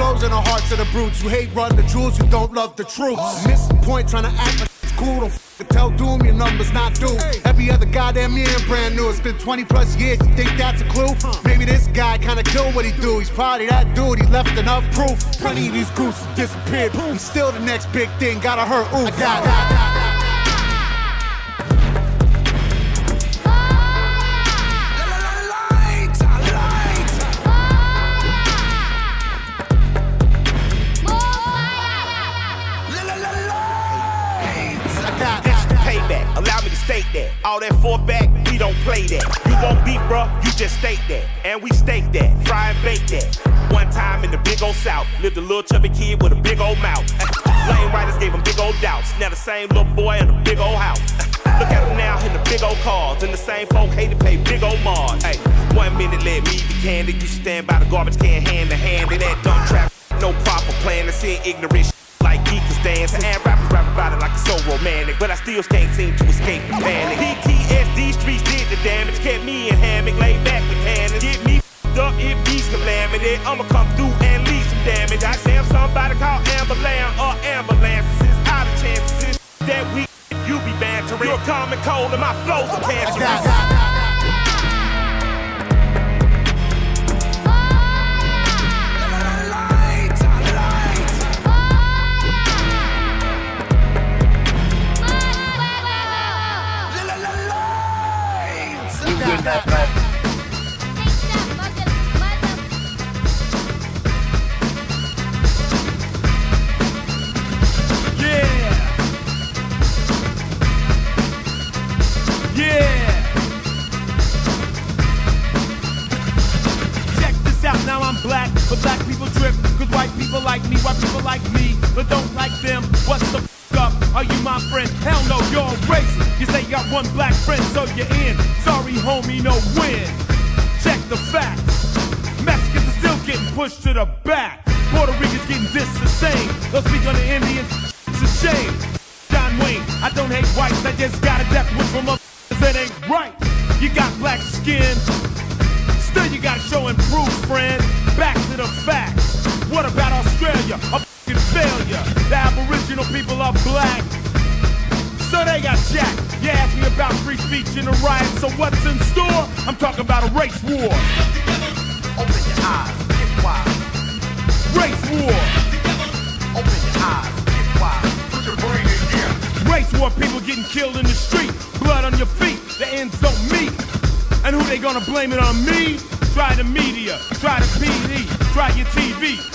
Glows 0.00 0.22
in 0.22 0.30
the 0.30 0.40
hearts 0.40 0.72
of 0.72 0.78
the 0.78 0.86
brutes. 0.92 1.22
You 1.22 1.28
hate 1.28 1.54
run 1.54 1.76
the 1.76 1.82
jewels, 1.82 2.18
you 2.18 2.26
don't 2.30 2.54
love 2.54 2.74
the 2.74 2.84
troops. 2.84 3.46
Miss 3.46 3.68
point 3.82 4.08
trying 4.08 4.22
to 4.22 4.30
act 4.30 4.60
like 4.60 4.70
it's 4.82 4.92
cool. 4.92 5.20
Don't 5.20 5.24
f- 5.26 5.66
tell 5.68 5.90
Doom 5.90 6.24
your 6.24 6.32
numbers 6.32 6.72
not 6.72 6.94
due. 6.94 7.18
Every 7.44 7.70
other 7.70 7.84
goddamn 7.84 8.34
year 8.34 8.48
brand 8.66 8.96
new. 8.96 9.10
It's 9.10 9.20
been 9.20 9.36
20 9.36 9.66
plus 9.66 9.94
years. 9.96 10.18
You 10.26 10.34
think 10.34 10.56
that's 10.56 10.80
a 10.80 10.88
clue? 10.88 11.12
Maybe 11.44 11.66
this 11.66 11.86
guy 11.88 12.16
kinda 12.16 12.42
killed 12.44 12.74
what 12.74 12.86
he 12.86 12.92
do. 12.98 13.18
He's 13.18 13.28
probably 13.28 13.66
that 13.66 13.94
dude. 13.94 14.20
He 14.20 14.26
left 14.28 14.56
enough 14.56 14.90
proof. 14.92 15.20
Plenty 15.32 15.68
of 15.68 15.74
these 15.74 15.90
gooses 15.90 16.26
disappeared. 16.34 16.92
He's 16.92 17.20
still 17.20 17.52
the 17.52 17.60
next 17.60 17.92
big 17.92 18.08
thing. 18.18 18.40
Gotta 18.40 18.62
hurt. 18.62 18.86
Ooh, 18.94 19.04
I 19.06 19.10
got, 19.10 19.44
got, 19.44 19.70
got. 19.70 19.89
All 37.50 37.58
that 37.58 37.74
four 37.82 37.98
back, 37.98 38.30
we 38.46 38.58
don't 38.58 38.78
play 38.86 39.10
that. 39.10 39.26
You 39.50 39.58
won't 39.58 39.84
beat, 39.84 39.98
bruh, 40.06 40.30
you 40.46 40.52
just 40.54 40.78
state 40.78 41.02
that. 41.08 41.26
And 41.44 41.60
we 41.60 41.68
stake 41.70 42.06
that, 42.12 42.30
fry 42.46 42.70
and 42.70 42.78
bake 42.78 43.04
that. 43.10 43.26
One 43.74 43.90
time 43.90 44.22
in 44.22 44.30
the 44.30 44.38
big 44.38 44.62
old 44.62 44.76
south, 44.76 45.08
lived 45.20 45.36
a 45.36 45.40
little 45.40 45.64
chubby 45.64 45.88
kid 45.88 46.22
with 46.22 46.30
a 46.30 46.36
big 46.36 46.60
old 46.60 46.78
mouth. 46.78 47.02
Lane 47.66 47.90
riders 47.90 48.16
gave 48.18 48.30
him 48.30 48.40
big 48.44 48.60
old 48.60 48.76
doubts. 48.80 49.10
Now 49.18 49.30
the 49.30 49.34
same 49.34 49.66
little 49.74 49.82
boy 49.98 50.18
in 50.18 50.30
a 50.30 50.42
big 50.44 50.60
old 50.60 50.78
house. 50.78 51.02
Look 51.58 51.74
at 51.74 51.82
him 51.90 51.98
now 51.98 52.24
in 52.24 52.32
the 52.32 52.42
big 52.46 52.62
old 52.62 52.78
cars. 52.86 53.24
And 53.24 53.34
the 53.34 53.42
same 53.50 53.66
folk 53.66 53.90
hate 53.98 54.10
to 54.10 54.16
pay 54.24 54.36
big 54.36 54.62
old 54.62 54.78
marge. 54.86 55.20
Hey, 55.24 55.34
one 55.74 55.98
minute 55.98 56.22
let 56.22 56.46
me 56.46 56.62
be 56.70 56.74
candid. 56.86 57.20
You 57.20 57.26
stand 57.26 57.66
by 57.66 57.82
the 57.82 57.90
garbage 57.90 58.16
can 58.16 58.46
hand 58.46 58.70
to 58.70 58.76
hand. 58.76 59.10
And 59.10 59.20
that 59.22 59.42
dumb 59.42 59.66
trap, 59.66 59.90
no 60.22 60.30
proper 60.46 60.70
plan. 60.86 61.06
To 61.06 61.12
see 61.12 61.40
ignorant 61.44 61.86
shit 61.86 61.94
like 62.22 62.44
geekers 62.44 62.80
dancing. 62.84 63.24
And 63.24 63.44
rappers 63.44 63.72
rap 63.72 63.92
about 63.92 64.12
it 64.12 64.20
like 64.22 64.30
it's 64.38 64.46
so 64.46 64.54
romantic. 64.70 65.16
But 65.18 65.32
I 65.32 65.34
still 65.34 65.64
can't 65.64 65.92
seem 65.96 66.14
to 66.14 66.24
escape 66.26 66.62
the 66.68 66.74
panic. 66.78 66.99
I'ma 73.46 73.64
come 73.64 73.88
through 73.96 74.12
and 74.26 74.46
leave 74.46 74.64
some 74.66 74.84
damage. 74.84 75.24
I 75.24 75.32
say 75.36 75.58
I'm 75.58 75.64
somebody 75.66 76.14
called 76.16 76.44
Amberland 76.58 77.12
or 77.18 77.32
ambulances. 77.44 78.28
It's 78.28 78.48
out 78.48 78.66
of 78.66 78.74
chances 78.82 79.38
that 79.60 79.84
we 79.94 80.06
you 80.46 80.58
be 80.60 80.72
bantering. 80.78 81.28
You're 81.28 81.38
common 81.46 81.78
cold 81.80 82.12
and 82.12 82.20
my 82.20 82.34
flows 82.44 82.70
are 82.70 82.82
cancerous. 82.82 83.89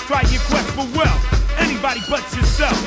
Try 0.06 0.22
your 0.34 0.42
quest 0.50 0.70
for 0.74 0.86
wealth. 0.98 1.24
Anybody 1.60 2.02
but 2.10 2.24
yourself. 2.36 2.78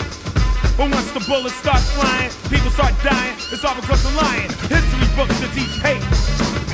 But 0.77 0.91
once 0.91 1.11
the 1.13 1.21
bullets 1.27 1.57
start 1.57 1.83
flying, 1.95 2.31
people 2.51 2.71
start 2.71 2.95
dying. 3.03 3.35
It's 3.51 3.65
all 3.65 3.75
because 3.75 4.05
of 4.05 4.15
lying. 4.15 4.51
History 4.71 5.09
books 5.19 5.35
that 5.43 5.51
teach 5.55 5.75
hate. 5.83 6.03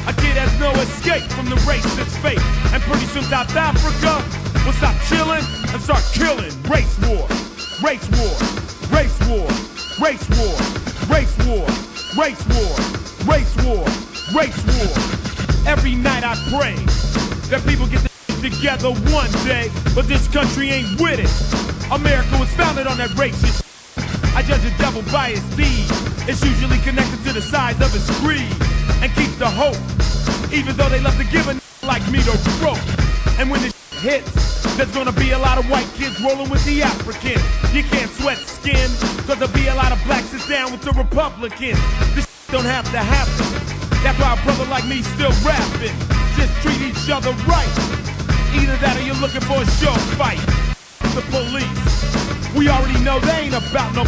A 0.05 0.13
kid 0.21 0.37
has 0.37 0.53
no 0.61 0.73
escape 0.77 1.25
from 1.33 1.49
the 1.49 1.57
racist 1.65 2.13
fate. 2.21 2.43
And 2.73 2.83
pretty 2.85 3.07
soon 3.13 3.25
South 3.25 3.49
Africa 3.57 4.21
will 4.65 4.77
stop 4.77 4.97
chilling 5.09 5.45
and 5.73 5.81
start 5.81 6.05
killing. 6.13 6.53
Race 6.69 6.97
war, 7.09 7.25
race 7.81 8.05
war, 8.13 8.35
race 8.93 9.17
war, 9.25 9.49
race 10.01 10.29
war, 10.37 10.57
race 11.09 11.37
war, 11.49 11.65
race 12.21 12.45
war, 12.53 12.75
race 13.25 13.55
war, 13.65 13.85
race 14.37 14.61
war. 14.69 14.93
Every 15.67 15.95
night 15.95 16.25
I 16.25 16.37
pray 16.53 16.77
that 17.49 17.65
people 17.67 17.87
get 17.87 18.03
the 18.03 18.14
together 18.51 18.93
one 19.09 19.33
day, 19.49 19.71
but 19.95 20.07
this 20.07 20.29
country 20.29 20.69
ain't 20.69 21.01
with 21.01 21.17
it. 21.17 21.33
America 21.91 22.37
was 22.37 22.53
founded 22.53 22.87
on 22.87 22.99
that 22.99 23.09
racist. 23.17 23.65
I 24.37 24.43
judge 24.43 24.61
a 24.69 24.77
devil 24.77 25.01
by 25.11 25.31
his 25.31 25.45
deeds. 25.57 25.89
It's 26.29 26.45
usually 26.45 26.77
connected 26.85 27.25
to 27.25 27.33
the 27.33 27.41
size 27.41 27.81
of 27.81 27.89
his 27.89 28.05
greed. 28.21 28.53
And 29.01 29.09
keep 29.17 29.33
the 29.41 29.49
hope, 29.49 29.81
even 30.53 30.77
though 30.77 30.91
they 30.91 31.01
love 31.01 31.17
to 31.17 31.25
give 31.25 31.49
a 31.49 31.57
like 31.87 32.05
me 32.13 32.21
the 32.21 32.37
rope. 32.61 32.77
And 33.41 33.51
when 33.51 33.63
this 33.63 33.73
hits. 34.05 34.77
There's 34.77 34.93
gonna 34.93 35.13
be 35.13 35.31
a 35.31 35.39
lot 35.39 35.57
of 35.57 35.65
white 35.71 35.89
kids 35.95 36.21
rolling 36.21 36.51
with 36.51 36.65
the 36.67 36.83
African. 36.83 37.41
You 37.73 37.83
can't 37.85 38.11
sweat 38.11 38.37
skin, 38.37 38.91
cause 39.25 39.39
there'll 39.41 39.55
be 39.55 39.69
a 39.69 39.75
lot 39.75 39.93
of 39.93 40.03
blacks 40.05 40.31
that's 40.33 40.47
down 40.49 40.71
with 40.73 40.83
the 40.83 40.93
Republicans. 40.93 41.81
This 42.13 42.29
don't 42.53 42.69
have 42.69 42.85
to 42.93 42.99
happen. 42.99 43.47
That's 44.05 44.19
why 44.21 44.37
a 44.37 44.45
brother 44.45 44.69
like 44.69 44.85
me 44.85 45.01
still 45.01 45.33
rapping. 45.41 45.97
Just 46.37 46.53
treat 46.61 46.83
each 46.83 47.09
other 47.09 47.33
right. 47.49 48.14
Either 48.55 48.77
that 48.79 48.97
or 48.97 49.03
you're 49.03 49.19
looking 49.19 49.41
for 49.43 49.61
a 49.61 49.67
sure 49.79 49.99
fight. 50.15 50.41
The 51.15 51.23
police. 51.31 52.55
We 52.55 52.69
already 52.69 52.99
know 53.03 53.19
they 53.21 53.51
ain't 53.51 53.55
about 53.55 53.95
no 53.95 54.05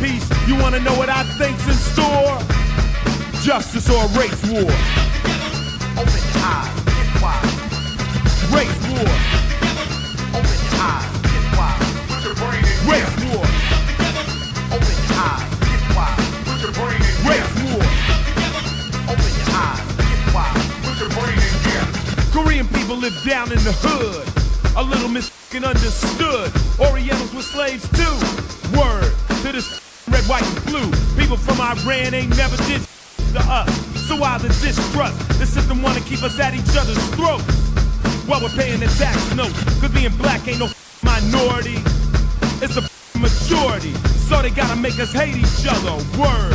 peace. 0.00 0.24
You 0.48 0.56
wanna 0.56 0.80
know 0.80 0.94
what 0.94 1.08
I 1.08 1.24
think's 1.36 1.66
in 1.66 1.74
store? 1.74 2.38
Justice 3.42 3.88
or 3.90 4.04
a 4.04 4.08
race 4.18 4.42
war? 4.48 4.72
Open 6.00 6.24
eyes, 6.40 6.72
get 6.88 7.08
wide. 7.20 7.44
Race 8.56 8.80
war. 8.88 9.08
Open 10.38 10.60
eyes, 10.80 11.12
get 11.28 11.46
wide. 11.56 11.80
Race 12.88 13.36
war. 13.36 13.49
Korean 22.32 22.66
people 22.68 22.96
live 22.96 23.16
down 23.26 23.50
in 23.50 23.58
the 23.66 23.74
hood. 23.82 24.22
A 24.76 24.82
little 24.82 25.08
misfucking 25.08 25.66
understood. 25.66 26.52
Orientals 26.78 27.34
were 27.34 27.42
slaves 27.42 27.82
too. 27.90 28.14
Word 28.78 29.10
to 29.42 29.50
this 29.50 29.82
red, 30.06 30.22
white, 30.30 30.46
and 30.46 30.64
blue. 30.64 30.90
People 31.18 31.36
from 31.36 31.60
Iran 31.60 32.14
ain't 32.14 32.30
never 32.36 32.56
did 32.70 32.82
to 33.34 33.42
us. 33.50 33.70
So 34.06 34.16
why 34.16 34.38
the 34.38 34.48
distrust? 34.48 35.18
The 35.38 35.46
system 35.46 35.82
wanna 35.82 36.00
keep 36.02 36.22
us 36.22 36.38
at 36.38 36.54
each 36.54 36.70
other's 36.78 37.02
throats. 37.18 37.50
While 38.30 38.42
we're 38.42 38.54
paying 38.54 38.78
the 38.78 38.86
tax 38.94 39.18
notes. 39.34 39.58
Cause 39.80 39.90
being 39.90 40.14
black 40.16 40.46
ain't 40.46 40.60
no 40.60 40.70
minority. 41.02 41.82
It's 42.62 42.78
a 42.78 42.86
majority. 43.18 43.92
So 44.30 44.40
they 44.40 44.50
gotta 44.50 44.76
make 44.76 45.00
us 45.00 45.12
hate 45.12 45.34
each 45.34 45.66
other. 45.66 45.98
Word. 46.14 46.54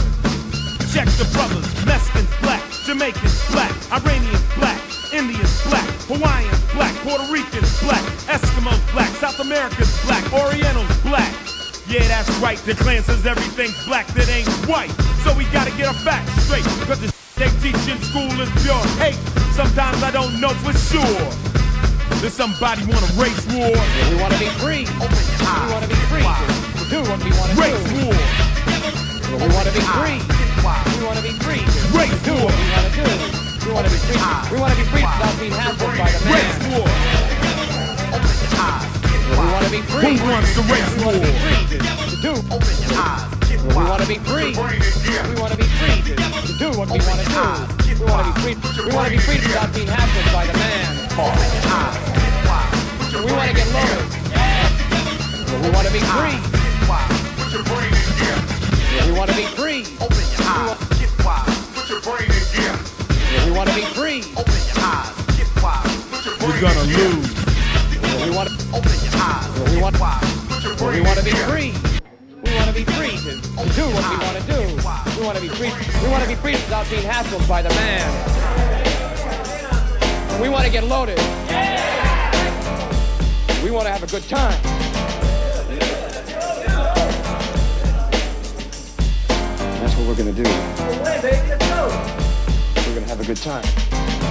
Check 0.96 1.12
the 1.20 1.28
brothers. 1.36 1.68
Mexicans 1.86 2.32
black. 2.40 2.64
Jamaicans 2.88 3.36
black. 3.52 3.76
Iranians 3.92 4.44
black. 4.56 4.95
Indians 5.16 5.64
black. 5.64 5.88
Hawaiians 6.12 6.60
black. 6.76 6.92
Puerto 7.08 7.24
Ricans 7.32 7.72
black. 7.80 8.04
Eskimos 8.28 8.80
black. 8.92 9.08
South 9.16 9.40
Americans 9.40 9.96
black. 10.04 10.22
Orientals 10.36 10.92
black. 11.08 11.32
Yeah, 11.88 12.04
that's 12.12 12.30
right. 12.44 12.60
The 12.68 12.76
clan 12.76 13.02
says 13.04 13.26
everything's 13.26 13.80
black 13.88 14.08
that 14.20 14.28
ain't 14.28 14.52
white. 14.68 14.92
So 15.24 15.32
we 15.34 15.46
gotta 15.56 15.72
get 15.80 15.88
our 15.88 16.00
facts 16.04 16.36
straight. 16.44 16.68
Cause 16.84 17.00
the 17.00 17.16
they 17.40 17.48
teach 17.64 17.80
in 17.88 18.00
school 18.04 18.32
is 18.44 18.52
pure 18.64 18.80
hate. 19.00 19.20
Sometimes 19.56 20.04
I 20.04 20.12
don't 20.12 20.40
know 20.40 20.52
for 20.64 20.76
sure. 20.76 21.24
Does 22.20 22.34
somebody 22.34 22.84
want 22.84 23.04
a 23.04 23.12
race 23.16 23.44
war? 23.56 23.72
We 24.12 24.16
wanna 24.20 24.40
be 24.40 24.52
free. 24.60 24.84
Open 25.00 25.16
your 25.16 25.48
eyes. 25.48 25.64
We 25.64 25.72
wanna 25.72 25.88
be 25.88 26.02
free. 26.12 26.28
We 26.76 26.84
do 26.92 27.00
what 27.08 27.20
we 27.24 27.32
wanna 27.40 27.56
race 27.56 27.84
do. 27.88 28.04
war. 28.04 28.20
We 29.40 29.48
wanna 29.56 29.72
be 29.72 29.84
free. 29.96 30.20
We 30.20 31.06
wanna 31.08 31.24
be 31.24 31.34
free. 31.40 31.64
Race 31.96 32.20
do 32.24 32.36
war. 32.36 32.52
what 32.52 32.56
we 32.56 32.68
wanna 32.72 33.40
do. 33.40 33.45
We 33.66 33.72
wanna 33.74 33.90
be 33.90 33.98
free. 33.98 34.22
We 34.54 34.62
wanna 34.62 34.76
be 34.76 34.84
free 34.94 35.02
without 35.02 35.40
being 35.42 35.52
hassled 35.52 35.98
by 35.98 36.06
the 36.06 36.22
man. 36.22 36.38
Race 36.38 36.62
war. 36.70 36.86
We 39.26 39.46
wanna 39.50 39.70
be 39.74 39.82
free. 39.90 40.18
Who 40.18 40.30
wants 40.30 40.54
the 40.54 40.62
race 40.70 40.86
we 40.94 41.02
war? 41.02 41.18
wanna 41.18 41.26
be 41.26 41.34
free 41.42 41.66
to, 41.74 41.82
to 41.82 42.18
do. 42.22 42.34
Open 42.54 42.76
your 42.78 42.94
eyes. 42.94 43.26
We 43.66 43.74
wanna 43.74 44.06
be 44.06 44.22
free. 44.22 44.54
We 44.54 45.34
wanna 45.42 45.58
be 45.58 45.66
free 45.66 45.98
to, 45.98 46.14
to 46.14 46.54
do 46.62 46.78
what 46.78 46.94
we 46.94 47.02
wanna 47.10 47.26
do. 47.26 47.42
We 47.90 48.06
wanna 48.06 48.30
be 48.38 48.54
free. 48.54 48.86
We 48.86 48.94
wanna 48.94 49.10
be 49.10 49.18
free 49.18 49.42
without 49.42 49.74
being 49.74 49.90
hassled 49.90 50.30
by 50.30 50.46
the 50.46 50.54
man. 50.54 50.86
Open 51.18 51.50
your 51.58 51.66
eyes. 51.74 51.98
We 53.18 53.32
wanna 53.34 53.54
get 53.58 53.66
loaded. 53.74 54.06
We 55.66 55.70
wanna 55.74 55.90
be 55.90 56.06
free. 56.14 56.38
We 59.10 59.12
wanna 59.18 59.34
be 59.34 59.50
free. 59.58 59.90
Open 59.98 60.22
your 60.22 60.46
eyes. 60.54 60.78
Get 61.02 61.10
wide. 61.26 61.50
Put 61.74 61.90
your 61.90 62.02
brain 62.02 62.30
in 62.30 62.45
gear. 63.56 63.64
Yeah, 63.64 63.64
we 63.64 63.64
wanna 63.64 63.76
be 63.76 63.86
free. 63.94 64.24
Open 64.36 64.54
your 64.68 64.80
eyes. 64.80 65.16
Get 65.38 65.64
wide. 65.64 65.84
Put 66.12 66.26
your 66.26 66.36
We're 66.42 66.62
gonna 66.62 66.84
lose. 66.84 67.30
We 68.24 68.30
wanna 68.36 68.52
open 68.74 68.92
your 69.04 69.16
eyes. 69.16 69.72
We 69.72 69.82
want 69.82 69.96
yeah, 70.00 70.92
we 70.92 71.02
wanna 71.02 71.24
be 71.24 71.32
free. 71.32 71.74
We 72.44 72.54
wanna 72.56 72.74
be 72.74 72.84
free 72.84 73.18
to, 73.18 73.42
to 73.42 73.70
do 73.74 73.86
what 73.94 74.04
we 74.10 74.18
wanna 74.26 74.42
do. 74.42 74.60
We 75.20 75.26
wanna 75.26 75.42
be 75.42 75.50
free. 75.50 75.72
We 76.04 76.10
wanna 76.10 76.28
be 76.28 76.36
free 76.36 76.54
without 76.54 76.90
being 76.90 77.04
hassled 77.04 77.48
by 77.48 77.62
the 77.62 77.70
man. 77.70 78.10
We 80.42 80.50
wanna 80.50 80.70
get 80.70 80.84
loaded. 80.84 81.20
We 83.64 83.72
wanna 83.72 83.90
have 83.90 84.04
a 84.04 84.08
good 84.08 84.28
time. 84.28 84.62
That's 89.82 89.96
what 89.96 90.08
we're 90.08 90.16
gonna 90.16 90.34
do. 90.34 92.25
We're 93.06 93.10
have 93.10 93.22
a 93.22 93.26
good 93.26 93.38
time. 93.38 93.62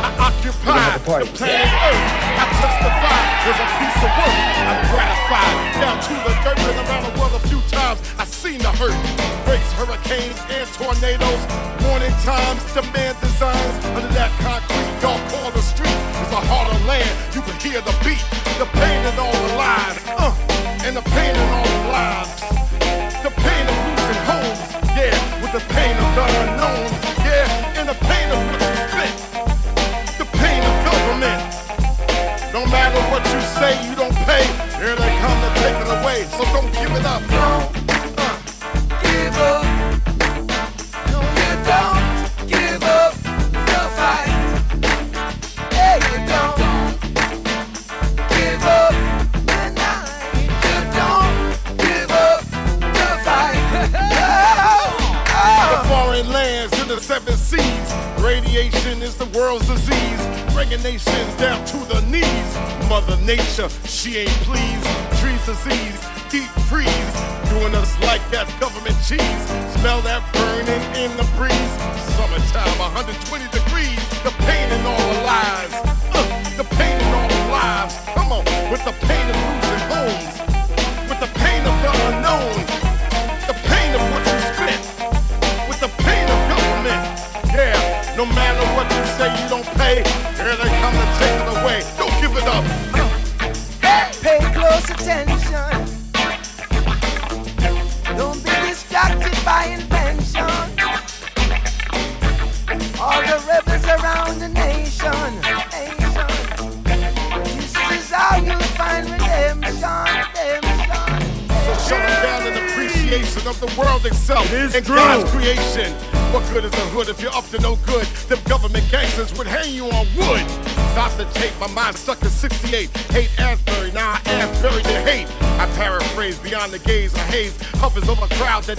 I 0.03 0.11
occupy 0.19 0.75
have 0.75 1.01
a 1.01 1.05
party. 1.07 1.31
the 1.31 1.39
planet 1.39 1.63
Earth. 1.63 2.11
I 2.35 2.45
testify 2.59 3.23
there's 3.47 3.63
a 3.63 3.69
piece 3.79 3.99
of 4.03 4.11
work. 4.19 4.35
I'm 4.67 4.81
gratified. 4.91 5.55
Down 5.79 5.97
to 6.03 6.15
the 6.27 6.35
dirt 6.43 6.59
and 6.59 6.79
around 6.83 7.07
the 7.07 7.15
world 7.15 7.39
a 7.39 7.43
few 7.47 7.63
times. 7.71 8.03
I 8.19 8.25
seen 8.27 8.59
the 8.59 8.75
hurt. 8.75 8.99
Breaks, 9.47 9.71
hurricanes, 9.79 10.35
and 10.51 10.67
tornadoes. 10.75 11.43
Morning 11.87 12.11
times, 12.27 12.67
demand 12.75 13.15
designs. 13.23 13.75
Under 13.95 14.11
that 14.19 14.35
concrete, 14.43 14.91
y'all 14.99 15.23
call 15.31 15.55
the 15.55 15.63
street. 15.63 15.95
It's 16.19 16.35
a 16.35 16.43
harder 16.43 16.75
land. 16.91 17.07
You 17.31 17.47
can 17.47 17.55
hear 17.63 17.79
the 17.79 17.95
beat, 18.03 18.27
the 18.59 18.67
pain 18.75 19.07
in 19.07 19.15
all 19.23 19.39
the 19.39 19.55
lives. 19.55 19.94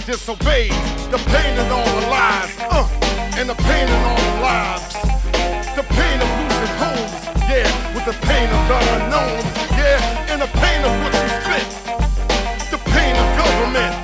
Crowds 0.06 0.26
that 0.26 0.38
disobey. 0.38 0.68
The 1.10 1.18
pain 1.30 1.58
in 1.58 1.70
all 1.70 2.00
the 2.00 2.06
lives, 2.08 2.56
uh, 2.60 2.88
and 3.36 3.48
the 3.48 3.54
pain 3.54 3.88
in 3.88 4.04
all 4.04 4.16
the 4.16 4.40
lives. 4.42 4.94
The 5.76 5.82
pain 5.82 6.20
of 6.20 6.28
losing 6.40 6.74
homes, 6.78 7.12
yeah, 7.48 7.68
with 7.94 8.04
the 8.06 8.16
pain 8.26 8.48
of 8.48 8.62
the 8.68 8.78
unknown, 8.96 9.44
yeah. 9.76 10.32
in 10.32 10.38
the 10.40 10.50
pain 10.58 10.84
of 10.84 10.92
what 11.02 11.12
you 11.14 11.28
spit. 11.42 11.66
The 12.70 12.78
pain 12.90 13.14
of 13.16 13.26
government. 13.36 13.94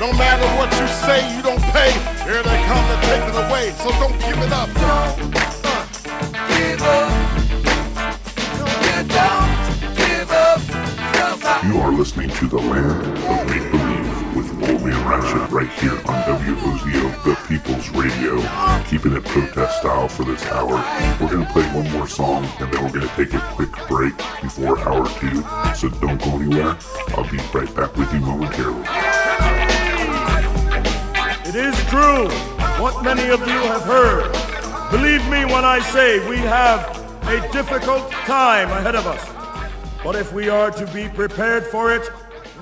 No 0.00 0.12
matter 0.16 0.46
what 0.56 0.70
you 0.80 0.86
say, 0.88 1.20
you 1.36 1.42
don't 1.42 1.62
pay. 1.74 1.92
Here 2.24 2.42
they 2.42 2.58
come 2.64 2.84
to 2.88 2.96
take 3.06 3.24
it 3.28 3.36
away. 3.36 3.72
So 3.82 3.90
don't 4.00 4.18
give 4.20 4.38
it 4.38 4.52
up. 4.52 4.68
Don't 4.72 5.34
uh, 5.34 5.86
give 6.48 6.82
up. 6.82 7.10
You 11.66 11.78
are 11.78 11.92
listening 11.92 12.30
to 12.30 12.46
The 12.48 12.56
Land 12.56 13.18
of 13.18 13.46
Make 13.46 13.89
Right 14.90 15.68
here 15.78 15.92
on 15.92 16.22
WOZO, 16.40 17.24
the 17.24 17.36
People's 17.46 17.88
Radio. 17.90 18.40
Keeping 18.88 19.12
it 19.12 19.24
protest 19.24 19.78
style 19.78 20.08
for 20.08 20.24
this 20.24 20.44
hour. 20.46 20.82
We're 21.20 21.30
going 21.30 21.46
to 21.46 21.52
play 21.52 21.62
one 21.72 21.90
more 21.92 22.08
song 22.08 22.44
and 22.58 22.72
then 22.72 22.84
we're 22.84 22.92
going 22.92 23.08
to 23.08 23.14
take 23.16 23.32
a 23.34 23.40
quick 23.54 23.70
break 23.86 24.16
before 24.42 24.78
hour 24.80 25.08
two. 25.20 25.42
So 25.74 25.90
don't 26.00 26.20
go 26.20 26.36
anywhere. 26.36 26.76
I'll 27.08 27.30
be 27.30 27.38
right 27.54 27.72
back 27.74 27.96
with 27.96 28.12
you 28.12 28.20
momentarily. 28.20 28.82
It 31.46 31.54
is 31.54 31.76
true 31.88 32.28
what 32.80 33.04
many 33.04 33.28
of 33.30 33.40
you 33.40 33.60
have 33.70 33.82
heard. 33.82 34.32
Believe 34.90 35.22
me 35.24 35.44
when 35.44 35.64
I 35.64 35.80
say 35.92 36.28
we 36.28 36.38
have 36.38 36.80
a 37.28 37.52
difficult 37.52 38.10
time 38.10 38.68
ahead 38.70 38.96
of 38.96 39.06
us. 39.06 39.24
But 40.02 40.16
if 40.16 40.32
we 40.32 40.48
are 40.48 40.70
to 40.72 40.86
be 40.92 41.08
prepared 41.08 41.64
for 41.66 41.94
it, 41.94 42.08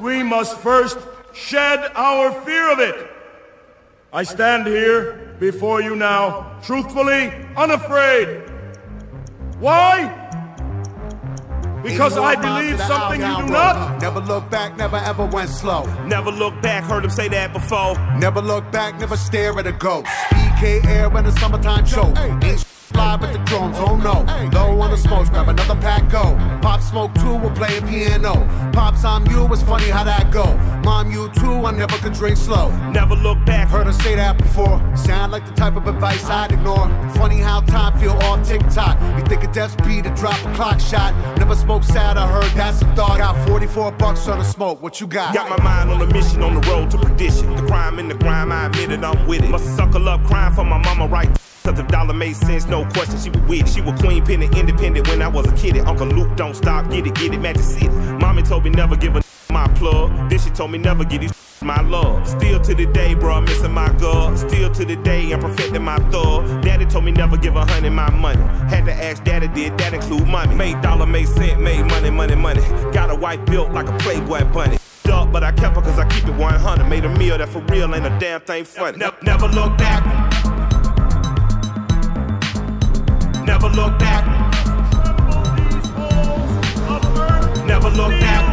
we 0.01 0.23
must 0.23 0.59
first 0.59 0.99
shed 1.39 1.93
our 1.95 2.33
fear 2.43 2.73
of 2.73 2.81
it. 2.81 3.11
I 4.13 4.25
stand 4.25 4.67
here 4.67 5.37
before 5.39 5.81
you 5.81 5.95
now, 5.95 6.59
truthfully, 6.63 7.31
unafraid. 7.57 8.43
Why? 9.61 10.15
Because 11.83 12.19
I 12.19 12.35
believe 12.35 12.81
something 12.81 13.21
you 13.21 13.37
do 13.47 13.53
not. 13.53 14.01
Never 14.01 14.21
look 14.21 14.51
back, 14.51 14.77
never 14.77 14.97
ever 14.97 15.27
went 15.27 15.49
slow. 15.49 15.85
Never 16.07 16.33
look 16.33 16.61
back, 16.61 16.83
heard 16.85 17.05
him 17.05 17.11
say 17.11 17.29
that 17.29 17.53
before. 17.53 17.95
Never 18.19 18.41
look 18.41 18.71
back, 18.73 18.99
never 18.99 19.17
stare 19.17 19.57
at 19.59 19.67
a 19.67 19.73
ghost. 19.73 20.09
EK 20.33 20.81
air 20.89 21.09
when 21.09 21.25
the 21.25 21.33
summertime 21.33 21.87
show. 21.87 22.13
Ain't 22.43 22.65
fly 22.99 23.17
with 23.17 23.33
the 23.33 23.39
drones, 23.45 23.77
oh 23.79 23.97
no. 23.97 24.25
Low 24.53 24.81
on 24.81 24.91
the 24.91 24.97
smoke, 24.97 25.29
grab 25.29 25.49
another 25.49 25.81
pack, 25.81 26.11
go. 26.11 26.35
Pop 26.63 26.81
smoke 26.81 27.15
two, 27.15 27.37
we're 27.37 27.55
playing 27.55 27.87
piano. 27.87 28.35
Pops, 28.73 29.05
I'm 29.05 29.25
you, 29.27 29.47
it's 29.53 29.63
funny 29.63 29.89
how 29.89 30.05
that 30.05 30.33
go. 30.33 30.47
Mom, 30.85 31.11
you 31.11 31.29
too, 31.31 31.67
I 31.67 31.71
never 31.73 31.97
could 31.99 32.15
drink 32.15 32.37
slow. 32.37 32.71
Never 32.91 33.15
look 33.15 33.45
back. 33.45 33.69
Heard 33.69 33.87
her 33.87 33.93
say 33.93 34.15
that 34.15 34.39
before. 34.39 34.81
Sound 34.97 35.33
like 35.33 35.47
the 35.47 35.53
type 35.53 35.77
of 35.77 35.87
advice 35.87 36.25
I'd 36.25 36.53
ignore. 36.53 36.89
Funny 37.15 37.39
how 37.39 37.61
time 37.63 37.99
feel 37.99 38.13
off 38.13 38.47
TikTok. 38.47 39.01
You 39.19 39.25
think 39.27 39.45
a 39.45 39.53
death 39.53 39.73
speed 39.81 40.05
to 40.05 40.11
drop 40.15 40.39
a 40.45 40.55
clock 40.55 40.81
shot. 40.81 41.15
Never 41.39 41.55
smoke 41.55 41.85
sad, 41.85 42.17
I 42.17 42.27
heard 42.31 42.51
that's 42.53 42.83
a 42.83 42.87
thought. 42.95 43.19
Got 43.19 43.49
44 43.49 43.93
bucks 43.93 44.29
on 44.29 44.39
the 44.39 44.45
smoke, 44.45 44.83
what 44.83 45.01
you 45.01 45.07
got? 45.07 45.35
Got 45.35 45.49
my 45.51 45.63
mind 45.63 45.91
on 45.91 46.01
a 46.03 46.13
mission 46.13 46.43
on 46.43 46.55
the 46.55 46.67
road 46.69 46.91
to 46.93 46.99
perdition. 46.99 47.55
The 47.57 47.63
crime 47.63 47.99
in 47.99 48.09
the 48.09 48.15
grime, 48.15 48.53
I 48.53 48.67
admit 48.67 48.93
it, 48.93 49.05
I'm 49.05 49.27
with 49.27 49.43
it. 49.43 49.51
Must 49.51 49.77
suckle 49.77 50.09
up 50.09 50.25
crying 50.25 50.55
for 50.55 50.65
my 50.65 50.79
mama 50.79 51.07
right 51.07 51.29
Cause 51.69 51.79
if 51.79 51.89
dollar 51.89 52.15
made 52.15 52.35
sense, 52.35 52.67
no 52.67 52.87
question, 52.95 53.21
she 53.21 53.29
was 53.29 53.43
with 53.43 53.61
it. 53.61 53.69
She 53.69 53.83
was 53.83 54.01
queen, 54.01 54.25
penny, 54.25 54.47
independent 54.59 55.07
when 55.07 55.21
I 55.21 55.29
was 55.29 55.47
a 55.47 55.53
kid. 55.55 55.77
Uncle 55.81 56.07
Luke, 56.07 56.35
don't 56.35 56.55
stop, 56.55 56.89
get 56.91 57.07
it, 57.07 57.15
get 57.15 57.35
it, 57.35 57.41
Magic 57.43 57.63
City. 57.63 57.89
Mommy 57.89 58.43
told 58.43 58.65
me 58.65 58.71
never 58.71 58.97
give 58.97 59.17
a 59.17 59.23
my 59.51 59.67
plug. 59.75 60.31
Then 60.31 60.39
she 60.39 60.51
told 60.51 60.71
me 60.71 60.79
never 60.79 61.05
get 61.05 61.21
these 61.21 61.33
my 61.63 61.81
love. 61.83 62.27
Still 62.27 62.61
to 62.61 62.75
the 62.75 62.87
day, 62.87 63.15
bro, 63.15 63.35
I'm 63.35 63.45
missing 63.45 63.73
my 63.73 63.93
girl. 63.99 64.37
Still 64.37 64.73
to 64.73 64.85
the 64.85 64.97
day, 64.97 65.33
I'm 65.33 65.41
perfecting 65.41 65.83
my 65.83 65.99
thug. 66.11 66.63
Daddy 66.63 66.87
told 66.87 67.05
me 67.05 67.13
never 67.13 67.37
give 67.37 67.57
a 67.57 67.65
honey 67.65 67.91
my 67.91 68.11
money. 68.11 68.41
Had 68.69 68.85
to 68.87 68.93
ask 68.93 69.25
daddy, 69.25 69.49
did 69.49 69.77
that 69.79 69.95
include 69.95 70.27
money? 70.29 70.55
Made 70.55 70.81
dollar, 70.83 71.07
made 71.07 71.29
cent, 71.29 71.61
made 71.61 71.85
money, 71.87 72.11
money, 72.11 72.37
money. 72.37 72.61
Got 72.93 73.11
a 73.11 73.15
wife 73.15 73.45
built 73.47 73.73
like 73.73 73.89
a 73.89 73.99
Playboy 73.99 74.45
bunny. 74.53 74.79
Up, 75.11 75.33
but 75.33 75.43
I 75.43 75.53
kept 75.53 75.75
her 75.75 75.81
cause 75.81 75.99
I 75.99 76.07
keep 76.09 76.29
it 76.29 76.35
100. 76.35 76.87
Made 76.87 77.07
a 77.07 77.19
meal 77.19 77.39
that 77.39 77.49
for 77.49 77.61
real 77.61 77.95
ain't 77.95 78.05
a 78.05 78.19
damn 78.21 78.43
thing 78.43 78.65
funny. 78.65 78.99
Never, 78.99 79.17
never 79.23 79.49
look 79.49 79.77
back. 79.79 80.05
Never 83.47 83.69
look 83.71 83.99
back. 83.99 84.27
Never 87.67 87.91
look 87.91 88.11
back. 88.21 88.48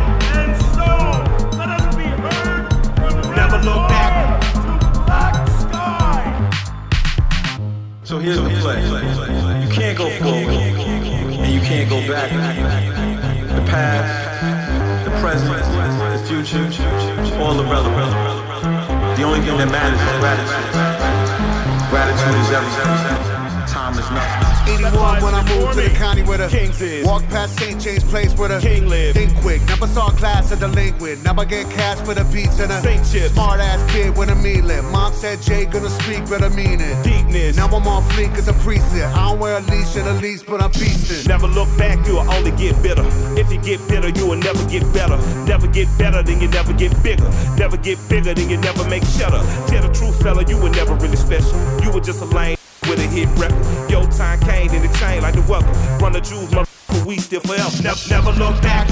So 8.06 8.20
here's 8.20 8.38
the 8.40 8.50
play. 8.62 8.84
You 9.64 9.70
can't 9.74 9.98
go 9.98 10.08
forward, 10.22 10.54
and 10.54 11.52
you 11.52 11.60
can't 11.60 11.90
go 11.90 12.08
back. 12.08 12.30
The 13.50 13.62
past, 13.66 15.06
the 15.06 15.12
present, 15.20 15.50
the 16.14 16.20
future, 16.28 16.70
all 17.42 17.60
irrelevant. 17.60 18.12
The 19.18 19.24
only 19.24 19.42
thing 19.42 19.58
that 19.58 19.72
matters 19.72 20.00
is 20.00 20.18
gratitude. 20.22 20.70
Gratitude 21.90 22.36
is 22.42 22.52
everything. 22.52 23.74
Time 23.74 23.98
is 23.98 24.12
nothing. 24.12 24.45
81 24.68 25.24
when 25.24 25.34
I 25.34 25.44
moved 25.50 25.74
to 25.78 25.90
the 25.90 25.96
county 25.96 26.24
where 26.24 26.38
the 26.38 26.48
Kings 26.48 26.82
is. 26.82 27.06
Walk 27.06 27.24
past 27.28 27.58
St. 27.60 27.80
James 27.80 28.04
Place 28.04 28.34
where 28.36 28.50
the 28.50 28.60
King 28.60 28.88
live. 28.88 29.16
Think 29.16 29.36
quick, 29.38 29.62
never 29.66 29.88
saw 29.88 30.10
class 30.10 30.52
a 30.52 30.56
delinquent. 30.56 31.24
Never 31.24 31.46
get 31.46 31.70
cash 31.72 32.00
for 32.00 32.14
the 32.14 32.24
beats 32.26 32.60
and 32.60 32.72
a 32.72 32.82
Saint 32.82 33.06
chips. 33.12 33.34
smart 33.34 33.60
ass 33.60 33.80
kid 33.92 34.18
with 34.18 34.30
a 34.30 34.36
mean 34.36 34.68
lip. 34.68 34.84
Mom 34.86 35.14
said 35.14 35.42
Jay 35.42 35.66
gonna 35.66 35.90
speak, 35.90 36.28
but 36.30 36.44
I 36.44 36.50
mean 36.50 36.82
it. 36.82 37.04
Deepness. 37.04 37.58
Now 37.58 37.68
I'm 37.68 37.88
on 37.88 38.04
fleek 38.12 38.34
as 38.38 38.48
a 38.48 38.54
priest. 38.66 38.86
I 38.94 39.30
don't 39.30 39.40
wear 39.40 39.58
a 39.58 39.62
leash 39.62 39.96
and 39.96 40.08
a 40.08 40.14
leash, 40.14 40.44
but 40.44 40.62
I'm 40.62 40.72
beastin'. 40.72 41.28
Never 41.28 41.48
look 41.48 41.70
back, 41.78 42.06
you'll 42.08 42.20
only 42.20 42.52
get 42.52 42.82
bitter. 42.82 43.06
If 43.38 43.52
you 43.52 43.60
get 43.62 43.86
bitter, 43.88 44.10
you 44.10 44.28
will 44.28 44.38
never 44.38 44.64
get 44.70 44.84
better. 44.94 45.18
Never 45.46 45.68
get 45.68 45.88
better, 45.98 46.24
then 46.24 46.42
you 46.42 46.48
never 46.48 46.74
get 46.74 46.92
bigger. 47.04 47.30
Never 47.58 47.78
get 47.78 47.98
bigger, 48.10 48.34
then 48.34 48.50
you 48.50 48.58
never 48.58 48.88
make 48.90 49.04
shutter. 49.04 49.42
Tell 49.68 49.82
the 49.82 49.94
truth, 49.94 50.22
fella, 50.22 50.44
you 50.46 50.58
were 50.58 50.70
never 50.70 50.96
really 50.96 51.18
special. 51.18 51.58
You 51.84 51.92
were 51.92 52.02
just 52.02 52.22
a 52.22 52.26
lame 52.26 52.58
with 52.90 53.00
a 53.00 53.08
hit 53.08 53.28
record. 53.38 53.66
Your 53.90 54.06
time 54.08 54.40
came 54.42 54.72
in 54.72 54.82
the 54.82 54.90
chain 55.00 55.22
like 55.22 55.34
the 55.36 55.42
weather. 55.44 55.68
Run 56.02 56.14
the 56.14 56.22
jewels, 56.22 56.50
motherfucker, 56.52 57.06
we 57.06 57.18
still 57.18 57.42
forever. 57.42 57.70
Never, 57.82 58.00
never 58.10 58.32
look 58.32 58.62
back. 58.62 58.88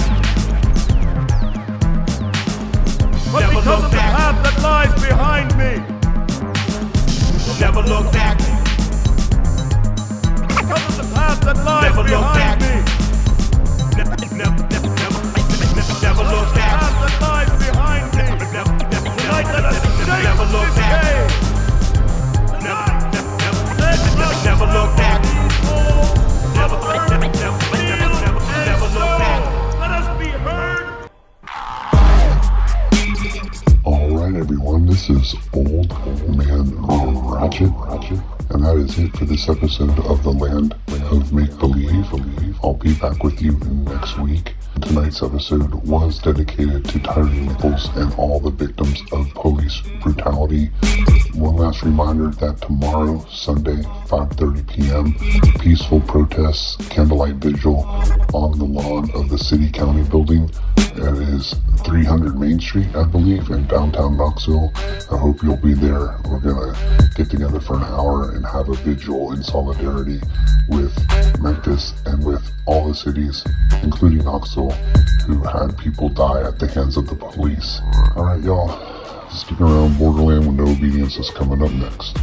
But 3.31 3.39
Never 3.41 3.53
because 3.53 3.65
look 3.65 3.83
of 3.83 3.91
the 3.91 3.97
back. 3.97 4.13
path 4.13 4.43
that 4.43 4.55
lies 4.61 4.93
behind 5.01 5.57
me, 5.57 5.81
Never 7.59 7.81
look 7.81 8.11
back. 8.13 8.37
because 10.47 10.85
of 10.89 10.95
the 10.97 11.07
path 11.15 11.39
that 11.41 11.57
lies 11.65 11.83
Never 11.95 12.03
look 12.03 12.21
back. 12.33 12.59
behind 12.59 12.61
me, 12.61 12.75
Never, 13.97 14.15
never, 14.35 14.61
never, 14.69 14.89
never, 16.01 16.23
look 16.23 16.47
the 16.49 16.55
back. 16.55 16.77
path 16.79 16.95
that 17.01 17.13
lies 17.21 17.49
behind 17.57 18.05
me. 18.13 18.21
Never, 18.21 18.45
never, 18.53 18.73
never, 18.93 19.09
Tonight 19.17 19.47
never, 19.49 20.45
never 20.45 20.45
look 20.53 20.69
back. 20.75 21.01
never, 22.61 22.92
And 38.49 38.65
that 38.65 38.75
is 38.77 38.99
it 38.99 39.15
for 39.17 39.25
this 39.25 39.47
episode 39.47 39.97
of 39.99 40.23
The 40.23 40.31
Land 40.31 40.75
of 41.11 41.31
Make 41.33 41.57
Believe. 41.59 42.05
I'll 42.63 42.73
be 42.73 42.93
back 42.95 43.23
with 43.23 43.41
you 43.41 43.53
next 43.85 44.17
week. 44.19 44.53
Tonight's 44.81 45.21
episode 45.21 45.73
was 45.85 46.19
dedicated 46.19 46.85
to 46.85 46.99
Tyre 46.99 47.25
Nichols 47.25 47.89
and 47.95 48.13
all 48.15 48.39
the 48.39 48.49
victims 48.49 49.01
of 49.11 49.27
police 49.35 49.81
brutality. 50.01 50.71
One 51.33 51.55
last 51.55 51.83
reminder 51.83 52.29
that 52.29 52.61
tomorrow, 52.61 53.25
Sunday, 53.29 53.81
5.30 54.07 54.67
p.m., 54.67 55.59
peaceful 55.59 56.01
protests, 56.01 56.75
candlelight 56.87 57.35
vigil 57.35 57.85
on 58.33 58.57
the 58.57 58.65
lawn 58.65 59.09
of 59.11 59.29
the 59.29 59.37
City 59.37 59.71
County 59.71 60.03
building. 60.09 60.49
It 60.77 61.29
is 61.29 61.55
300 61.85 62.39
Main 62.39 62.59
Street, 62.59 62.95
I 62.95 63.03
believe, 63.03 63.49
in 63.49 63.65
downtown 63.67 64.15
Knoxville. 64.15 64.71
I 65.11 65.17
hope 65.17 65.41
you'll 65.41 65.57
be 65.57 65.73
there. 65.73 66.19
We're 66.29 66.39
going 66.39 66.73
to 66.73 67.09
get 67.15 67.31
together 67.31 67.59
for 67.59 67.77
an 67.77 67.83
hour 67.83 68.31
and 68.31 68.45
have 68.45 68.69
a 68.69 68.75
vigil 68.75 69.31
in 69.31 69.43
solidarity 69.43 70.19
with 70.69 70.95
Memphis 71.41 71.93
and 72.05 72.23
with 72.23 72.43
all 72.65 72.87
the 72.87 72.95
cities, 72.95 73.43
including 73.81 74.23
Knoxville, 74.23 74.62
who 75.25 75.41
had 75.43 75.77
people 75.77 76.09
die 76.09 76.41
at 76.43 76.59
the 76.59 76.67
hands 76.67 76.97
of 76.97 77.07
the 77.07 77.15
police. 77.15 77.81
All 78.15 78.25
right, 78.25 78.41
y'all. 78.41 78.69
Stick 79.29 79.59
around. 79.59 79.97
Borderland 79.97 80.47
with 80.47 80.55
No 80.55 80.71
Obedience 80.71 81.17
is 81.17 81.29
coming 81.31 81.63
up 81.63 81.71
next. 81.71 82.17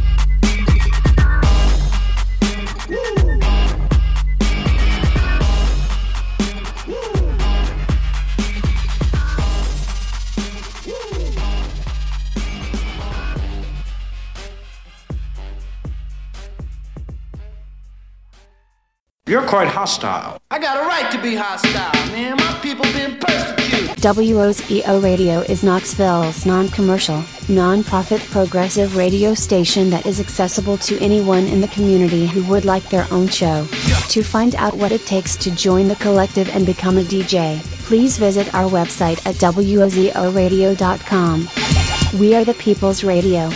You're 19.31 19.47
quite 19.47 19.69
hostile. 19.69 20.37
I 20.51 20.59
got 20.59 20.75
a 20.75 20.81
right 20.85 21.09
to 21.09 21.17
be 21.21 21.35
hostile, 21.35 21.93
man. 22.11 22.35
My 22.35 22.59
people 22.61 22.83
being 22.91 23.17
persecuted. 23.17 23.95
WOZO 23.95 25.01
Radio 25.01 25.39
is 25.39 25.63
Knoxville's 25.63 26.45
non 26.45 26.67
commercial, 26.67 27.23
non 27.47 27.81
profit 27.81 28.19
progressive 28.23 28.97
radio 28.97 29.33
station 29.33 29.89
that 29.89 30.05
is 30.05 30.19
accessible 30.19 30.75
to 30.79 30.99
anyone 30.99 31.45
in 31.45 31.61
the 31.61 31.69
community 31.69 32.27
who 32.27 32.43
would 32.49 32.65
like 32.65 32.89
their 32.89 33.07
own 33.09 33.29
show. 33.29 33.65
To 34.09 34.21
find 34.21 34.53
out 34.55 34.75
what 34.75 34.91
it 34.91 35.05
takes 35.05 35.37
to 35.37 35.51
join 35.51 35.87
the 35.87 35.95
collective 35.95 36.49
and 36.49 36.65
become 36.65 36.97
a 36.97 37.03
DJ, 37.03 37.63
please 37.85 38.17
visit 38.17 38.53
our 38.53 38.69
website 38.69 39.25
at 39.25 39.35
WOZORadio.com. 39.35 42.19
We 42.19 42.35
are 42.35 42.43
the 42.43 42.55
People's 42.55 43.05
Radio. 43.05 43.49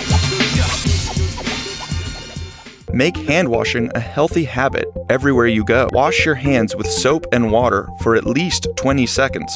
Make 2.95 3.17
hand 3.17 3.49
washing 3.49 3.91
a 3.93 3.99
healthy 3.99 4.45
habit 4.45 4.85
everywhere 5.09 5.47
you 5.47 5.65
go. 5.65 5.89
Wash 5.91 6.25
your 6.25 6.35
hands 6.35 6.77
with 6.77 6.87
soap 6.89 7.25
and 7.33 7.51
water 7.51 7.89
for 7.99 8.15
at 8.15 8.25
least 8.25 8.67
20 8.77 9.05
seconds. 9.05 9.55